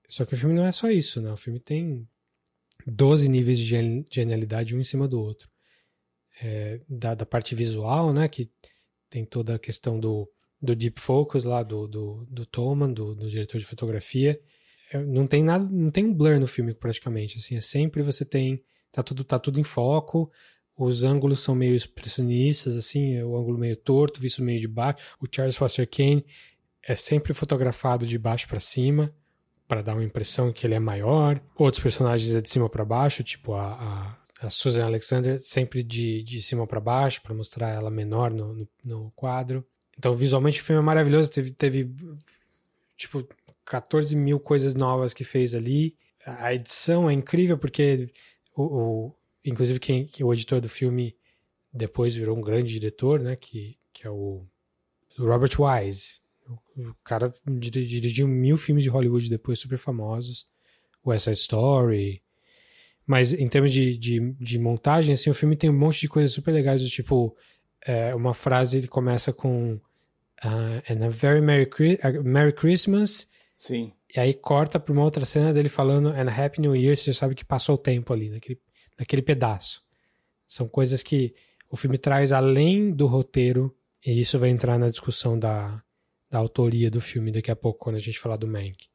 [0.08, 1.30] Só que o filme não é só isso, né?
[1.32, 2.06] O filme tem
[2.86, 5.48] 12 níveis de gen- genialidade um em cima do outro.
[6.40, 8.28] É, da, da parte visual, né?
[8.28, 8.50] Que
[9.10, 10.30] tem toda a questão do,
[10.62, 14.40] do deep focus lá, do, do, do Tolman, do, do diretor de fotografia.
[14.92, 18.24] É, não tem nada, não tem um blur no filme praticamente, assim, é sempre você
[18.24, 20.30] tem, tá tudo, tá tudo em foco,
[20.76, 25.16] os ângulos são meio expressionistas, assim, é o ângulo meio torto, visto meio de baixo.
[25.20, 26.24] O Charles Foster Kane
[26.84, 29.12] é sempre fotografado de baixo para cima,
[29.66, 31.42] para dar uma impressão que ele é maior.
[31.56, 36.22] Outros personagens é de cima para baixo, tipo a, a, a Susan Alexander, sempre de,
[36.22, 39.66] de cima para baixo, para mostrar ela menor no, no, no quadro.
[39.98, 41.28] Então, visualmente, o filme é maravilhoso.
[41.30, 41.92] Teve, teve
[42.96, 43.26] tipo,
[43.68, 45.96] 14 mil coisas novas que fez ali.
[46.24, 48.10] A edição é incrível porque,
[48.56, 49.14] o, o-
[49.44, 51.16] inclusive, quem, que o editor do filme
[51.72, 53.36] depois virou um grande diretor, né?
[53.36, 54.44] Que, que é o
[55.18, 56.20] Robert Wise.
[56.48, 60.46] O, cara dir- dirigiu mil filmes de Hollywood depois super famosos.
[61.06, 62.22] West Side Story.
[63.06, 66.32] Mas em termos de, de, de montagem, assim, o filme tem um monte de coisas
[66.32, 67.34] super legais, do tipo,
[67.86, 69.80] é, uma frase que começa com
[70.42, 71.68] ah, And a very Merry,
[72.22, 73.28] Merry Christmas,
[73.58, 73.92] Sim.
[74.14, 77.18] e aí corta pra uma outra cena dele falando And Happy New Year, você já
[77.18, 78.60] sabe que passou o tempo ali, naquele,
[78.96, 79.82] naquele pedaço.
[80.46, 81.34] São coisas que
[81.68, 83.76] o filme traz além do roteiro,
[84.06, 85.82] e isso vai entrar na discussão da,
[86.30, 88.86] da autoria do filme daqui a pouco, quando a gente falar do Mank.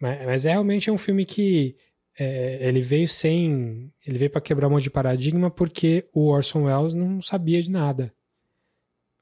[0.00, 1.76] Mas, mas é realmente um filme que
[2.18, 3.92] é, ele veio sem.
[4.04, 7.70] Ele veio para quebrar um monte de paradigma porque o Orson Welles não sabia de
[7.70, 8.12] nada.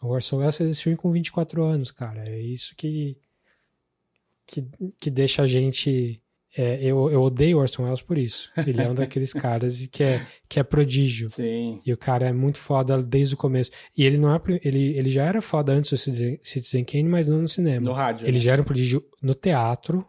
[0.00, 2.26] O Orson Welles fez esse filme com 24 anos, cara.
[2.28, 3.18] É isso que.
[4.48, 4.66] Que,
[4.98, 6.20] que deixa a gente.
[6.56, 8.50] é, eu, eu odeio Orson Welles por isso.
[8.66, 11.28] Ele é um daqueles caras que é, que é prodígio.
[11.28, 11.78] Sim.
[11.84, 13.70] E o cara é muito foda desde o começo.
[13.96, 14.40] E ele não é.
[14.64, 17.84] Ele, ele já era foda antes do Citizen, Citizen Kane, mas não no cinema.
[17.84, 18.26] No rádio.
[18.26, 18.42] Ele né?
[18.42, 20.06] já era um prodígio no teatro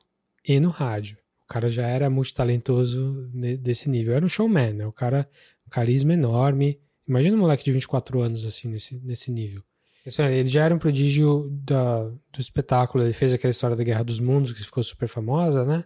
[0.48, 1.18] e no rádio.
[1.44, 3.30] O cara já era multitalentoso
[3.60, 4.16] desse nível.
[4.16, 4.86] Era um showman, né?
[4.86, 5.28] O cara,
[5.68, 6.80] um carisma enorme.
[7.08, 9.64] Imagina um moleque de 24 anos, assim, nesse, nesse nível.
[10.06, 13.04] Assim, Ele já era um prodígio da, do espetáculo.
[13.04, 15.84] Ele fez aquela história da Guerra dos Mundos, que ficou super famosa, né?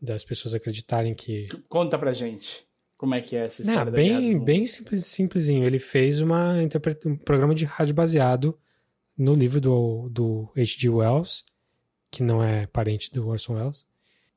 [0.00, 2.66] Das pessoas acreditarem que Conta pra gente
[2.96, 5.64] como é que é essa não, história Guerra bem, bem simples, simplesinho.
[5.64, 6.54] Ele fez uma
[7.04, 8.58] um programa de rádio baseado
[9.16, 10.88] no livro do, do H.G.
[10.88, 11.44] Wells,
[12.10, 13.86] que não é parente do Orson Welles,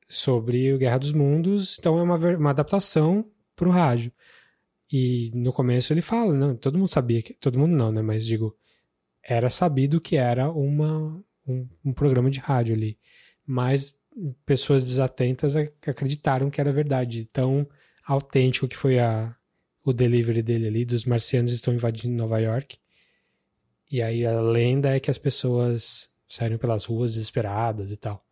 [0.06, 1.76] sobre o Guerra dos Mundos.
[1.78, 4.12] Então é uma, uma adaptação para o rádio.
[4.92, 7.34] E no começo ele fala, não, todo mundo sabia que.
[7.34, 8.02] Todo mundo não, né?
[8.02, 8.56] Mas digo,
[9.28, 12.98] era sabido que era uma, um, um programa de rádio ali.
[13.46, 13.98] Mas
[14.46, 17.26] pessoas desatentas ac- acreditaram que era verdade.
[17.26, 17.68] Tão
[18.04, 19.36] autêntico que foi a,
[19.84, 22.78] o delivery dele ali, dos marcianos estão invadindo Nova York.
[23.92, 28.24] E aí a lenda é que as pessoas saíram pelas ruas desesperadas e tal.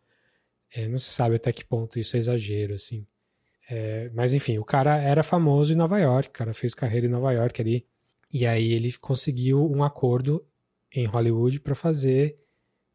[0.73, 3.05] É, não se sabe até que ponto isso é exagero, assim.
[3.69, 7.09] É, mas enfim, o cara era famoso em Nova York, o cara fez carreira em
[7.09, 7.85] Nova York ali.
[8.33, 10.45] E aí ele conseguiu um acordo
[10.93, 12.37] em Hollywood para fazer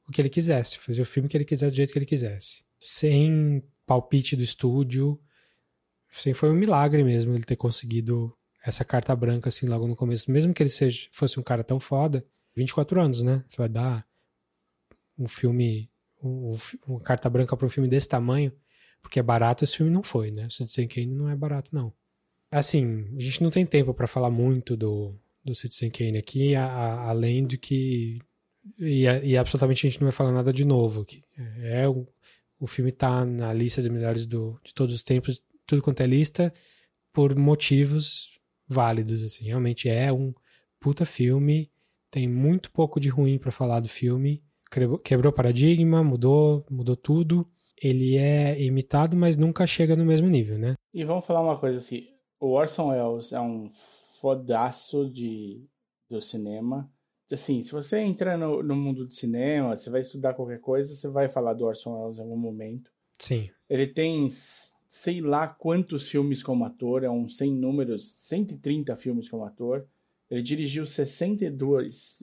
[0.08, 2.64] o que ele quisesse, fazer o filme que ele quisesse do jeito que ele quisesse.
[2.78, 5.20] Sem palpite do estúdio.
[6.10, 10.30] Assim, foi um milagre mesmo ele ter conseguido essa carta branca assim logo no começo.
[10.30, 12.24] Mesmo que ele seja, fosse um cara tão foda,
[12.54, 13.44] 24 anos, né?
[13.48, 14.06] Você vai dar
[15.18, 15.90] um filme,
[16.22, 16.56] um,
[16.86, 18.52] uma carta branca para um filme desse tamanho,
[19.00, 20.48] porque é barato, esse filme não foi, né?
[20.50, 21.92] Citizen Kane não é barato, não.
[22.50, 26.66] Assim, a gente não tem tempo para falar muito do, do Citizen Kane aqui, a,
[26.66, 28.18] a, além do que.
[28.78, 31.20] E, e, absolutamente a gente não vai falar nada de novo aqui.
[31.62, 32.06] É, o,
[32.60, 36.06] o filme tá na lista de melhores do, de todos os tempos, tudo quanto é
[36.06, 36.52] lista,
[37.12, 38.38] por motivos
[38.68, 39.44] válidos, assim.
[39.46, 40.32] Realmente é um
[40.80, 41.70] puta filme,
[42.10, 44.42] tem muito pouco de ruim para falar do filme.
[45.04, 47.46] Quebrou paradigma, mudou, mudou tudo.
[47.82, 50.74] Ele é imitado, mas nunca chega no mesmo nível, né?
[50.94, 52.06] E vamos falar uma coisa assim,
[52.38, 53.68] o Orson Welles é um
[54.22, 55.66] fodaço de,
[56.08, 56.88] do cinema.
[57.30, 61.08] Assim, se você entra no, no mundo do cinema, você vai estudar qualquer coisa, você
[61.08, 62.88] vai falar do Orson Welles em algum momento.
[63.18, 63.50] Sim.
[63.68, 64.28] Ele tem
[64.88, 69.86] sei lá quantos filmes como ator, é um sem números, 130 filmes como ator.
[70.30, 72.22] Ele dirigiu 62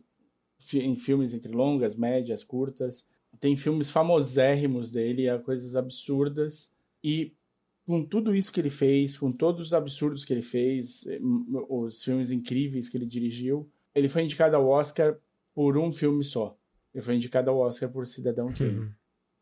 [0.76, 3.10] em filmes entre longas, médias, curtas.
[3.40, 6.74] Tem filmes famosérrimos dele, coisas absurdas.
[7.04, 7.34] E
[7.90, 11.20] com tudo isso que ele fez, com todos os absurdos que ele fez, eh,
[11.68, 15.18] os filmes incríveis que ele dirigiu, ele foi indicado ao Oscar
[15.56, 16.56] por um filme só.
[16.94, 18.78] Ele foi indicado ao Oscar por Cidadão Kane.
[18.78, 18.92] Uhum.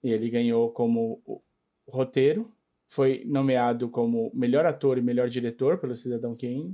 [0.01, 1.43] E ele ganhou como
[1.89, 2.49] roteiro,
[2.85, 6.73] foi nomeado como melhor ator e melhor diretor pelo Cidadão Kane.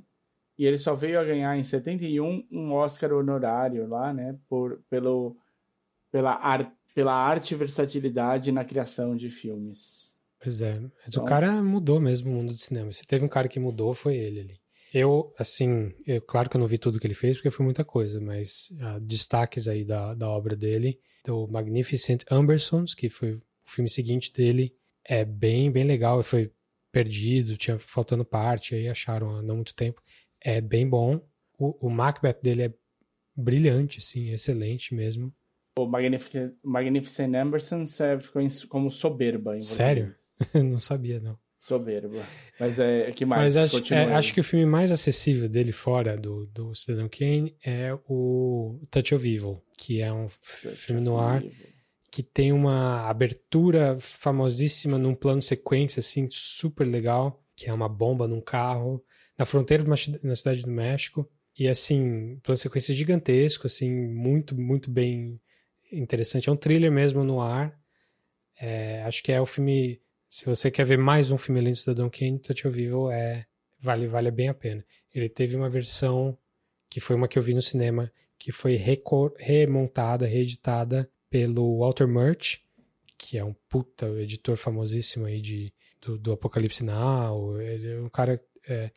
[0.59, 5.35] E ele só veio a ganhar em 71 um Oscar honorário lá, né, por, pelo,
[6.11, 10.12] pela, ar, pela arte e versatilidade na criação de filmes.
[10.43, 10.79] Pois é.
[10.79, 11.23] Mas então...
[11.23, 12.91] o cara mudou mesmo o mundo do cinema.
[12.91, 14.59] Se teve um cara que mudou, foi ele ali.
[14.93, 17.83] Eu, assim, eu, claro que eu não vi tudo que ele fez, porque foi muita
[17.83, 23.41] coisa, mas uh, destaques aí da, da obra dele, do Magnificent Ambersons, que foi o
[23.63, 24.75] filme seguinte dele,
[25.05, 26.21] é bem, bem legal.
[26.21, 26.51] Foi
[26.91, 30.01] perdido, tinha faltando parte, aí acharam há não muito tempo.
[30.41, 31.25] É bem bom.
[31.57, 32.73] O, o Macbeth dele é
[33.35, 35.33] brilhante, assim, excelente mesmo.
[35.79, 39.59] O Magnificent, Magnificent Ambersons é, ficou como soberba.
[39.59, 40.13] Sério?
[40.53, 41.37] não sabia, não.
[41.59, 42.21] Soberba.
[42.59, 43.55] Mas é que mais?
[43.55, 47.55] Mas acho, é, acho, que o filme mais acessível dele, fora do, do Cidadão Kane,
[47.65, 51.41] é o Touch of Evil, que é um Touch filme no ar
[52.13, 58.27] que tem uma abertura famosíssima num plano sequência, assim, super legal, que é uma bomba
[58.27, 59.03] num carro,
[59.35, 61.27] na fronteira na cidade do México.
[61.57, 65.41] E, assim, plano sequência gigantesco, assim, muito, muito bem
[65.91, 66.47] interessante.
[66.47, 67.75] É um thriller mesmo no ar.
[68.61, 69.99] É, acho que é o filme
[70.33, 73.45] se você quer ver mais um filme além do Cidadão Kane, Touch of Evil é,
[73.79, 74.83] vale, vale bem a pena.
[75.13, 76.35] Ele teve uma versão,
[76.89, 78.75] que foi uma que eu vi no cinema, que foi
[79.37, 82.65] remontada, reeditada pelo Walter Murch,
[83.15, 87.61] que é um puta editor famosíssimo aí de, do, do Apocalipse Now.
[87.61, 88.89] Ele é um cara é,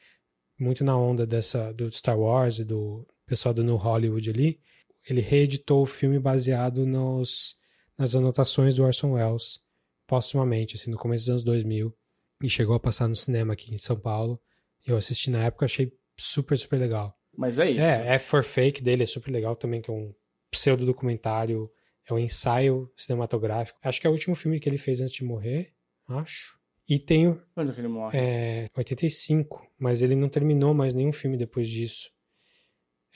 [0.59, 4.59] muito na onda dessa do Star Wars e do pessoal do New Hollywood ali.
[5.07, 7.57] Ele reeditou o filme baseado nos,
[7.99, 9.66] nas anotações do Orson Welles
[10.07, 11.95] póstumamente, assim, no começo dos anos 2000,
[12.43, 14.41] e chegou a passar no cinema aqui em São Paulo.
[14.87, 17.17] Eu assisti na época, achei super, super legal.
[17.37, 17.81] Mas é isso.
[17.81, 20.15] É, F for Fake dele é super legal também, que é um
[20.51, 21.71] pseudo-documentário,
[22.09, 23.79] é um ensaio cinematográfico.
[23.83, 25.73] Acho que é o último filme que ele fez antes de morrer,
[26.09, 26.57] acho.
[26.89, 27.43] E tem o...
[27.53, 28.17] Quando que ele morre?
[28.17, 32.11] É, 85, mas ele não terminou mais nenhum filme depois disso,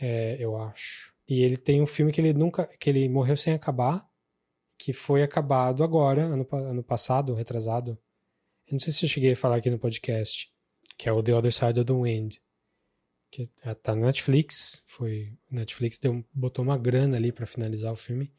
[0.01, 1.15] é, eu acho.
[1.29, 4.10] E ele tem um filme que ele nunca, que ele morreu sem acabar,
[4.81, 7.99] que foi acabado agora, ano, ano passado, retrasado.
[8.67, 10.51] Eu não sei se eu cheguei a falar aqui no podcast,
[10.97, 12.37] que é o The Other Side of the Wind.
[13.31, 17.97] Que é, tá no Netflix, foi Netflix deu, botou uma grana ali para finalizar o
[17.97, 18.33] filme.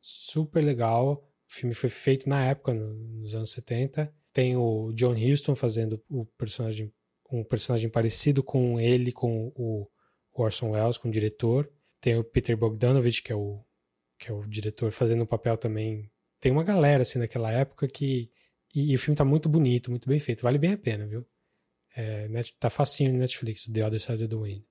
[0.00, 1.30] Super legal.
[1.46, 4.10] O filme foi feito na época, no, nos anos 70.
[4.32, 6.90] Tem o John Huston fazendo o personagem,
[7.30, 9.86] um personagem parecido com ele, com o
[10.32, 11.70] Orson Welles, com o diretor.
[12.00, 13.62] Tem o Peter Bogdanovich, que é o
[14.22, 16.08] que é o diretor, fazendo um papel também.
[16.38, 18.30] Tem uma galera, assim, naquela época que.
[18.72, 20.42] E, e o filme tá muito bonito, muito bem feito.
[20.42, 21.26] Vale bem a pena, viu?
[21.96, 24.62] É, net, tá facinho no Netflix, The Other Side of the Wind.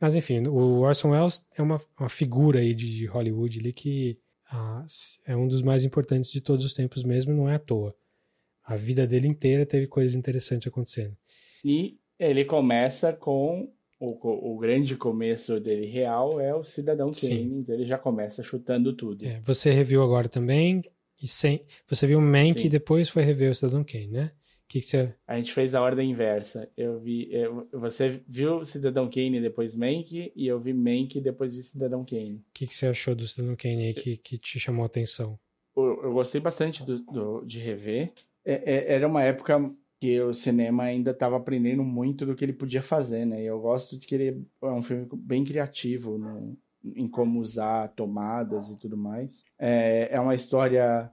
[0.00, 4.18] Mas enfim, o Orson Welles é uma, uma figura aí de, de Hollywood ali que
[4.50, 4.84] ah,
[5.26, 7.94] é um dos mais importantes de todos os tempos mesmo, não é à toa.
[8.64, 11.16] A vida dele inteira teve coisas interessantes acontecendo.
[11.64, 17.74] E ele começa com o, o grande começo dele real é o Cidadão Kane, então
[17.74, 19.24] ele já começa chutando tudo.
[19.24, 20.82] É, você reviu agora também,
[21.22, 22.66] e sem, você viu o Mank Sim.
[22.66, 24.32] e depois foi rever o Cidadão Kane, né?
[24.68, 25.14] Que que você...
[25.28, 26.68] A gente fez a ordem inversa.
[26.76, 31.20] Eu vi, eu, você viu Cidadão Kane e depois Mank, e eu vi Mank e
[31.20, 32.44] depois vi Cidadão Kane.
[32.48, 35.38] O que, que você achou do Cidadão Kane aí que, que te chamou a atenção?
[35.76, 38.12] Eu, eu gostei bastante do, do de rever.
[38.44, 39.58] É, é, era uma época
[39.98, 43.42] que o cinema ainda estava aprendendo muito do que ele podia fazer, né?
[43.42, 47.88] E eu gosto de que ele é um filme bem criativo no, em como usar
[47.88, 49.44] tomadas e tudo mais.
[49.58, 51.10] É, é uma história.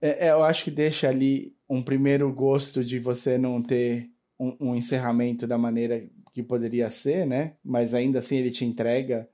[0.00, 4.56] É, é, eu acho que deixa ali um primeiro gosto de você não ter um,
[4.60, 7.56] um, encerramento da maneira que poderia ser, né?
[7.64, 9.28] Mas ainda assim ele te entrega.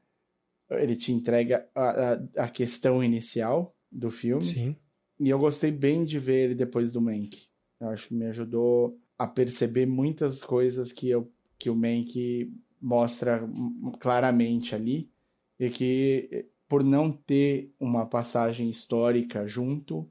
[0.71, 4.43] Ele te entrega a, a, a questão inicial do filme.
[4.43, 4.77] Sim.
[5.19, 7.49] E eu gostei bem de ver ele depois do Mank.
[7.81, 13.43] Eu acho que me ajudou a perceber muitas coisas que, eu, que o Mank mostra
[14.01, 15.11] claramente ali
[15.59, 20.09] e que por não ter uma passagem histórica junto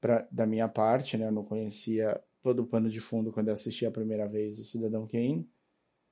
[0.00, 3.54] pra, da minha parte, né, eu não conhecia todo o pano de fundo quando eu
[3.54, 5.48] assisti a primeira vez o Cidadão Kane,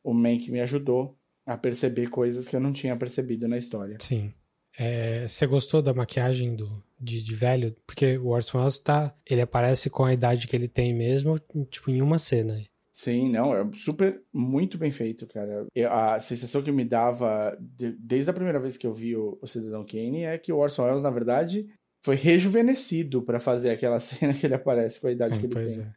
[0.03, 3.97] o Mank me ajudou a perceber coisas que eu não tinha percebido na história.
[4.01, 4.33] Sim.
[4.79, 7.75] É, você gostou da maquiagem do, de, de, velho?
[7.87, 11.39] Porque o Orson Welles tá, ele aparece com a idade que ele tem mesmo,
[11.71, 12.61] tipo, em uma cena.
[12.93, 15.67] Sim, não, é super, muito bem feito, cara.
[15.91, 19.47] A sensação que me dava de, desde a primeira vez que eu vi o, o
[19.47, 21.67] Cidadão Kane é que o Orson Welles, na verdade,
[22.05, 25.55] foi rejuvenescido para fazer aquela cena que ele aparece com a idade é, que ele
[25.55, 25.81] tem.
[25.81, 25.93] É.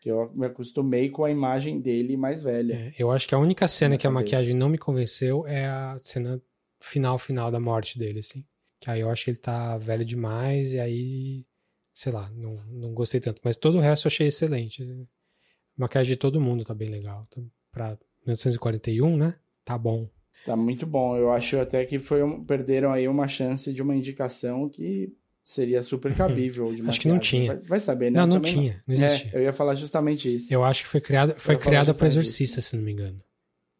[0.00, 2.74] Que eu me acostumei com a imagem dele mais velha.
[2.74, 5.96] É, eu acho que a única cena que a maquiagem não me convenceu é a
[6.02, 6.40] cena
[6.80, 8.44] final, final da morte dele, assim.
[8.80, 11.46] Que aí eu acho que ele tá velho demais e aí,
[11.92, 13.40] sei lá, não, não gostei tanto.
[13.44, 14.82] Mas todo o resto eu achei excelente.
[14.82, 17.26] A maquiagem de todo mundo tá bem legal.
[17.30, 17.40] Tá
[17.72, 19.34] pra 1941, né?
[19.64, 20.08] Tá bom.
[20.44, 21.16] Tá muito bom.
[21.16, 25.82] Eu acho até que foi um, perderam aí uma chance de uma indicação que seria
[25.82, 26.72] super cabível.
[26.72, 27.54] De acho que não tinha.
[27.54, 28.20] Vai, vai saber, né?
[28.20, 28.82] Não, não tinha.
[28.86, 29.30] Não existia.
[29.32, 30.52] É, eu ia falar justamente isso.
[30.52, 33.20] Eu acho que foi criada, foi criada para exorcista, se não me engano.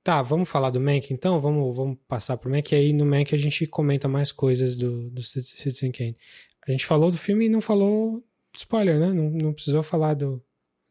[0.09, 1.39] Tá, vamos falar do Mank então?
[1.39, 2.72] Vamos, vamos passar pro Mank.
[2.72, 6.16] E aí no Mank a gente comenta mais coisas do, do Citizen Kane.
[6.66, 8.24] A gente falou do filme e não falou
[8.56, 9.12] spoiler, né?
[9.12, 10.43] Não, não precisou falar do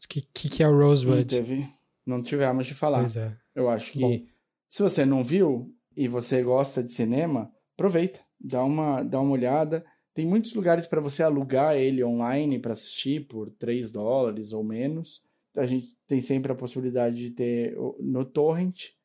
[0.08, 1.18] que, que, que é o Rosebud.
[1.18, 1.68] Não teve,
[2.06, 3.00] não tivemos de falar.
[3.00, 3.36] Pois é.
[3.56, 4.22] Eu acho que Bom.
[4.70, 9.84] se você não viu e você gosta de cinema, aproveita, dá uma, dá uma olhada.
[10.14, 15.24] Tem muitos lugares para você alugar ele online para assistir por 3 dólares ou menos.
[15.56, 18.96] A gente tem sempre a possibilidade de ter no torrent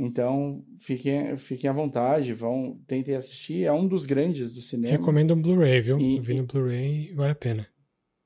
[0.00, 3.64] então, fiquem, fiquem à vontade, vão, tentem assistir.
[3.64, 4.96] É um dos grandes do cinema.
[4.96, 5.98] Recomendo um Blu-ray, viu?
[5.98, 7.68] E, Vi no Blu-ray vale a pena.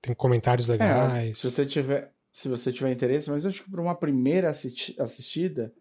[0.02, 1.30] Tem comentários é, legais.
[1.30, 4.50] É, se você tiver, se você tiver interesse, mas eu acho que para uma primeira
[4.50, 5.72] assisti assistida,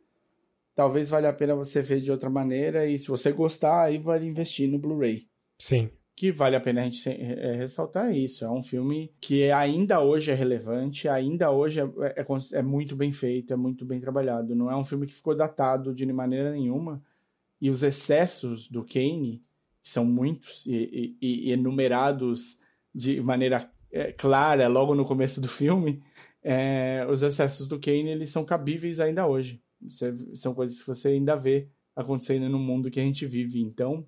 [0.74, 4.26] talvez valha a pena você ver de outra maneira e se você gostar, aí vale
[4.26, 5.28] investir no Blu-ray.
[5.60, 8.46] Sim que vale a pena a gente é, ressaltar isso.
[8.46, 13.12] É um filme que ainda hoje é relevante, ainda hoje é, é, é, muito bem
[13.12, 14.56] feito, é muito bem trabalhado.
[14.56, 17.02] Não é um filme que ficou datado de maneira nenhuma.
[17.60, 19.44] E os excessos do Kane,
[19.82, 22.60] que são muitos e, e, e enumerados
[22.94, 26.04] de maneira é, clara logo no começo do filme,
[26.44, 29.62] é, os excessos do Kane eles são cabíveis ainda hoje.
[30.34, 33.62] são coisas que você ainda vê acontecendo no mundo que a gente vive.
[33.62, 34.06] Então,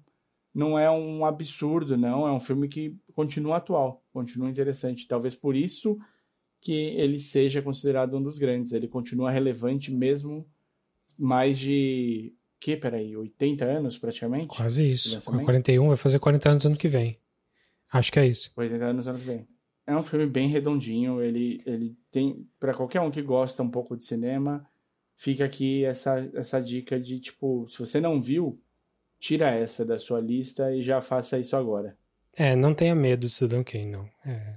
[0.53, 2.27] não é um absurdo, não.
[2.27, 5.07] É um filme que continua atual, continua interessante.
[5.07, 5.97] Talvez por isso
[6.61, 8.71] que ele seja considerado um dos grandes.
[8.71, 10.47] Ele continua relevante mesmo
[11.17, 12.33] mais de.
[12.59, 14.47] que, peraí, 80 anos praticamente?
[14.47, 15.19] Quase isso.
[15.21, 17.19] 41, vai fazer 40 anos ano que vem.
[17.91, 18.51] Acho que é isso.
[18.55, 19.47] 80 anos ano que vem.
[19.85, 21.21] É um filme bem redondinho.
[21.21, 22.47] Ele, ele tem.
[22.59, 24.65] para qualquer um que gosta um pouco de cinema,
[25.15, 28.61] fica aqui essa, essa dica de tipo, se você não viu
[29.23, 31.97] tira essa da sua lista e já faça isso agora.
[32.35, 34.09] É, não tenha medo do Cidadão Kane, não.
[34.25, 34.55] É,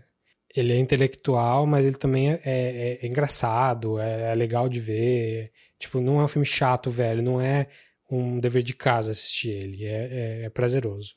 [0.57, 5.53] ele é intelectual, mas ele também é, é, é engraçado, é, é, legal de ver.
[5.79, 7.23] Tipo, não é um filme chato, velho.
[7.23, 7.69] Não é
[8.11, 9.85] um dever de casa assistir ele.
[9.85, 10.09] É,
[10.41, 11.15] é, é prazeroso.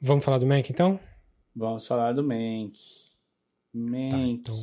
[0.00, 0.98] Vamos falar do Mank, então?
[1.54, 2.78] Vamos falar do Mank.
[3.74, 4.08] Mank.
[4.08, 4.56] Tá, então,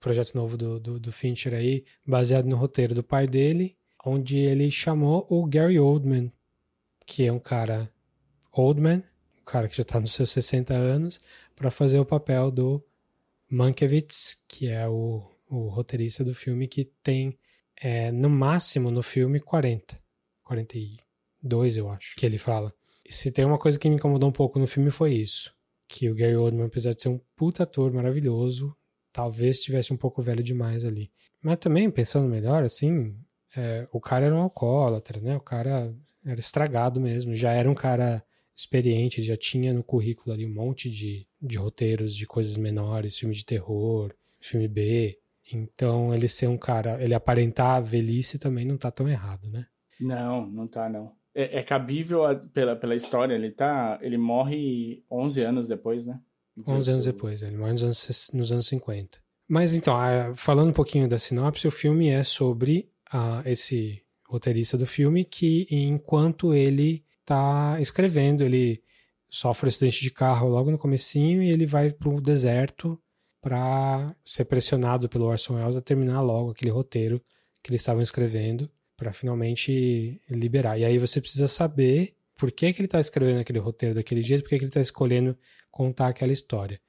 [0.00, 4.70] projeto novo do, do, do Fincher aí, baseado no roteiro do pai dele, onde ele
[4.70, 6.32] chamou o Gary Oldman
[7.06, 7.90] que é um cara
[8.52, 9.02] old man,
[9.40, 11.20] um cara que já está nos seus 60 anos,
[11.54, 12.84] para fazer o papel do
[13.50, 17.38] Mankiewicz, que é o, o roteirista do filme, que tem
[17.80, 19.98] é, no máximo no filme 40,
[20.44, 22.72] 42 eu acho, que ele fala.
[23.04, 25.54] E se tem uma coisa que me incomodou um pouco no filme foi isso,
[25.86, 28.74] que o Gary Oldman, apesar de ser um puta ator maravilhoso,
[29.12, 31.10] talvez estivesse um pouco velho demais ali.
[31.42, 33.14] Mas também, pensando melhor, assim,
[33.54, 35.36] é, o cara era um alcoólatra, né?
[35.36, 35.94] O cara
[36.24, 38.24] era estragado mesmo, já era um cara
[38.54, 43.34] experiente, já tinha no currículo ali um monte de, de roteiros de coisas menores, filme
[43.34, 45.18] de terror, filme B.
[45.52, 49.66] Então ele ser um cara, ele aparentar a velhice também não tá tão errado, né?
[50.00, 51.12] Não, não tá não.
[51.34, 56.20] É, é cabível a, pela, pela história, ele tá, ele morre 11 anos depois, né?
[56.66, 59.18] 11 anos depois, ele morre nos anos, nos anos 50.
[59.50, 59.94] Mas então,
[60.36, 65.66] falando um pouquinho da sinopse, o filme é sobre uh, esse roteirista do filme que,
[65.70, 68.82] enquanto ele está escrevendo, ele
[69.28, 73.00] sofre um acidente de carro logo no comecinho e ele vai para o deserto
[73.40, 77.22] para ser pressionado pelo Orson Welles a terminar logo aquele roteiro
[77.62, 80.78] que eles estavam escrevendo para finalmente liberar.
[80.78, 84.42] E aí você precisa saber por que, que ele está escrevendo aquele roteiro daquele jeito,
[84.42, 85.36] por que, que ele está escolhendo
[85.70, 86.80] contar aquela história.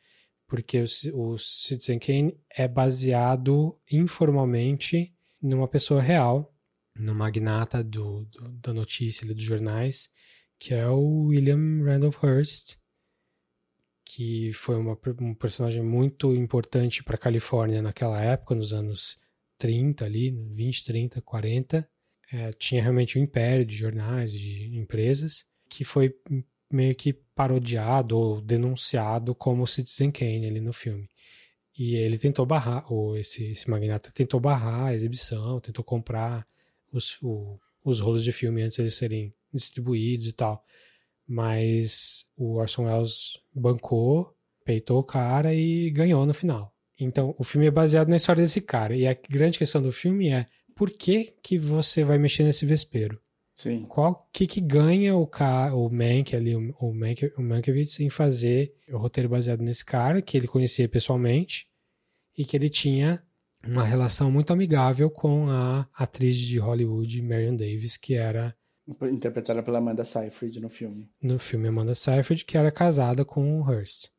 [0.48, 0.84] Porque
[1.14, 6.55] o, o Citizen Kane é baseado informalmente numa pessoa real,
[6.98, 10.10] no magnata do, do, da notícia dos jornais,
[10.58, 12.78] que é o William Randolph Hearst,
[14.06, 19.18] que foi uma, um personagem muito importante para a Califórnia naquela época, nos anos
[19.58, 21.90] 30 ali, 20, 30, 40.
[22.32, 26.16] É, tinha realmente um império de jornais, de empresas, que foi
[26.72, 31.08] meio que parodiado ou denunciado como Citizen Kane ali no filme.
[31.78, 36.48] E ele tentou barrar, ou esse, esse magnata tentou barrar a exibição, tentou comprar
[36.98, 40.64] os, o, os rolos de filme antes de eles serem distribuídos e tal.
[41.28, 46.74] Mas o Orson Welles bancou, peitou o cara e ganhou no final.
[47.00, 48.96] Então, o filme é baseado na história desse cara.
[48.96, 50.46] E a grande questão do filme é
[50.76, 53.20] por que, que você vai mexer nesse vespeiro?
[53.56, 53.86] Sim.
[53.88, 58.10] Qual que que ganha o cara, o Mank ali, o, o, Mank, o Mankiewicz em
[58.10, 61.66] fazer o roteiro baseado nesse cara que ele conhecia pessoalmente
[62.38, 63.24] e que ele tinha
[63.66, 68.56] uma relação muito amigável com a atriz de Hollywood Marion Davis, que era
[69.12, 71.10] interpretada pela Amanda Seyfried no filme.
[71.24, 74.06] No filme Amanda Seyfried, que era casada com o Hearst.
[74.06, 74.10] Não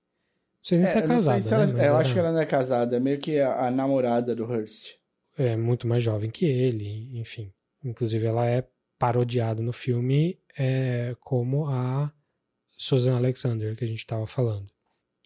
[0.63, 1.73] sei nem é, se é casada, se ela, né?
[1.73, 1.99] Eu era...
[1.99, 4.95] acho que ela não é casada, é meio que a, a namorada do Hearst.
[5.39, 7.53] É muito mais jovem que ele, enfim.
[7.85, 8.67] Inclusive ela é
[8.99, 12.13] parodiada no filme é, como a
[12.77, 14.67] Susan Alexander, que a gente estava falando.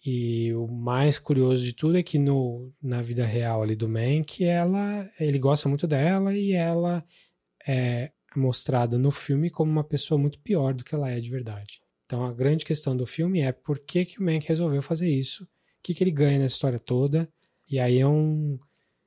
[0.03, 4.43] E o mais curioso de tudo é que no, na vida real ali do Mank,
[4.43, 7.05] ela, ele gosta muito dela e ela
[7.67, 11.81] é mostrada no filme como uma pessoa muito pior do que ela é de verdade.
[12.05, 15.43] Então a grande questão do filme é por que, que o Mank resolveu fazer isso,
[15.43, 15.47] o
[15.83, 17.31] que, que ele ganha nessa história toda.
[17.69, 18.59] E aí é um.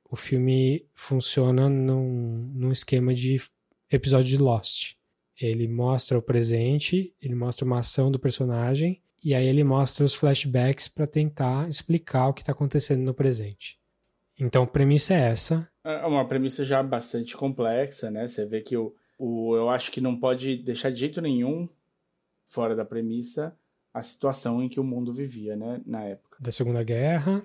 [0.09, 3.35] O filme funciona num, num esquema de
[3.91, 4.93] episódio de Lost.
[5.39, 10.13] Ele mostra o presente, ele mostra uma ação do personagem, e aí ele mostra os
[10.13, 13.79] flashbacks para tentar explicar o que está acontecendo no presente.
[14.39, 15.67] Então a premissa é essa.
[15.83, 18.27] É uma premissa já bastante complexa, né?
[18.27, 21.67] Você vê que o, o, eu acho que não pode deixar de jeito nenhum,
[22.45, 23.57] fora da premissa,
[23.91, 25.81] a situação em que o mundo vivia, né?
[25.85, 26.37] Na época.
[26.39, 27.41] Da Segunda Guerra.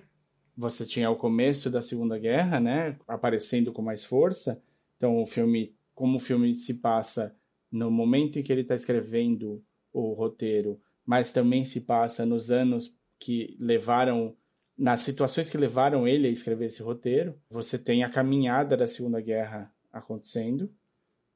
[0.56, 2.96] Você tinha o começo da Segunda Guerra, né?
[3.08, 4.62] Aparecendo com mais força.
[4.96, 7.36] Então o filme como o filme se passa
[7.70, 9.62] no momento em que ele está escrevendo
[9.92, 14.36] o roteiro, mas também se passa nos anos que levaram,
[14.78, 17.34] nas situações que levaram ele a escrever esse roteiro.
[17.50, 20.72] Você tem a caminhada da Segunda Guerra acontecendo.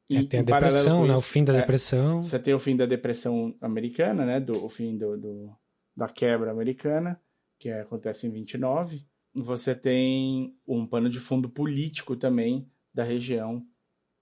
[0.09, 1.16] É, e, é, tem a depressão, né?
[1.16, 2.22] O fim da é, depressão.
[2.22, 4.38] Você tem o fim da depressão americana, né?
[4.38, 5.56] Do, o fim do, do
[5.96, 7.20] da quebra americana,
[7.59, 9.05] que acontece em 29.
[9.34, 13.66] Você tem um pano de fundo político também da região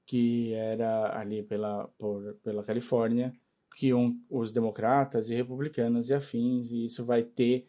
[0.06, 3.32] que era ali pela, por, pela Califórnia,
[3.74, 7.68] que um, os democratas e republicanos e afins, e isso vai ter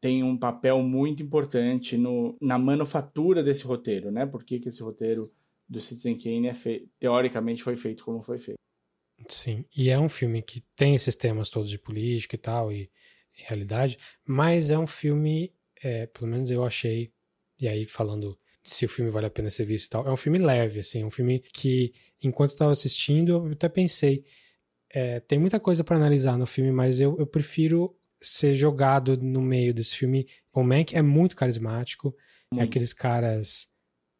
[0.00, 4.24] tem um papel muito importante no, na manufatura desse roteiro, né?
[4.26, 5.32] Por que, que esse roteiro
[5.68, 6.54] do Citizen Kane é
[6.98, 8.58] teoricamente foi feito como foi feito.
[9.28, 12.90] Sim, e é um filme que tem esses temas todos de política e tal, e,
[13.36, 15.52] e realidade, mas é um filme,
[15.82, 17.12] é, pelo menos eu achei,
[17.60, 20.06] e aí falando se o filme vale a pena ser visto e tal.
[20.06, 21.92] É um filme leve, assim, é um filme que,
[22.22, 24.24] enquanto eu estava assistindo, eu até pensei,
[24.90, 29.40] é, tem muita coisa para analisar no filme, mas eu, eu prefiro ser jogado no
[29.40, 30.26] meio desse filme.
[30.52, 32.14] O Mank é muito carismático,
[32.52, 32.60] hum.
[32.60, 33.68] é aqueles caras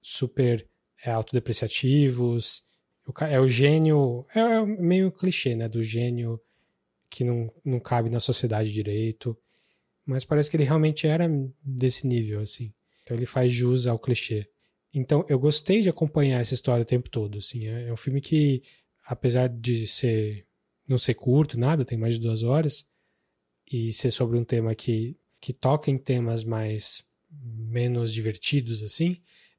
[0.01, 0.67] super
[1.05, 2.63] é, autodepreciativos,
[3.29, 6.41] é o gênio, é, é meio clichê, né, do gênio
[7.11, 9.37] que não, não cabe na sociedade direito,
[10.05, 11.29] mas parece que ele realmente era
[11.63, 12.73] desse nível, assim.
[13.03, 14.47] Então ele faz jus ao clichê.
[14.95, 17.39] Então eu gostei de acompanhar essa história o tempo todo.
[17.39, 18.63] Assim, é, é um filme que,
[19.07, 20.48] apesar de ser
[20.89, 22.87] não ser curto, nada, tem mais de duas horas,
[23.71, 29.19] e ser sobre um tema que, que toca em temas mais menos divertidos, assim,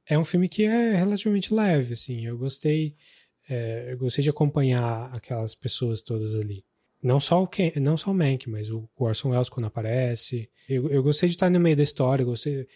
[0.10, 2.26] é um filme que é relativamente leve, assim.
[2.26, 2.96] Eu gostei,
[3.48, 6.66] é, eu gostei de acompanhar aquelas pessoas todas ali.
[7.02, 10.50] Não só o Ken, não só o Mank, mas o Orson Welles quando aparece.
[10.68, 12.68] Eu, eu gostei de estar no meio da história, eu, gostei,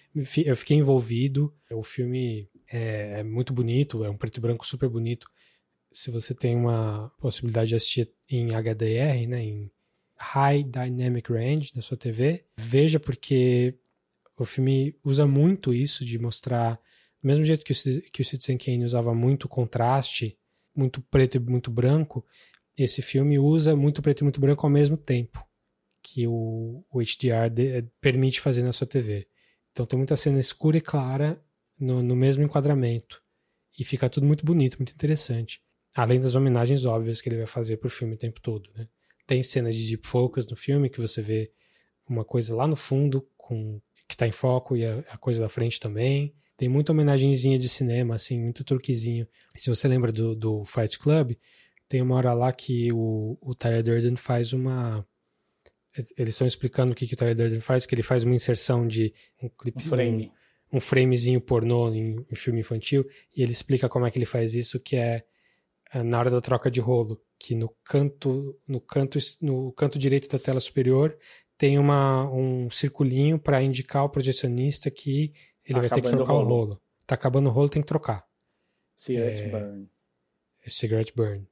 [0.46, 1.54] eu fiquei envolvido.
[1.72, 5.28] O filme é, é muito bonito, é um preto e branco super bonito.
[5.94, 9.72] Se você tem uma possibilidade de assistir em HDR, né, em
[10.18, 13.78] High Dynamic Range da sua TV, veja porque
[14.38, 16.80] o filme usa muito isso de mostrar,
[17.22, 20.38] do mesmo jeito que o, que o Citizen Kane usava muito contraste,
[20.76, 22.26] muito preto e muito branco,
[22.76, 25.46] esse filme usa muito preto e muito branco ao mesmo tempo
[26.02, 29.28] que o, o HDR de, permite fazer na sua TV.
[29.72, 31.42] Então tem muita cena escura e clara
[31.80, 33.22] no, no mesmo enquadramento.
[33.80, 35.62] E fica tudo muito bonito, muito interessante.
[35.96, 38.88] Além das homenagens óbvias que ele vai fazer pro filme o tempo todo, né?
[39.26, 41.52] Tem cenas de deep focus no filme que você vê
[42.10, 45.50] uma coisa lá no fundo com que tá em foco e a, a coisa da
[45.50, 46.34] frente também.
[46.58, 49.28] Tem muita homenagenzinha de cinema, assim, muito truquezinho.
[49.56, 51.34] Se você lembra do, do Fight Club,
[51.88, 55.06] tem uma hora lá que o, o Tyler Durden faz uma.
[56.18, 58.88] Eles estão explicando o que, que o Tyler Durden faz, que ele faz uma inserção
[58.88, 59.80] de um clipe.
[59.80, 60.32] Um frame.
[60.72, 63.06] Um, um framezinho pornô em, em, filme infantil,
[63.36, 65.24] e ele explica como é que ele faz isso, que é, é
[66.02, 70.40] na hora da troca de rolo, que no canto, no canto, no canto direito da
[70.40, 71.16] tela superior
[71.58, 75.34] tem uma, um circulinho para indicar ao projecionista que
[75.64, 76.56] ele tá vai ter que trocar o rolo.
[76.56, 76.82] rolo.
[77.06, 78.26] Tá acabando o rolo, tem que trocar.
[78.96, 79.90] Cigarette é, burn.
[80.66, 81.48] Cigarette burn.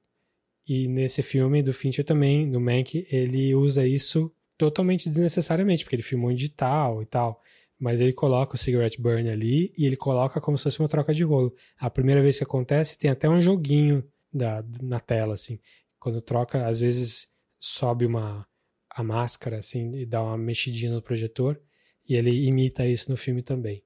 [0.67, 6.03] E nesse filme do Fincher também, no Mank, ele usa isso totalmente desnecessariamente, porque ele
[6.03, 7.41] filmou em digital e tal.
[7.79, 11.13] Mas ele coloca o cigarette burn ali e ele coloca como se fosse uma troca
[11.13, 11.53] de rolo.
[11.77, 15.59] A primeira vez que acontece, tem até um joguinho da, na tela, assim.
[15.99, 17.27] Quando troca, às vezes
[17.59, 18.47] sobe uma
[18.93, 21.61] a máscara, assim, e dá uma mexidinha no projetor.
[22.07, 23.83] E ele imita isso no filme também.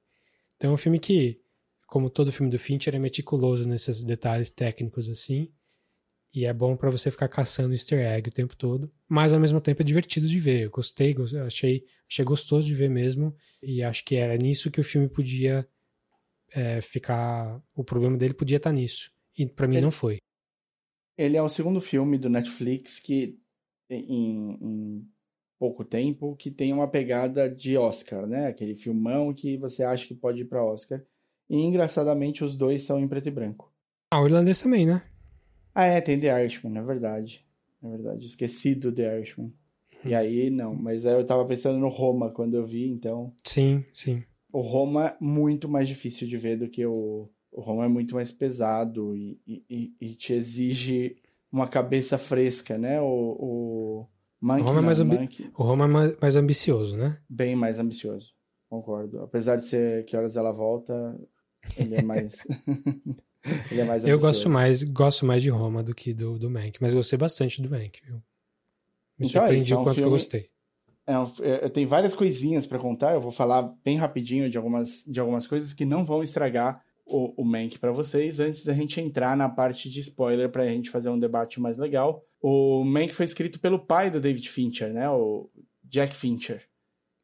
[0.55, 1.39] Então é um filme que,
[1.85, 5.51] como todo filme do Fincher, é meticuloso nesses detalhes técnicos, assim.
[6.34, 8.91] E é bom para você ficar caçando easter egg o tempo todo.
[9.07, 10.63] Mas ao mesmo tempo é divertido de ver.
[10.63, 11.15] Eu gostei,
[11.45, 13.35] achei, achei gostoso de ver mesmo.
[13.61, 15.67] E acho que era nisso que o filme podia
[16.51, 17.61] é, ficar.
[17.73, 19.11] O problema dele podia estar tá nisso.
[19.38, 20.17] E para mim ele, não foi.
[21.17, 23.39] Ele é o segundo filme do Netflix que,
[23.89, 25.07] em, em
[25.57, 28.47] pouco tempo, que tem uma pegada de Oscar, né?
[28.47, 31.01] Aquele filmão que você acha que pode ir para Oscar.
[31.49, 33.73] E engraçadamente os dois são em preto e branco.
[34.11, 35.03] Ah, o irlandês também, né?
[35.73, 37.45] Ah, é, tem The Irishman, é verdade.
[37.83, 39.53] É verdade, esqueci do The Irishman.
[40.03, 40.17] E uhum.
[40.17, 43.33] aí, não, mas aí eu tava pensando no Roma quando eu vi, então.
[43.43, 44.23] Sim, sim.
[44.51, 47.29] O Roma é muito mais difícil de ver do que o.
[47.56, 51.15] O Roma é muito mais pesado e, e, e te exige
[51.49, 52.99] uma cabeça fresca, né?
[52.99, 54.07] O, o,
[54.41, 57.18] Monkey, o Roma, é mais, o Roma é mais, ambicioso, né?
[57.30, 58.34] Bem mais ambicioso,
[58.69, 59.22] concordo.
[59.22, 61.18] Apesar de ser que horas ela volta,
[61.77, 62.45] ele é mais.
[63.69, 66.80] Ele é mais Eu gosto mais, gosto mais de Roma do que do, do Mank,
[66.82, 68.15] mas gostei bastante do Mank, viu?
[69.19, 70.07] Me então, surpreendi é, o quanto filme...
[70.07, 70.49] eu gostei.
[71.06, 75.03] É um, é, tem várias coisinhas para contar, eu vou falar bem rapidinho de algumas,
[75.06, 78.99] de algumas coisas que não vão estragar o, o Mank para vocês, antes da gente
[78.99, 82.26] entrar na parte de spoiler para a gente fazer um debate mais legal.
[82.41, 85.10] O Mank foi escrito pelo pai do David Fincher, né?
[85.10, 85.49] O
[85.84, 86.64] Jack Fincher.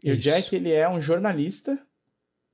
[0.04, 0.18] E Isso.
[0.18, 1.80] o Jack, ele é um jornalista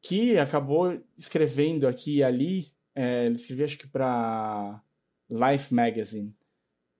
[0.02, 4.82] que acabou escrevendo aqui e ali é, ele escrevia, acho que para
[5.30, 6.36] Life Magazine.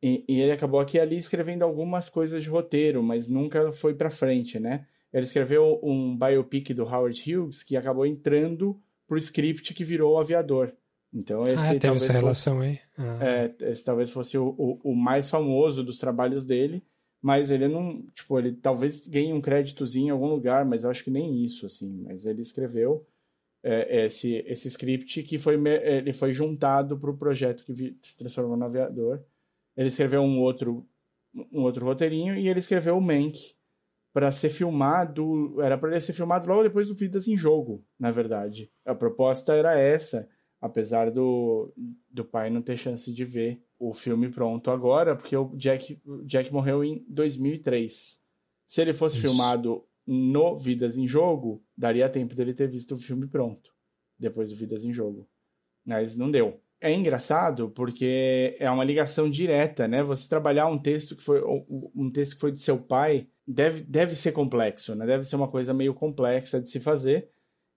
[0.02, 4.12] E, e, ele acabou aqui ali escrevendo algumas coisas de roteiro, mas nunca foi para
[4.12, 4.86] frente, né?
[5.12, 10.20] Ele escreveu um biopic do Howard Hughes que acabou entrando pro script que virou o
[10.20, 10.74] Aviador.
[11.14, 12.80] Então esse ah, teve essa relação fosse, aí.
[12.98, 13.20] Ah.
[13.22, 16.84] É, esse talvez fosse o, o, o, mais famoso dos trabalhos dele,
[17.22, 21.04] mas ele não, tipo, ele talvez ganhe um créditozinho em algum lugar, mas eu acho
[21.04, 22.04] que nem isso, assim.
[22.06, 23.08] Mas ele escreveu
[23.64, 28.58] é, esse, esse script que foi, ele foi juntado para o projeto que se transformou
[28.58, 29.24] no Aviador.
[29.76, 30.86] Ele escreveu um outro,
[31.52, 33.57] um outro roteirinho e ele escreveu o Mank
[34.18, 35.62] para ser filmado.
[35.62, 38.72] Era para ele ser filmado logo depois do Vidas em Jogo, na verdade.
[38.84, 40.28] A proposta era essa,
[40.60, 41.72] apesar do,
[42.10, 46.52] do pai não ter chance de ver o filme pronto agora, porque o Jack, Jack
[46.52, 48.20] morreu em 2003.
[48.66, 49.28] Se ele fosse Isso.
[49.28, 53.70] filmado no Vidas em Jogo, daria tempo dele ter visto o filme pronto,
[54.18, 55.30] depois do Vidas em Jogo.
[55.86, 56.60] Mas não deu.
[56.82, 60.02] É engraçado porque é uma ligação direta, né?
[60.02, 61.40] Você trabalhar um texto que foi
[61.96, 65.06] um texto que foi de seu pai deve, deve ser complexo, né?
[65.06, 67.30] Deve ser uma coisa meio complexa de se fazer.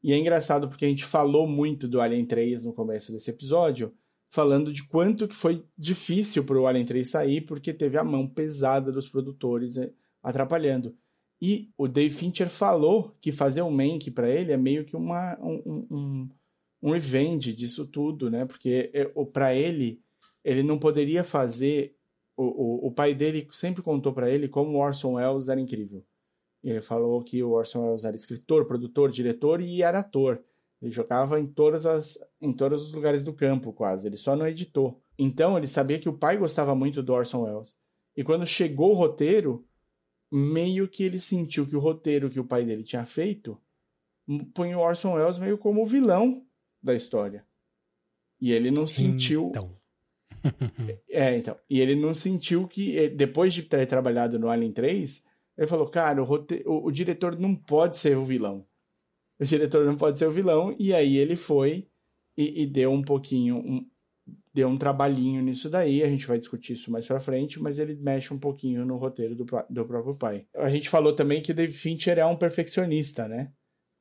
[0.02, 3.94] E é engraçado porque a gente falou muito do Alien 3 no começo desse episódio,
[4.30, 8.26] falando de quanto que foi difícil para o Alien 3 sair, porque teve a mão
[8.26, 9.92] pesada dos produtores eh,
[10.22, 10.96] atrapalhando.
[11.40, 15.38] E o Dave Fincher falou que fazer um Mank para ele é meio que uma,
[15.40, 16.28] um, um,
[16.82, 18.44] um revenge disso tudo, né?
[18.44, 20.02] Porque é, para ele,
[20.44, 21.96] ele não poderia fazer.
[22.40, 26.02] O, o, o pai dele sempre contou para ele como o Orson Welles era incrível.
[26.64, 30.42] Ele falou que o Orson Welles era escritor, produtor, diretor e era ator.
[30.80, 34.08] Ele jogava em todas as em todos os lugares do campo, quase.
[34.08, 35.02] Ele só não editou.
[35.18, 37.78] Então ele sabia que o pai gostava muito do Orson Welles.
[38.16, 39.66] E quando chegou o roteiro,
[40.32, 43.60] meio que ele sentiu que o roteiro que o pai dele tinha feito
[44.54, 46.42] põe o Orson Welles meio como o vilão
[46.82, 47.44] da história.
[48.40, 49.48] E ele não sentiu.
[49.48, 49.79] Então.
[51.08, 51.56] é, então.
[51.68, 55.24] E ele não sentiu que, eh, depois de ter trabalhado no Alien 3,
[55.58, 56.62] ele falou: cara, o, rote...
[56.66, 58.66] o, o diretor não pode ser o vilão.
[59.38, 60.74] O diretor não pode ser o vilão.
[60.78, 61.88] E aí ele foi
[62.36, 63.56] e, e deu um pouquinho.
[63.56, 63.86] Um,
[64.52, 66.02] deu um trabalhinho nisso daí.
[66.02, 69.34] A gente vai discutir isso mais pra frente, mas ele mexe um pouquinho no roteiro
[69.34, 70.46] do, do próprio pai.
[70.56, 73.52] A gente falou também que o David Fincher é um perfeccionista, né?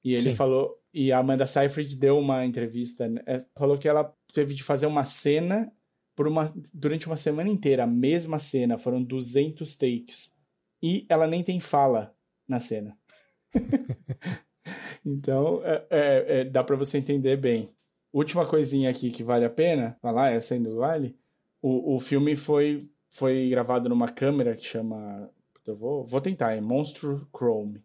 [0.03, 0.35] E ele Sim.
[0.35, 3.21] falou, e a Amanda Seyfried deu uma entrevista, né?
[3.57, 5.71] Falou que ela teve de fazer uma cena
[6.19, 10.35] por uma, durante uma semana inteira, a mesma cena, foram 200 takes.
[10.83, 12.13] E ela nem tem fala
[12.45, 12.97] na cena.
[15.05, 17.73] então, é, é, é, dá para você entender bem.
[18.11, 21.15] Última coisinha aqui que vale a pena falar, essa ainda vale.
[21.61, 25.31] O, o filme foi, foi gravado numa câmera que chama.
[25.65, 27.81] Eu vou, vou tentar, é Monstro Chrome,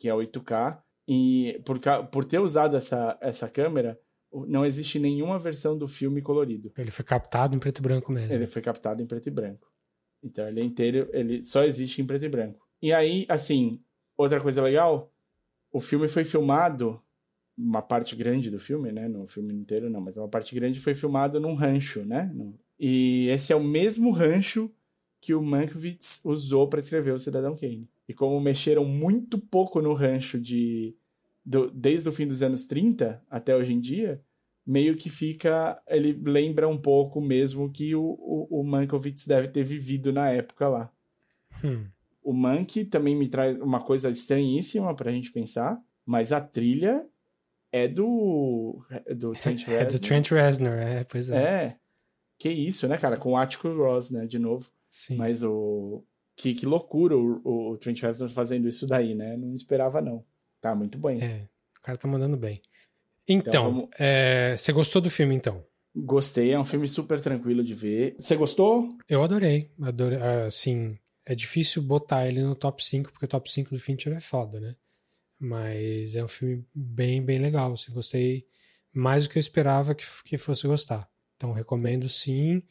[0.00, 1.78] que é 8K e por,
[2.10, 4.00] por ter usado essa, essa câmera,
[4.46, 6.72] não existe nenhuma versão do filme colorido.
[6.76, 8.32] Ele foi captado em preto e branco mesmo.
[8.32, 9.70] Ele foi captado em preto e branco.
[10.22, 12.66] Então ele é inteiro, ele só existe em preto e branco.
[12.80, 13.80] E aí, assim,
[14.16, 15.12] outra coisa legal,
[15.70, 17.00] o filme foi filmado,
[17.56, 19.08] uma parte grande do filme, né?
[19.08, 22.32] No filme inteiro não, mas uma parte grande foi filmado num rancho, né?
[22.78, 24.70] E esse é o mesmo rancho
[25.20, 27.88] que o Mankiewicz usou para escrever o Cidadão Kane.
[28.08, 30.96] E como mexeram muito pouco no rancho de
[31.44, 34.22] do, desde o fim dos anos 30 até hoje em dia,
[34.66, 35.80] meio que fica.
[35.86, 40.68] Ele lembra um pouco mesmo que o, o, o Mankiewicz deve ter vivido na época
[40.68, 40.92] lá.
[41.64, 41.86] Hum.
[42.22, 47.04] O Monkey também me traz uma coisa estranhíssima pra gente pensar, mas a trilha
[47.72, 48.80] é do.
[49.16, 49.82] do Trent Reznor.
[49.82, 51.36] é do Trent Reznor, é, pois é.
[51.36, 51.76] É.
[52.38, 53.16] Que isso, né, cara?
[53.16, 54.70] Com o Atticus Ross, né, de novo.
[54.88, 55.16] Sim.
[55.16, 56.04] Mas o.
[56.36, 59.36] Que, que loucura o, o Trent Reznor fazendo isso daí, né?
[59.36, 60.24] Não esperava, não.
[60.62, 61.20] Tá muito bem.
[61.20, 62.62] É, o cara tá mandando bem.
[63.28, 63.90] Então, então vamos...
[63.98, 65.66] é, você gostou do filme, então?
[65.94, 68.14] Gostei, é um filme super tranquilo de ver.
[68.18, 68.88] Você gostou?
[69.08, 69.72] Eu adorei.
[69.82, 74.12] adorei assim, é difícil botar ele no top 5, porque o top 5 do Fincher
[74.12, 74.76] é foda, né?
[75.38, 77.72] Mas é um filme bem, bem legal.
[77.72, 78.46] Assim, gostei
[78.94, 81.10] mais do que eu esperava que, que fosse gostar.
[81.36, 82.62] Então, recomendo sim.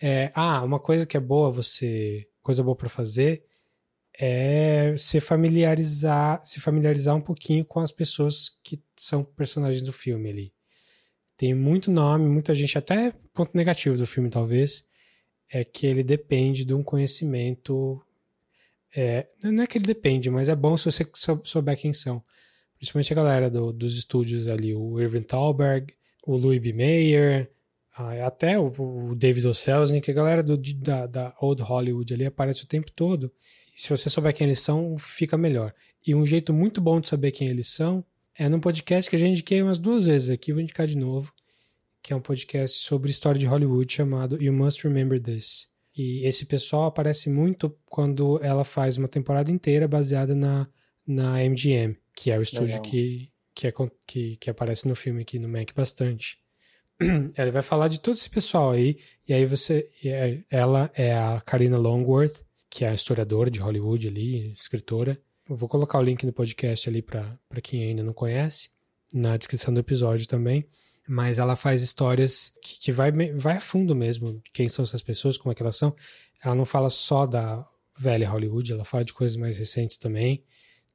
[0.00, 2.28] É, ah, uma coisa que é boa você.
[2.42, 3.42] Coisa boa para fazer
[4.18, 10.28] é se familiarizar, se familiarizar um pouquinho com as pessoas que são personagens do filme
[10.28, 10.52] ali.
[11.36, 14.84] Tem muito nome, muita gente, até ponto negativo do filme talvez,
[15.52, 18.04] é que ele depende de um conhecimento.
[18.94, 21.08] É, não é que ele depende, mas é bom se você
[21.44, 22.20] souber quem são.
[22.76, 25.94] Principalmente a galera do, dos estúdios ali, o Irving Thalberg,
[26.26, 26.72] o Louis B.
[26.72, 27.52] Mayer,
[28.24, 28.72] até o,
[29.10, 29.54] o David O.
[29.54, 33.32] Selznick, a galera do, da, da Old Hollywood ali aparece o tempo todo
[33.78, 35.72] se você souber quem eles são, fica melhor.
[36.04, 38.04] E um jeito muito bom de saber quem eles são
[38.36, 41.32] é num podcast que a gente indiquei umas duas vezes aqui, vou indicar de novo,
[42.02, 45.68] que é um podcast sobre história de Hollywood chamado You Must Remember This.
[45.96, 50.68] E esse pessoal aparece muito quando ela faz uma temporada inteira baseada na,
[51.06, 53.72] na MGM, que é o estúdio que, que, é,
[54.04, 56.38] que, que aparece no filme aqui no Mac bastante.
[57.36, 58.98] Ela vai falar de todo esse pessoal aí,
[59.28, 59.88] e aí você.
[60.04, 62.42] É, ela é a Karina Longworth,
[62.78, 65.20] que é historiadora de Hollywood ali, escritora.
[65.50, 68.70] Eu vou colocar o link no podcast ali para quem ainda não conhece,
[69.12, 70.64] na descrição do episódio também.
[71.08, 75.36] Mas ela faz histórias que, que vai, vai a fundo mesmo, quem são essas pessoas,
[75.36, 75.92] como é que elas são.
[76.40, 77.66] Ela não fala só da
[77.98, 80.44] velha Hollywood, ela fala de coisas mais recentes também.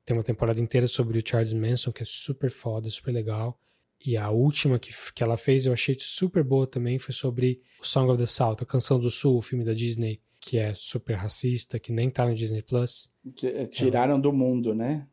[0.06, 3.60] Tem uma temporada inteira sobre o Charles Manson, que é super foda, super legal.
[4.06, 7.86] E a última que, que ela fez eu achei super boa também foi sobre o
[7.86, 11.16] Song of the South, a Canção do Sul, o filme da Disney, que é super
[11.16, 13.10] racista, que nem tá no Disney Plus.
[13.36, 15.08] Que, é, tiraram do mundo, né?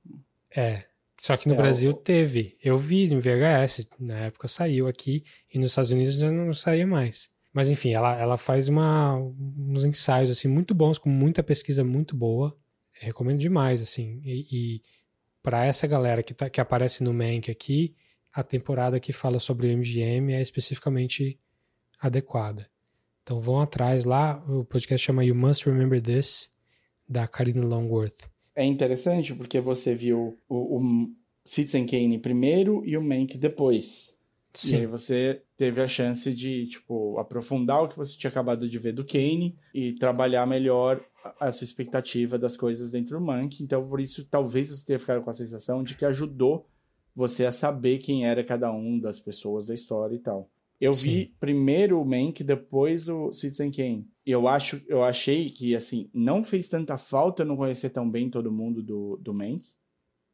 [0.54, 0.84] É.
[1.16, 1.94] Só que no é, Brasil o...
[1.94, 2.56] teve.
[2.62, 5.22] Eu vi em VHS, na época saiu aqui,
[5.52, 7.30] e nos Estados Unidos já não saía mais.
[7.52, 12.16] Mas enfim, ela, ela faz uma, uns ensaios assim muito bons, com muita pesquisa muito
[12.16, 12.56] boa.
[13.00, 14.20] Eu recomendo demais, assim.
[14.24, 14.82] E, e
[15.42, 17.94] para essa galera que, tá, que aparece no Mank aqui,
[18.32, 21.38] a temporada que fala sobre o MGM é especificamente
[22.00, 22.68] adequada.
[23.22, 26.50] Então vão atrás lá, o podcast chama You Must Remember This,
[27.08, 28.30] da Karina Longworth.
[28.54, 31.08] É interessante porque você viu o, o
[31.44, 34.16] Citizen Kane primeiro e o Mank depois.
[34.52, 34.76] Sim.
[34.76, 38.78] E aí você teve a chance de, tipo, aprofundar o que você tinha acabado de
[38.78, 41.00] ver do Kane e trabalhar melhor
[41.38, 43.62] a sua expectativa das coisas dentro do Monk.
[43.62, 46.66] Então, por isso, talvez você tenha ficado com a sensação de que ajudou
[47.14, 50.48] você a saber quem era cada um das pessoas da história e tal.
[50.80, 51.08] Eu Sim.
[51.08, 54.08] vi primeiro o Mank, depois o Citizen Kane.
[54.24, 58.50] Eu acho, eu achei que assim, não fez tanta falta não conhecer tão bem todo
[58.50, 59.66] mundo do, do Mank.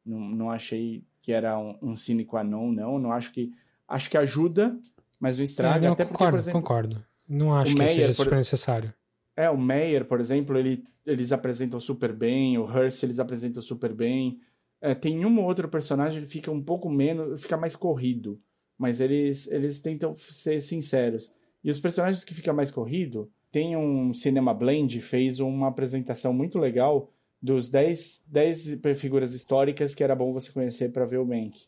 [0.05, 2.99] Não, não achei que era um, um sine qua non, não.
[2.99, 3.53] Não acho que.
[3.89, 4.79] Acho que ajuda,
[5.19, 5.87] mas não estraga.
[5.87, 7.05] É, não, até concordo, porque, por exemplo, concordo.
[7.29, 8.37] Não acho que Meyer, seja super por...
[8.37, 8.95] necessário.
[9.37, 13.93] É, o Meyer, por exemplo, ele, eles apresentam super bem, o Hearst eles apresentam super
[13.93, 14.41] bem.
[14.81, 18.41] É, tem um ou outro personagem que fica um pouco menos, fica mais corrido,
[18.77, 21.33] mas eles, eles tentam ser sinceros.
[21.65, 26.59] E os personagens que fica mais corrido, tem um Cinema Blend, fez uma apresentação muito
[26.59, 31.67] legal dos 10, 10 figuras históricas que era bom você conhecer para ver o Mank.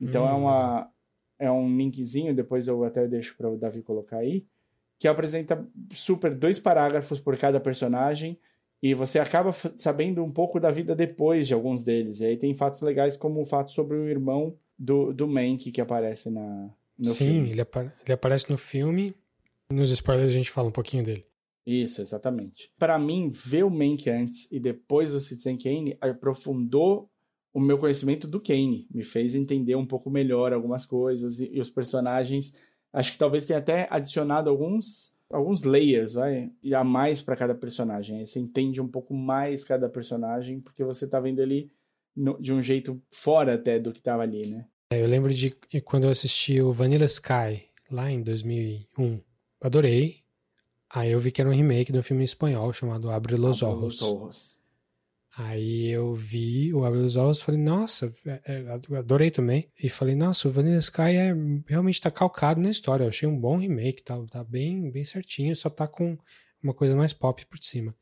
[0.00, 0.92] Então é hum, é uma
[1.40, 4.44] é um linkzinho, depois eu até deixo para o Davi colocar aí,
[4.98, 8.38] que apresenta super dois parágrafos por cada personagem
[8.82, 12.20] e você acaba sabendo um pouco da vida depois de alguns deles.
[12.20, 15.80] E aí tem fatos legais como o fato sobre o irmão do, do Mank que
[15.80, 17.50] aparece na, no Sim, filme.
[17.50, 19.14] Ele, apa ele aparece no filme.
[19.70, 21.26] Nos spoilers a gente fala um pouquinho dele.
[21.66, 22.72] Isso, exatamente.
[22.78, 27.10] Para mim, ver o Mank antes e depois o Citizen Kane aprofundou
[27.52, 31.60] o meu conhecimento do Kane, me fez entender um pouco melhor algumas coisas e, e
[31.60, 32.54] os personagens.
[32.92, 37.54] Acho que talvez tenha até adicionado alguns alguns layers, vai, e a mais para cada
[37.54, 38.18] personagem.
[38.18, 41.70] Aí você entende um pouco mais cada personagem porque você tá vendo ele
[42.16, 44.66] no, de um jeito fora até do que tava ali, né?
[44.90, 45.50] É, eu lembro de
[45.84, 49.20] quando eu assisti o Vanilla Sky lá em 2001.
[49.60, 50.22] Adorei.
[50.90, 54.62] Aí eu vi que era um remake de um filme espanhol chamado Abre los Ojos.
[55.38, 59.70] Aí eu vi o Abre os Olhos e falei, nossa, é, é, adorei também.
[59.80, 61.32] E falei, nossa, o Vanilla Sky é,
[61.64, 63.04] realmente tá calcado na história.
[63.04, 66.18] Eu achei um bom remake, tá, tá bem, bem certinho, só tá com
[66.60, 67.94] uma coisa mais pop por cima.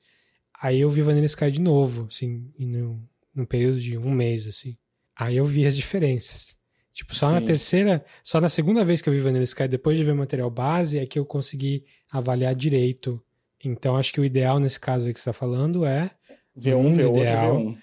[0.63, 4.75] Aí eu vi Vanilla Sky de novo, assim, no, no período de um mês, assim.
[5.15, 6.57] Aí eu vi as diferenças.
[6.95, 7.35] Tipo, só Sim.
[7.35, 10.17] na terceira, só na segunda vez que eu vi Vanilla Sky, depois de ver o
[10.17, 13.23] material base, é que eu consegui avaliar direito.
[13.63, 16.11] Então, acho que o ideal nesse caso aí que você tá falando é
[16.59, 17.79] V1, V outro, ideal, V1.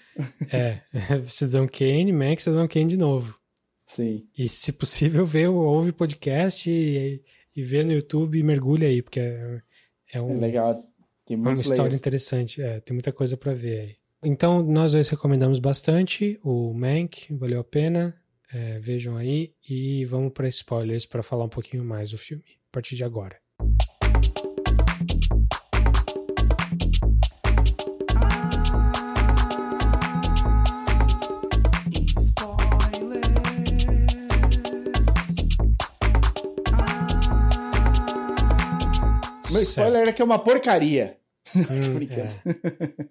[0.52, 0.80] É,
[1.28, 3.38] Cidadão Kane, Max, Cidadão Kane de novo.
[3.86, 4.26] Sim.
[4.36, 7.22] E se possível, vê o ouve podcast e,
[7.54, 9.62] e vê no YouTube e mergulha aí, porque é,
[10.12, 10.84] é, um, é legal.
[11.24, 11.98] Tem uma história layers.
[11.98, 12.60] interessante.
[12.60, 13.96] É, tem muita coisa para ver aí.
[14.22, 18.18] Então, nós dois recomendamos bastante o Mank, valeu a pena.
[18.52, 22.72] É, vejam aí e vamos para spoilers para falar um pouquinho mais do filme a
[22.72, 23.36] partir de agora.
[39.64, 41.18] Spoiler é que é uma porcaria.
[41.54, 42.34] Hum, Tô brincando.
[42.46, 43.08] É.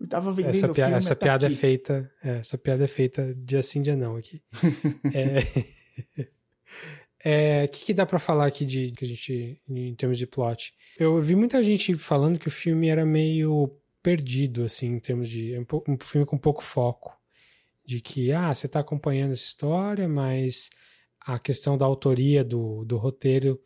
[0.00, 1.54] Eu tava vendendo essa, pia filme, essa tá piada aqui.
[1.54, 4.40] é feita, é, essa piada é feita dia sim, dia não aqui.
[5.12, 5.38] é,
[7.24, 10.26] é, o que, que dá para falar aqui de que a gente em termos de
[10.26, 10.74] plot?
[10.98, 15.58] Eu vi muita gente falando que o filme era meio perdido assim em termos de
[15.58, 17.18] um, um filme com pouco foco,
[17.84, 20.70] de que ah você está acompanhando essa história, mas
[21.20, 23.60] a questão da autoria do, do roteiro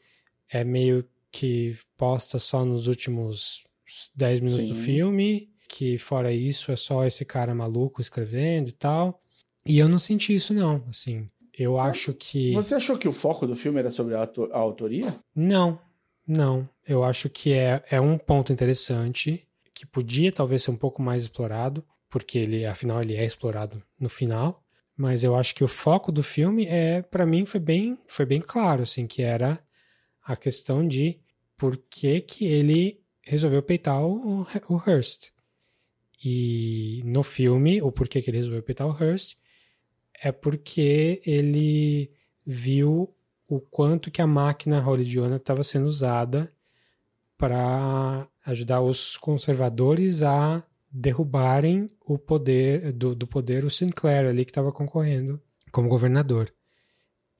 [0.50, 1.04] é meio
[1.38, 3.62] que posta só nos últimos
[4.16, 4.72] 10 minutos Sim.
[4.72, 9.22] do filme, que fora isso é só esse cara maluco escrevendo e tal.
[9.64, 11.30] E eu não senti isso não, assim.
[11.56, 15.14] Eu acho que Você achou que o foco do filme era sobre a, a autoria?
[15.32, 15.78] Não.
[16.26, 21.00] Não, eu acho que é, é um ponto interessante que podia talvez ser um pouco
[21.00, 24.62] mais explorado, porque ele afinal ele é explorado no final,
[24.96, 28.40] mas eu acho que o foco do filme é para mim foi bem foi bem
[28.40, 29.58] claro assim que era
[30.22, 31.18] a questão de
[31.58, 35.30] por que, que ele resolveu peitar o, o Hearst.
[36.24, 39.36] E no filme, o porquê que ele resolveu peitar o Hearst
[40.22, 42.10] é porque ele
[42.46, 43.14] viu
[43.46, 46.52] o quanto que a máquina hollywoodiana estava sendo usada
[47.36, 54.50] para ajudar os conservadores a derrubarem o poder do, do poder o Sinclair ali que
[54.50, 55.40] estava concorrendo
[55.70, 56.52] como governador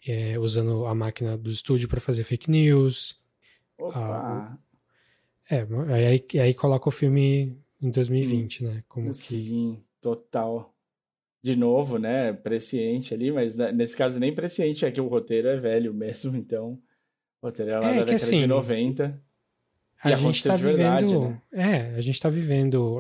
[0.07, 3.17] é, usando a máquina do estúdio para fazer fake news.
[3.79, 3.99] Opa!
[3.99, 4.59] Ah,
[5.51, 8.85] é, aí, aí coloca o filme em 2020, hum, né?
[8.89, 9.85] Como sim, que...
[10.01, 10.75] total.
[11.43, 12.33] De novo, né?
[12.33, 16.79] Presciente ali, mas nesse caso nem presciente, é que o roteiro é velho mesmo, então.
[17.41, 19.23] O roteiro é lá é, da década assim, de 90.
[20.03, 20.77] A gente tá vivendo.
[20.77, 21.43] Verdade, né?
[21.53, 22.99] É, a gente tá vivendo.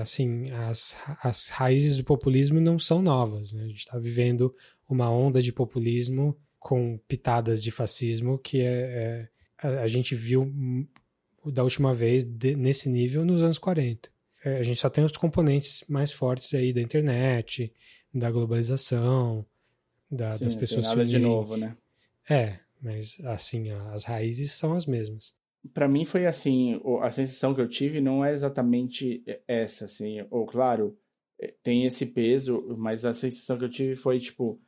[0.00, 3.64] Assim, as, as raízes do populismo não são novas, né?
[3.64, 4.54] A gente tá vivendo
[4.88, 9.28] uma onda de populismo com pitadas de fascismo que é, é
[9.64, 10.52] a, gente viu
[11.44, 14.10] da última vez de, nesse nível nos anos 40.
[14.44, 17.72] É, a gente só tem os componentes mais fortes aí da internet,
[18.12, 19.44] da globalização,
[20.10, 20.86] da, Sim, das pessoas.
[20.86, 21.76] Nada de novo, né?
[22.28, 25.32] É, mas assim, as raízes são as mesmas.
[25.72, 30.44] Para mim foi assim, a sensação que eu tive não é exatamente essa, assim, ou
[30.44, 30.96] claro,
[31.40, 34.60] é, tem esse peso, mas a sensação que eu tive foi tipo,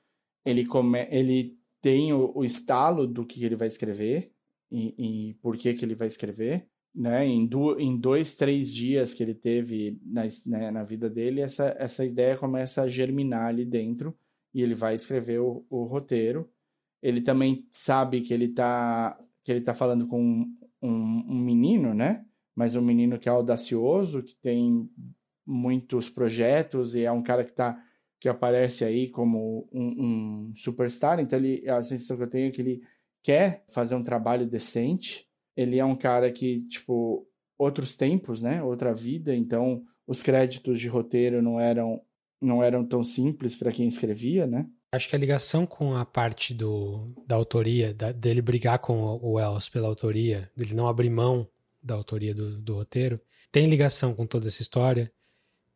[0.43, 4.33] ele come, ele tem o, o estalo do que ele vai escrever
[4.77, 7.25] e, e por que que ele vai escrever, né?
[7.27, 11.75] Em, do, em dois, três dias que ele teve na, né, na vida dele, essa,
[11.79, 14.15] essa ideia começa a germinar ali dentro
[14.53, 16.51] e ele vai escrever o, o roteiro.
[17.03, 20.21] Ele também sabe que ele tá que ele tá falando com
[20.83, 22.27] um, um menino, né?
[22.55, 24.91] Mas um menino que é audacioso, que tem
[25.47, 27.81] muitos projetos e é um cara que tá
[28.19, 31.21] que aparece aí como um, um superstar.
[31.21, 32.83] Então ele, a sensação que eu tenho é que ele
[33.27, 35.27] quer fazer um trabalho decente.
[35.57, 37.27] Ele é um cara que tipo
[37.59, 38.63] outros tempos, né?
[38.63, 39.35] Outra vida.
[39.35, 42.01] Então os créditos de roteiro não eram
[42.41, 44.69] não eram tão simples para quem escrevia, né?
[44.93, 49.33] Acho que a ligação com a parte do, da autoria, da, dele brigar com o
[49.33, 51.49] Wells pela autoria, dele não abrir mão
[51.83, 53.21] da autoria do, do roteiro,
[53.51, 55.13] tem ligação com toda essa história,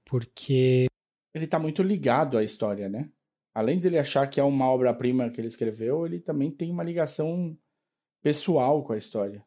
[0.05, 0.87] porque.
[1.35, 3.11] Ele está muito ligado à história, né?
[3.55, 7.57] Além dele achar que é uma obra-prima que ele escreveu, ele também tem uma ligação
[8.23, 9.45] pessoal com a história.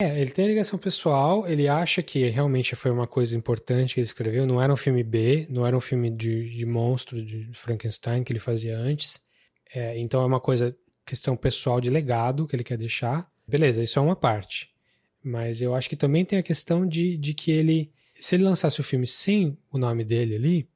[0.00, 4.06] É, ele tem ligação pessoal, ele acha que realmente foi uma coisa importante que ele
[4.06, 8.24] escreveu, não era um filme B, não era um filme de, de monstro, de Frankenstein
[8.24, 9.20] que ele fazia antes.
[9.72, 13.30] É, então é uma coisa, questão pessoal de legado que ele quer deixar.
[13.46, 14.70] Beleza, isso é uma parte.
[15.22, 18.80] Mas eu acho que também tem a questão de, de que ele, se ele lançasse
[18.80, 20.68] o filme sem o nome dele ali,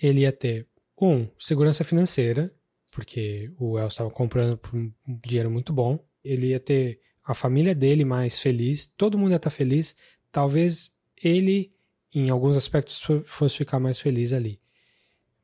[0.00, 0.66] ele ia ter,
[1.00, 2.52] um, segurança financeira,
[2.90, 6.02] porque o El estava comprando por um dinheiro muito bom.
[6.24, 9.96] Ele ia ter a família dele mais feliz, todo mundo ia estar feliz,
[10.30, 10.92] talvez
[11.22, 11.72] ele,
[12.14, 14.60] em alguns aspectos, fosse ficar mais feliz ali.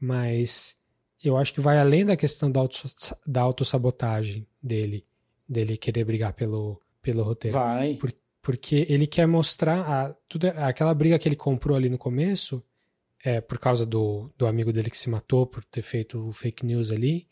[0.01, 0.77] Mas
[1.23, 2.91] eu acho que vai além da questão da, auto,
[3.27, 5.05] da autossabotagem dele,
[5.49, 7.57] dele querer brigar pelo, pelo roteiro.
[7.57, 7.95] Vai.
[7.95, 12.63] Por, porque ele quer mostrar a, tudo, aquela briga que ele comprou ali no começo,
[13.25, 16.65] é por causa do, do amigo dele que se matou por ter feito o fake
[16.67, 17.29] news ali,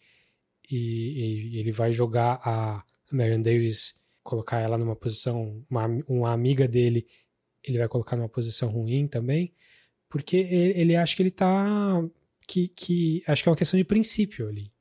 [0.71, 6.69] e, e ele vai jogar a Marion Davis colocar ela numa posição, uma, uma amiga
[6.69, 7.07] dele,
[7.65, 9.53] ele vai colocar numa posição ruim também,
[10.09, 12.03] porque ele, ele acha que ele tá.
[12.47, 13.23] Que, que.
[13.27, 14.73] Acho que é uma questão de princípio ali.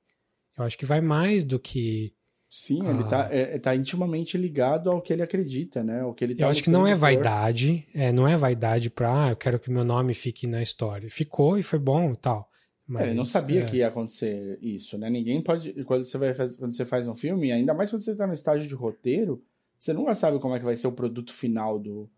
[0.57, 2.13] Eu acho que vai mais do que.
[2.49, 6.01] Sim, ele tá, é, tá intimamente ligado ao que ele acredita, né?
[6.01, 9.25] Ao que ele tá eu acho que não é vaidade, é, não é vaidade pra,
[9.25, 11.07] ah, eu quero que meu nome fique na história.
[11.11, 12.49] Ficou e foi bom e tal.
[12.87, 13.65] Mas, é, não sabia é...
[13.65, 15.11] que ia acontecer isso, né?
[15.11, 15.83] Ninguém pode.
[15.83, 18.33] Quando você, vai fazer, quando você faz um filme, ainda mais quando você está no
[18.33, 19.43] estágio de roteiro,
[19.77, 22.09] você nunca sabe como é que vai ser o produto final do,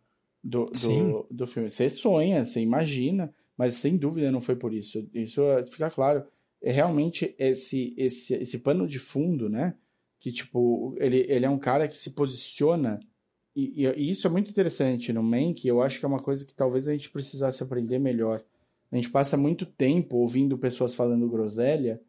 [0.41, 1.69] do, do, do, filme.
[1.69, 5.05] Você sonha, você imagina, mas sem dúvida não foi por isso.
[5.13, 6.23] Isso fica claro.
[6.61, 9.75] É realmente esse, esse, esse pano de fundo, né?
[10.21, 13.01] Que, tipo, ele, ele é um cara que se posiciona.
[13.53, 15.67] E, e, e isso é muito interessante no Mank.
[15.67, 18.41] Eu acho que é uma coisa que talvez a gente precisasse aprender melhor
[18.91, 22.01] a gente passa muito tempo ouvindo pessoas falando groselha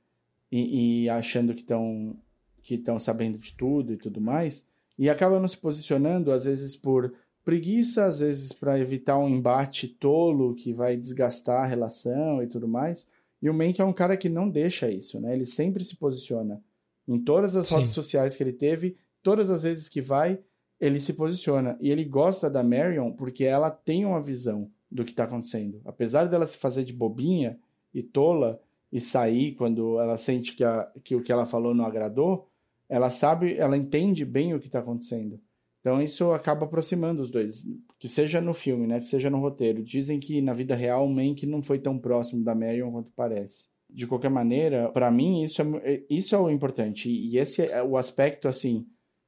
[0.51, 2.17] e, e achando que estão
[2.61, 6.77] que estão sabendo de tudo e tudo mais, e acaba não se posicionando, às vezes
[6.77, 7.13] por
[7.45, 12.69] preguiça, às vezes para evitar um embate tolo que vai desgastar a relação e tudo
[12.69, 13.09] mais.
[13.41, 15.35] E o Mank é um cara que não deixa isso, né?
[15.35, 16.63] Ele sempre se posiciona.
[17.07, 17.77] Em todas as Sim.
[17.77, 20.39] redes sociais que ele teve, todas as vezes que vai,
[20.81, 21.77] ele se posiciona.
[21.81, 25.81] E ele gosta da Marion porque ela tem uma visão do que está acontecendo.
[25.85, 27.59] Apesar dela se fazer de bobinha
[27.95, 28.61] e tola
[28.91, 32.49] e sair quando ela sente que, a, que o que ela falou não agradou,
[32.89, 35.41] ela sabe, ela entende bem o que está acontecendo.
[35.81, 37.65] Então isso acaba aproximando os dois,
[37.99, 39.83] que seja no filme, né, que seja no roteiro.
[39.83, 43.67] Dizem que na vida real o Mank não foi tão próximo da Marion quanto parece.
[43.93, 47.97] De qualquer maneira, para mim isso é, isso é o importante e esse é o
[47.97, 48.87] aspecto assim,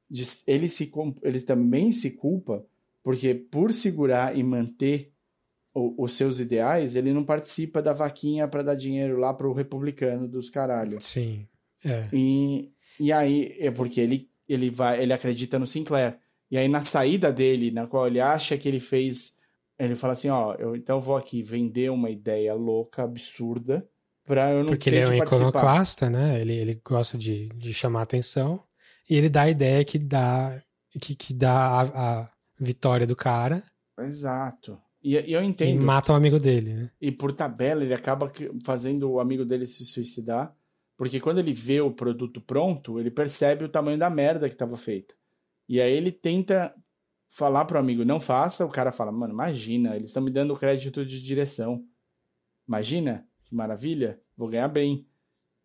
[0.09, 2.65] de, ele se ele também se culpa
[3.03, 5.13] porque por segurar e manter
[5.75, 10.49] os seus ideais, ele não participa da vaquinha para dar dinheiro lá pro republicano dos
[10.49, 10.99] caralho.
[11.01, 11.45] Sim.
[11.83, 12.07] É.
[12.13, 16.17] E, e aí, é porque ele, ele vai, ele acredita no Sinclair.
[16.49, 19.35] E aí, na saída dele, na qual ele acha que ele fez.
[19.77, 23.85] Ele fala assim: ó, eu então vou aqui vender uma ideia louca, absurda,
[24.25, 26.41] pra eu não Porque ele é um iconoclasta, né?
[26.41, 28.63] Ele, ele gosta de, de chamar atenção.
[29.09, 30.61] E ele dá a ideia que dá,
[30.99, 32.29] que, que dá a, a
[32.59, 33.63] vitória do cara.
[33.99, 34.77] Exato.
[35.01, 35.69] E, e eu entendo.
[35.69, 36.91] E mata o amigo dele, né?
[36.99, 38.31] E por tabela ele acaba
[38.63, 40.53] fazendo o amigo dele se suicidar.
[40.97, 44.77] Porque quando ele vê o produto pronto, ele percebe o tamanho da merda que estava
[44.77, 45.13] feita.
[45.67, 46.73] E aí ele tenta
[47.27, 51.05] falar pro amigo, não faça, o cara fala, mano, imagina, eles estão me dando crédito
[51.05, 51.83] de direção.
[52.67, 55.05] Imagina, que maravilha, vou ganhar bem.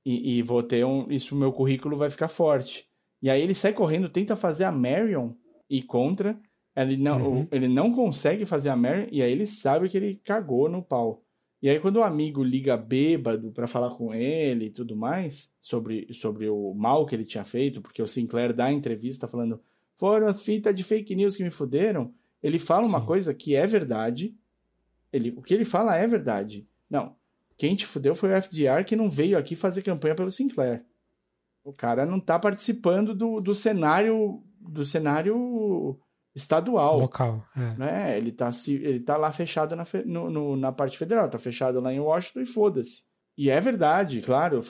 [0.05, 1.11] E, e vou ter um.
[1.11, 2.89] Isso, meu currículo vai ficar forte.
[3.23, 5.33] E aí ele sai correndo, tenta fazer a Marion
[5.69, 6.41] e contra.
[6.75, 7.49] Ele não, uhum.
[7.51, 11.23] ele não consegue fazer a Marion e aí ele sabe que ele cagou no pau.
[11.61, 16.11] E aí quando o amigo liga bêbado para falar com ele e tudo mais sobre,
[16.15, 19.61] sobre o mal que ele tinha feito, porque o Sinclair dá a entrevista falando
[19.97, 22.89] foram as fitas de fake news que me fuderam, ele fala Sim.
[22.89, 24.35] uma coisa que é verdade.
[25.13, 26.67] Ele, o que ele fala é verdade.
[26.89, 27.15] Não,
[27.61, 30.83] quem te fudeu foi o FDR que não veio aqui fazer campanha pelo Sinclair.
[31.63, 36.01] O cara não tá participando do, do cenário do cenário
[36.35, 37.01] estadual.
[37.01, 37.77] Local, é.
[37.77, 38.17] Né?
[38.17, 41.93] Ele, tá, ele tá lá fechado na, no, no, na parte federal, tá fechado lá
[41.93, 43.03] em Washington e foda-se.
[43.37, 44.63] E é verdade, claro,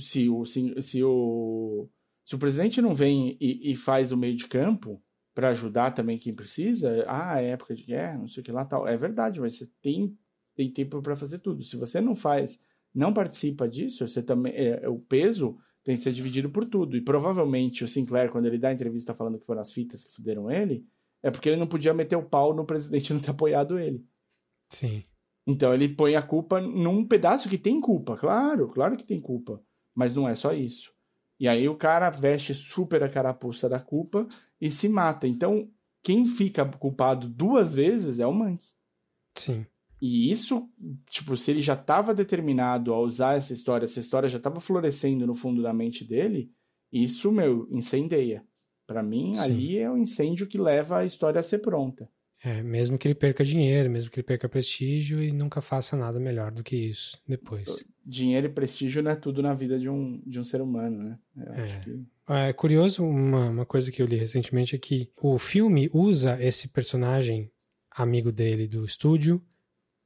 [0.00, 1.86] se o, se, se o,
[2.24, 5.02] se o presidente não vem e, e faz o meio de campo
[5.34, 8.64] para ajudar também quem precisa, ah, é época de guerra, não sei o que lá
[8.64, 10.16] tal, é verdade, mas você tem
[10.58, 11.62] tem tempo para fazer tudo.
[11.62, 12.58] Se você não faz,
[12.92, 16.96] não participa disso, você também é, o peso tem que ser dividido por tudo.
[16.96, 20.12] E provavelmente o Sinclair, quando ele dá a entrevista falando que foram as fitas que
[20.12, 20.84] fuderam ele,
[21.22, 24.04] é porque ele não podia meter o pau no presidente não ter apoiado ele.
[24.72, 25.04] Sim.
[25.46, 29.62] Então ele põe a culpa num pedaço que tem culpa, claro, claro que tem culpa,
[29.94, 30.92] mas não é só isso.
[31.38, 34.26] E aí o cara veste super a carapuça da culpa
[34.60, 35.28] e se mata.
[35.28, 35.70] Então,
[36.02, 38.66] quem fica culpado duas vezes é o Monkey.
[39.36, 39.64] Sim.
[40.00, 40.68] E isso,
[41.08, 45.26] tipo, se ele já estava determinado a usar essa história, essa história já estava florescendo
[45.26, 46.52] no fundo da mente dele,
[46.92, 48.44] isso, meu, incendeia.
[48.86, 49.40] Para mim, Sim.
[49.40, 52.08] ali é o incêndio que leva a história a ser pronta.
[52.42, 56.20] É, mesmo que ele perca dinheiro, mesmo que ele perca prestígio e nunca faça nada
[56.20, 57.84] melhor do que isso depois.
[58.06, 61.18] Dinheiro e prestígio não é tudo na vida de um, de um ser humano, né?
[61.36, 61.80] É.
[61.80, 62.04] Que...
[62.28, 62.52] é.
[62.52, 67.50] curioso, uma, uma coisa que eu li recentemente é que o filme usa esse personagem
[67.90, 69.42] amigo dele do estúdio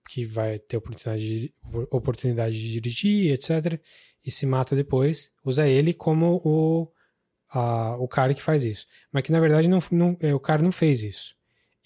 [0.08, 1.54] que vai ter oportunidade de,
[1.90, 3.80] oportunidade de dirigir, etc.
[4.24, 6.88] E se mata depois, usa ele como o,
[7.50, 8.86] a, o cara que faz isso.
[9.12, 11.34] Mas que na verdade não, não, é, o cara não fez isso.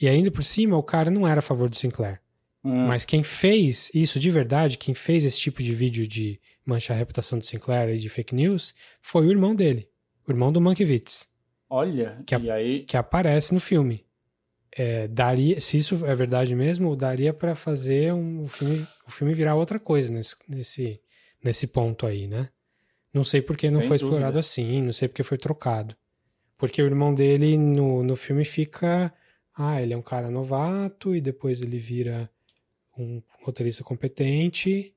[0.01, 2.21] E ainda por cima, o cara não era a favor do Sinclair.
[2.65, 2.87] Hum.
[2.87, 6.99] Mas quem fez isso de verdade, quem fez esse tipo de vídeo de manchar a
[6.99, 9.89] reputação do Sinclair e de fake news, foi o irmão dele,
[10.27, 11.29] o irmão do Mankiewicz.
[11.69, 12.81] Olha, que, e aí...
[12.81, 14.06] que aparece no filme
[14.77, 19.33] é, daria, se isso é verdade mesmo, daria para fazer um, o, filme, o filme
[19.33, 21.01] virar outra coisa nesse, nesse,
[21.43, 22.51] nesse ponto aí, né?
[23.13, 24.17] Não sei porque não Sem foi dúvida.
[24.17, 25.97] explorado assim, não sei porque foi trocado.
[26.59, 29.13] Porque o irmão dele no, no filme fica.
[29.55, 32.31] Ah, ele é um cara novato e depois ele vira
[32.99, 34.95] um roteirista competente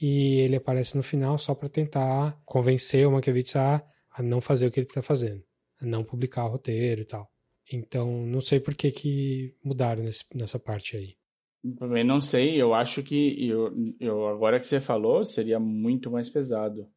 [0.00, 4.66] e ele aparece no final só para tentar convencer o Mankiewicz a, a não fazer
[4.68, 5.42] o que ele está fazendo,
[5.80, 7.31] a não publicar o roteiro e tal.
[7.70, 11.16] Então, não sei por que, que mudaram nesse, nessa parte aí.
[11.78, 16.28] Também não sei, eu acho que eu, eu, agora que você falou, seria muito mais
[16.28, 16.90] pesado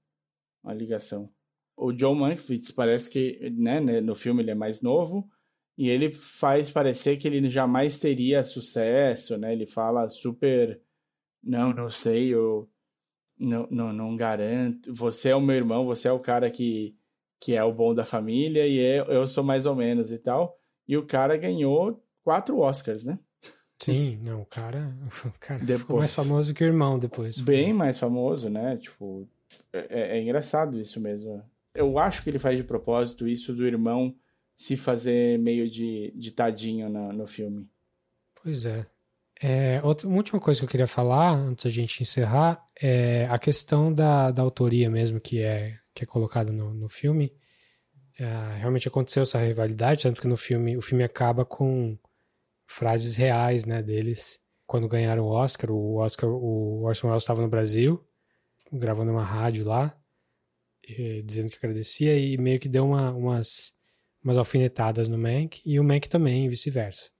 [0.63, 1.29] a ligação.
[1.77, 5.29] O John Mankiewicz parece que, né, né, no filme ele é mais novo
[5.77, 9.53] e ele faz parecer que ele jamais teria sucesso, né?
[9.53, 10.81] Ele fala super,
[11.43, 12.67] não, não sei, eu
[13.37, 14.93] não, não, não garanto.
[14.93, 16.95] Você é o meu irmão, você é o cara que
[17.39, 20.57] que é o bom da família, e eu, eu sou mais ou menos e tal.
[20.87, 23.19] E o cara ganhou quatro Oscars, né?
[23.81, 24.95] Sim, não, o cara,
[25.25, 27.39] o cara depois, ficou mais famoso que o irmão depois.
[27.39, 28.77] Bem mais famoso, né?
[28.77, 29.27] Tipo,
[29.71, 31.43] é, é, engraçado isso mesmo.
[31.73, 34.15] Eu acho que ele faz de propósito isso do irmão
[34.55, 37.67] se fazer meio de, de tadinho no, no filme.
[38.41, 38.85] Pois é.
[39.41, 43.37] é outra, uma última coisa que eu queria falar, antes da gente encerrar, é a
[43.37, 47.33] questão da, da autoria mesmo, que é que é colocado no, no filme,
[48.19, 51.97] é, realmente aconteceu essa rivalidade, tanto que no filme o filme acaba com
[52.67, 55.71] frases reais, né, deles quando ganharam o Oscar.
[55.71, 58.05] O Oscar, o Orson Welles estava no Brasil,
[58.71, 59.97] gravando uma rádio lá,
[60.87, 63.73] e, dizendo que agradecia e meio que deu uma, umas
[64.25, 67.11] umas alfinetadas no Mank e o Mank também, vice-versa.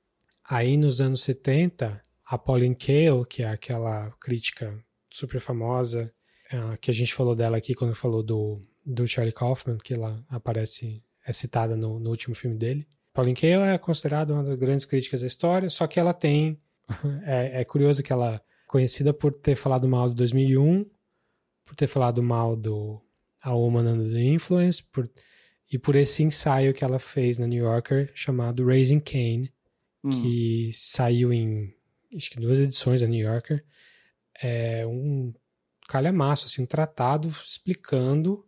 [0.44, 6.12] Aí nos anos 70, a Pauline Kael, que é aquela crítica super famosa
[6.54, 10.24] uh, que a gente falou dela aqui quando falou do, do Charlie Kaufman, que ela
[10.30, 12.88] aparece, é citada no, no último filme dele.
[13.14, 16.60] Pauline Kael é considerada uma das grandes críticas da história, só que ela tem.
[17.26, 20.86] é, é curioso que ela é conhecida por ter falado mal do 2001,
[21.64, 23.02] por ter falado mal do
[23.42, 25.10] A Woman Under the Influence, por,
[25.72, 29.50] e por esse ensaio que ela fez na New Yorker chamado Raising Cain,
[30.04, 30.10] hum.
[30.10, 31.74] que saiu em
[32.16, 33.64] acho que duas edições da New Yorker.
[34.42, 35.34] É um
[35.88, 38.46] calhamaço, assim, um tratado explicando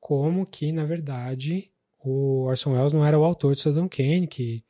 [0.00, 4.64] como que, na verdade, o Orson Welles não era o autor de Cidadão Kane, que,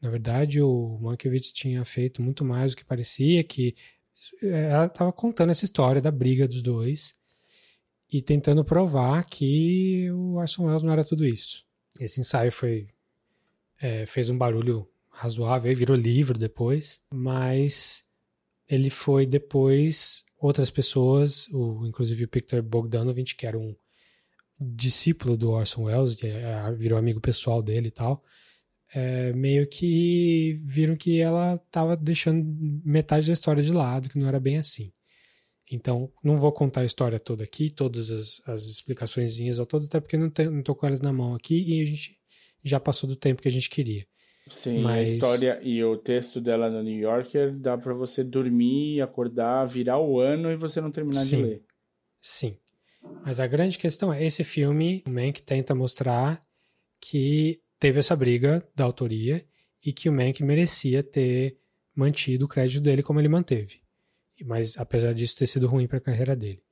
[0.00, 3.74] na verdade, o Mankiewicz tinha feito muito mais do que parecia, que
[4.42, 7.14] é, ela estava contando essa história da briga dos dois
[8.12, 11.64] e tentando provar que o Orson Welles não era tudo isso.
[11.98, 12.88] Esse ensaio foi
[13.80, 18.04] é, fez um barulho razoável, aí virou livro depois, mas
[18.68, 23.74] ele foi depois outras pessoas, o, inclusive o Peter Bogdanovich, que era um
[24.60, 28.22] discípulo do Orson Welles, que é, virou amigo pessoal dele e tal,
[28.94, 32.44] é, meio que viram que ela estava deixando
[32.84, 34.92] metade da história de lado, que não era bem assim.
[35.72, 39.98] Então, não vou contar a história toda aqui, todas as, as explicações ao todo, até
[39.98, 40.30] porque não,
[40.62, 42.20] tô com elas na mão aqui e a gente
[42.62, 44.06] já passou do tempo que a gente queria.
[44.48, 45.10] Sim, Mas...
[45.10, 49.98] a história e o texto dela no New Yorker dá para você dormir, acordar, virar
[49.98, 51.36] o ano e você não terminar Sim.
[51.36, 51.62] de ler.
[52.20, 52.56] Sim.
[53.24, 56.42] Mas a grande questão é, esse filme, o Mank tenta mostrar
[57.00, 59.44] que teve essa briga da autoria
[59.84, 61.58] e que o Mank merecia ter
[61.94, 63.80] mantido o crédito dele como ele manteve.
[64.44, 66.62] Mas apesar disso ter sido ruim para a carreira dele.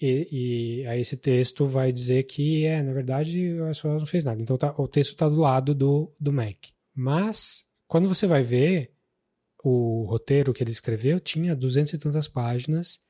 [0.00, 4.24] E, e, aí esse texto vai dizer que, é, na verdade, o Westworld não fez
[4.24, 4.40] nada.
[4.40, 6.56] Então tá, o texto está do lado do, do Mac.
[7.02, 8.92] Mas, quando você vai ver,
[9.64, 13.00] o roteiro que ele escreveu tinha duzentas e tantas páginas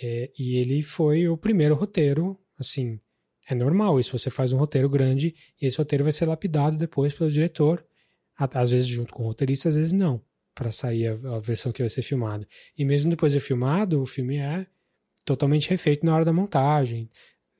[0.00, 3.00] é, e ele foi o primeiro roteiro, assim,
[3.48, 7.12] é normal isso, você faz um roteiro grande e esse roteiro vai ser lapidado depois
[7.12, 7.84] pelo diretor,
[8.36, 10.22] às vezes junto com o roteirista, às vezes não,
[10.54, 12.46] para sair a, a, versão que vai ser filmada.
[12.78, 14.64] E mesmo depois de filmado, o filme é
[15.24, 17.10] totalmente refeito na hora da montagem.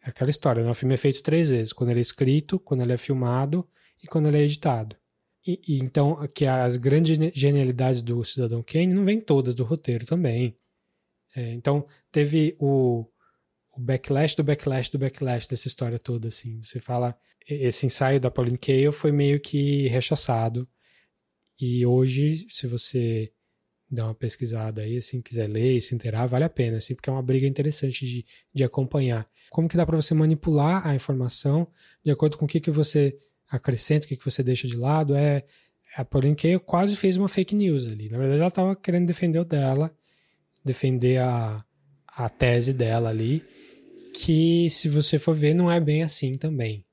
[0.05, 0.71] Aquela história, né?
[0.71, 3.69] o filme é feito três vezes, quando ele é escrito, quando ele é filmado
[4.01, 4.97] e quando ele é editado.
[5.47, 10.05] E, e então, que as grandes genialidades do Cidadão Kane não vêm todas do roteiro
[10.05, 10.57] também.
[11.35, 13.07] É, então, teve o,
[13.77, 16.63] o backlash do backlash do backlash dessa história toda, assim.
[16.63, 17.17] Você fala,
[17.49, 20.69] esse ensaio da Pauline Kael foi meio que rechaçado.
[21.61, 23.33] E hoje, se você
[23.91, 27.09] der uma pesquisada aí, assim, quiser ler e se inteirar, vale a pena, assim, porque
[27.09, 29.29] é uma briga interessante de, de acompanhar.
[29.51, 31.67] Como que dá para você manipular a informação
[32.05, 33.19] de acordo com o que, que você
[33.51, 35.15] acrescenta, o que, que você deixa de lado?
[35.15, 35.45] É,
[35.97, 38.09] a Pauline Kael quase fez uma fake news ali.
[38.09, 39.95] Na verdade, ela estava querendo defender o dela,
[40.65, 41.65] defender a,
[42.07, 43.45] a tese dela ali,
[44.15, 46.85] que se você for ver, não é bem assim também.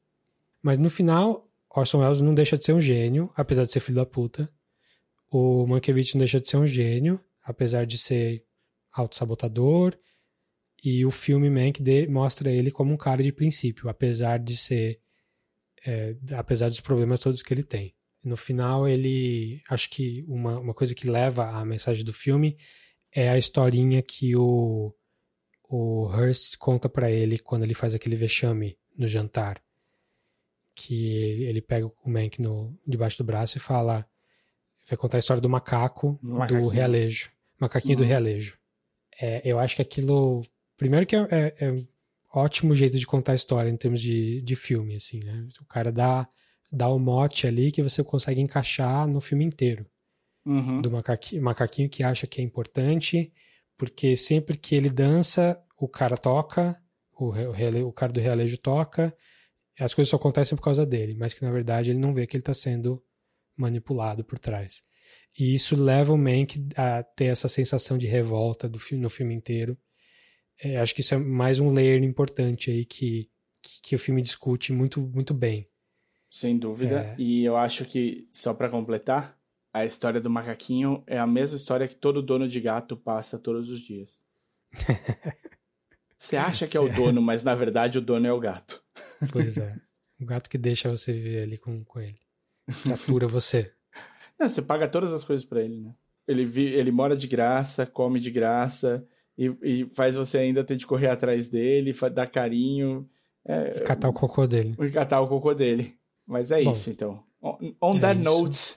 [0.62, 3.98] Mas no final, Orson Welles não deixa de ser um gênio, apesar de ser filho
[3.98, 4.50] da puta.
[5.32, 8.44] O Mankiewicz não deixa de ser um gênio, apesar de ser
[8.94, 9.98] autossabotador.
[10.84, 15.02] E o filme Mank mostra ele como um cara de princípio, apesar de ser.
[15.86, 17.94] É, apesar dos problemas todos que ele tem.
[18.24, 19.62] No final, ele.
[19.70, 22.58] Acho que uma, uma coisa que leva a mensagem do filme
[23.14, 24.94] é a historinha que o,
[25.70, 29.62] o Hearst conta para ele quando ele faz aquele vexame no jantar.
[30.74, 34.06] Que ele, pega o Mank no, debaixo do braço e fala
[34.88, 37.32] vai contar a história do macaco do realejo.
[37.60, 38.04] Macaquinho uhum.
[38.04, 38.58] do realejo.
[39.20, 40.42] É, eu acho que aquilo.
[40.78, 41.76] Primeiro que é, é, é,
[42.36, 45.48] ótimo jeito de contar a história em termos de, de filme, assim, né?
[45.62, 46.28] O cara dá,
[46.72, 49.86] dá o um mote ali que você consegue encaixar no filme inteiro.
[50.46, 50.82] Uhum.
[50.82, 53.34] Do macaquinho, macaquinho que acha que é importante,
[53.78, 56.80] porque sempre que ele dança, o cara toca,
[57.18, 59.16] o, o, o cara do realejo toca,
[59.80, 62.36] as coisas só acontecem por causa dele, mas que na verdade ele não vê que
[62.36, 63.04] ele está sendo
[63.58, 64.82] manipulado por trás.
[65.38, 69.78] E isso leva o Mank a ter essa sensação de revolta do no filme inteiro.
[70.64, 73.30] É, acho que isso é mais um layer importante aí que,
[73.62, 75.68] que, que o filme discute muito, muito bem.
[76.30, 77.00] Sem dúvida.
[77.00, 77.16] É...
[77.18, 79.38] E eu acho que, só para completar,
[79.74, 83.70] a história do macaquinho é a mesma história que todo dono de gato passa todos
[83.70, 84.10] os dias.
[86.18, 88.84] Você acha que é o dono, mas na verdade o dono é o gato.
[89.32, 89.76] Pois é.
[90.20, 92.20] O gato que deixa você viver ali com, com ele
[92.82, 93.72] que atura você.
[94.40, 95.96] Não, você paga todas as coisas para ele, né?
[96.28, 99.08] Ele, vi, ele mora de graça, come de graça
[99.38, 103.08] e, e, faz você ainda ter de correr atrás dele, dar carinho.
[103.46, 104.76] É, e catar o cocô dele.
[104.80, 105.98] E catar o cocô dele.
[106.26, 107.24] Mas é Bom, isso, então.
[107.42, 108.24] On, on é that isso.
[108.24, 108.76] note.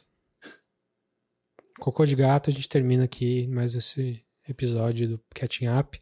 [1.78, 6.00] Cocô de gato, a gente termina aqui mais esse episódio do Catching Up.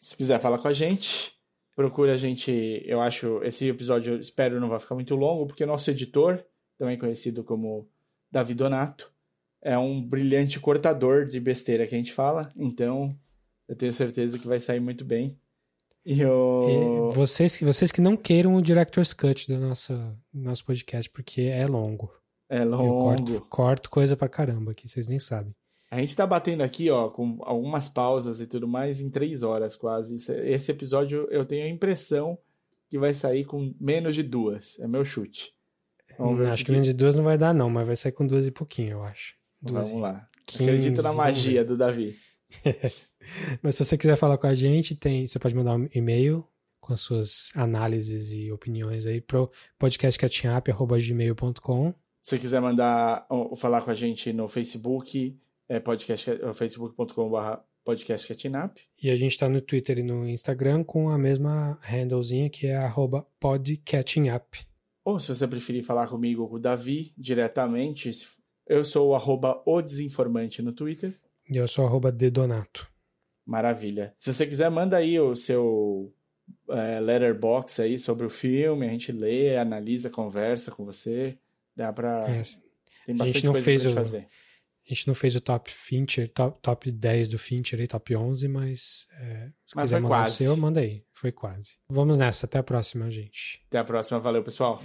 [0.00, 1.32] Se quiser falar com a gente,
[1.76, 2.82] procure a gente.
[2.86, 6.42] Eu acho esse episódio, espero não vai ficar muito longo, porque o nosso editor
[6.78, 7.86] também conhecido como
[8.32, 9.12] Davi Donato.
[9.60, 13.14] É um brilhante cortador de besteira que a gente fala, então
[13.70, 15.38] eu tenho certeza que vai sair muito bem.
[16.04, 17.12] E eu...
[17.14, 19.94] vocês, vocês que não queiram o Director's Cut do nosso,
[20.34, 22.12] nosso podcast, porque é longo.
[22.48, 22.84] É longo.
[22.84, 25.54] Eu corto, corto coisa pra caramba aqui, vocês nem sabem.
[25.88, 29.76] A gente tá batendo aqui, ó, com algumas pausas e tudo mais, em três horas
[29.76, 30.16] quase.
[30.16, 32.36] Esse episódio eu tenho a impressão
[32.88, 34.80] que vai sair com menos de duas.
[34.80, 35.54] É meu chute.
[36.50, 38.48] acho que, que menos de duas não vai dar, não, mas vai sair com duas
[38.48, 39.36] e pouquinho, eu acho.
[39.62, 40.28] Duas Vamos lá.
[40.46, 42.18] 15, Acredito na magia do Davi.
[43.62, 46.46] mas se você quiser falar com a gente, tem, você pode mandar um e-mail
[46.80, 53.90] com as suas análises e opiniões aí pro podcastcatchingup.gmail.com Se quiser mandar ou falar com
[53.90, 55.38] a gente no Facebook,
[55.68, 58.80] é podcast, é facebook.com.br podcastcatchingup.
[59.02, 62.76] E a gente está no Twitter e no Instagram com a mesma handlezinha que é
[62.76, 64.66] arroba podcatchingup.
[65.04, 68.10] Ou se você preferir falar comigo ou com o Davi diretamente,
[68.66, 71.18] eu sou o arroba o desinformante no Twitter.
[71.48, 72.89] E eu sou arroba dedonato.
[73.46, 74.14] Maravilha.
[74.16, 76.12] Se você quiser, manda aí o seu
[76.68, 81.38] é, letterbox aí sobre o filme, a gente lê, analisa, conversa com você.
[81.74, 82.20] Dá pra.
[82.28, 82.42] É.
[83.06, 83.94] Tem bastante a gente não coisa fez pra o...
[83.94, 84.26] fazer.
[84.90, 88.48] A gente não fez o top Fincher, top, top 10 do Fincher aí, top 11,
[88.48, 90.34] mas é, se mas quiser mandar quase.
[90.34, 91.04] o seu, manda aí.
[91.12, 91.74] Foi quase.
[91.88, 92.46] Vamos nessa.
[92.46, 93.62] Até a próxima, gente.
[93.68, 94.18] Até a próxima.
[94.18, 94.82] Valeu, pessoal.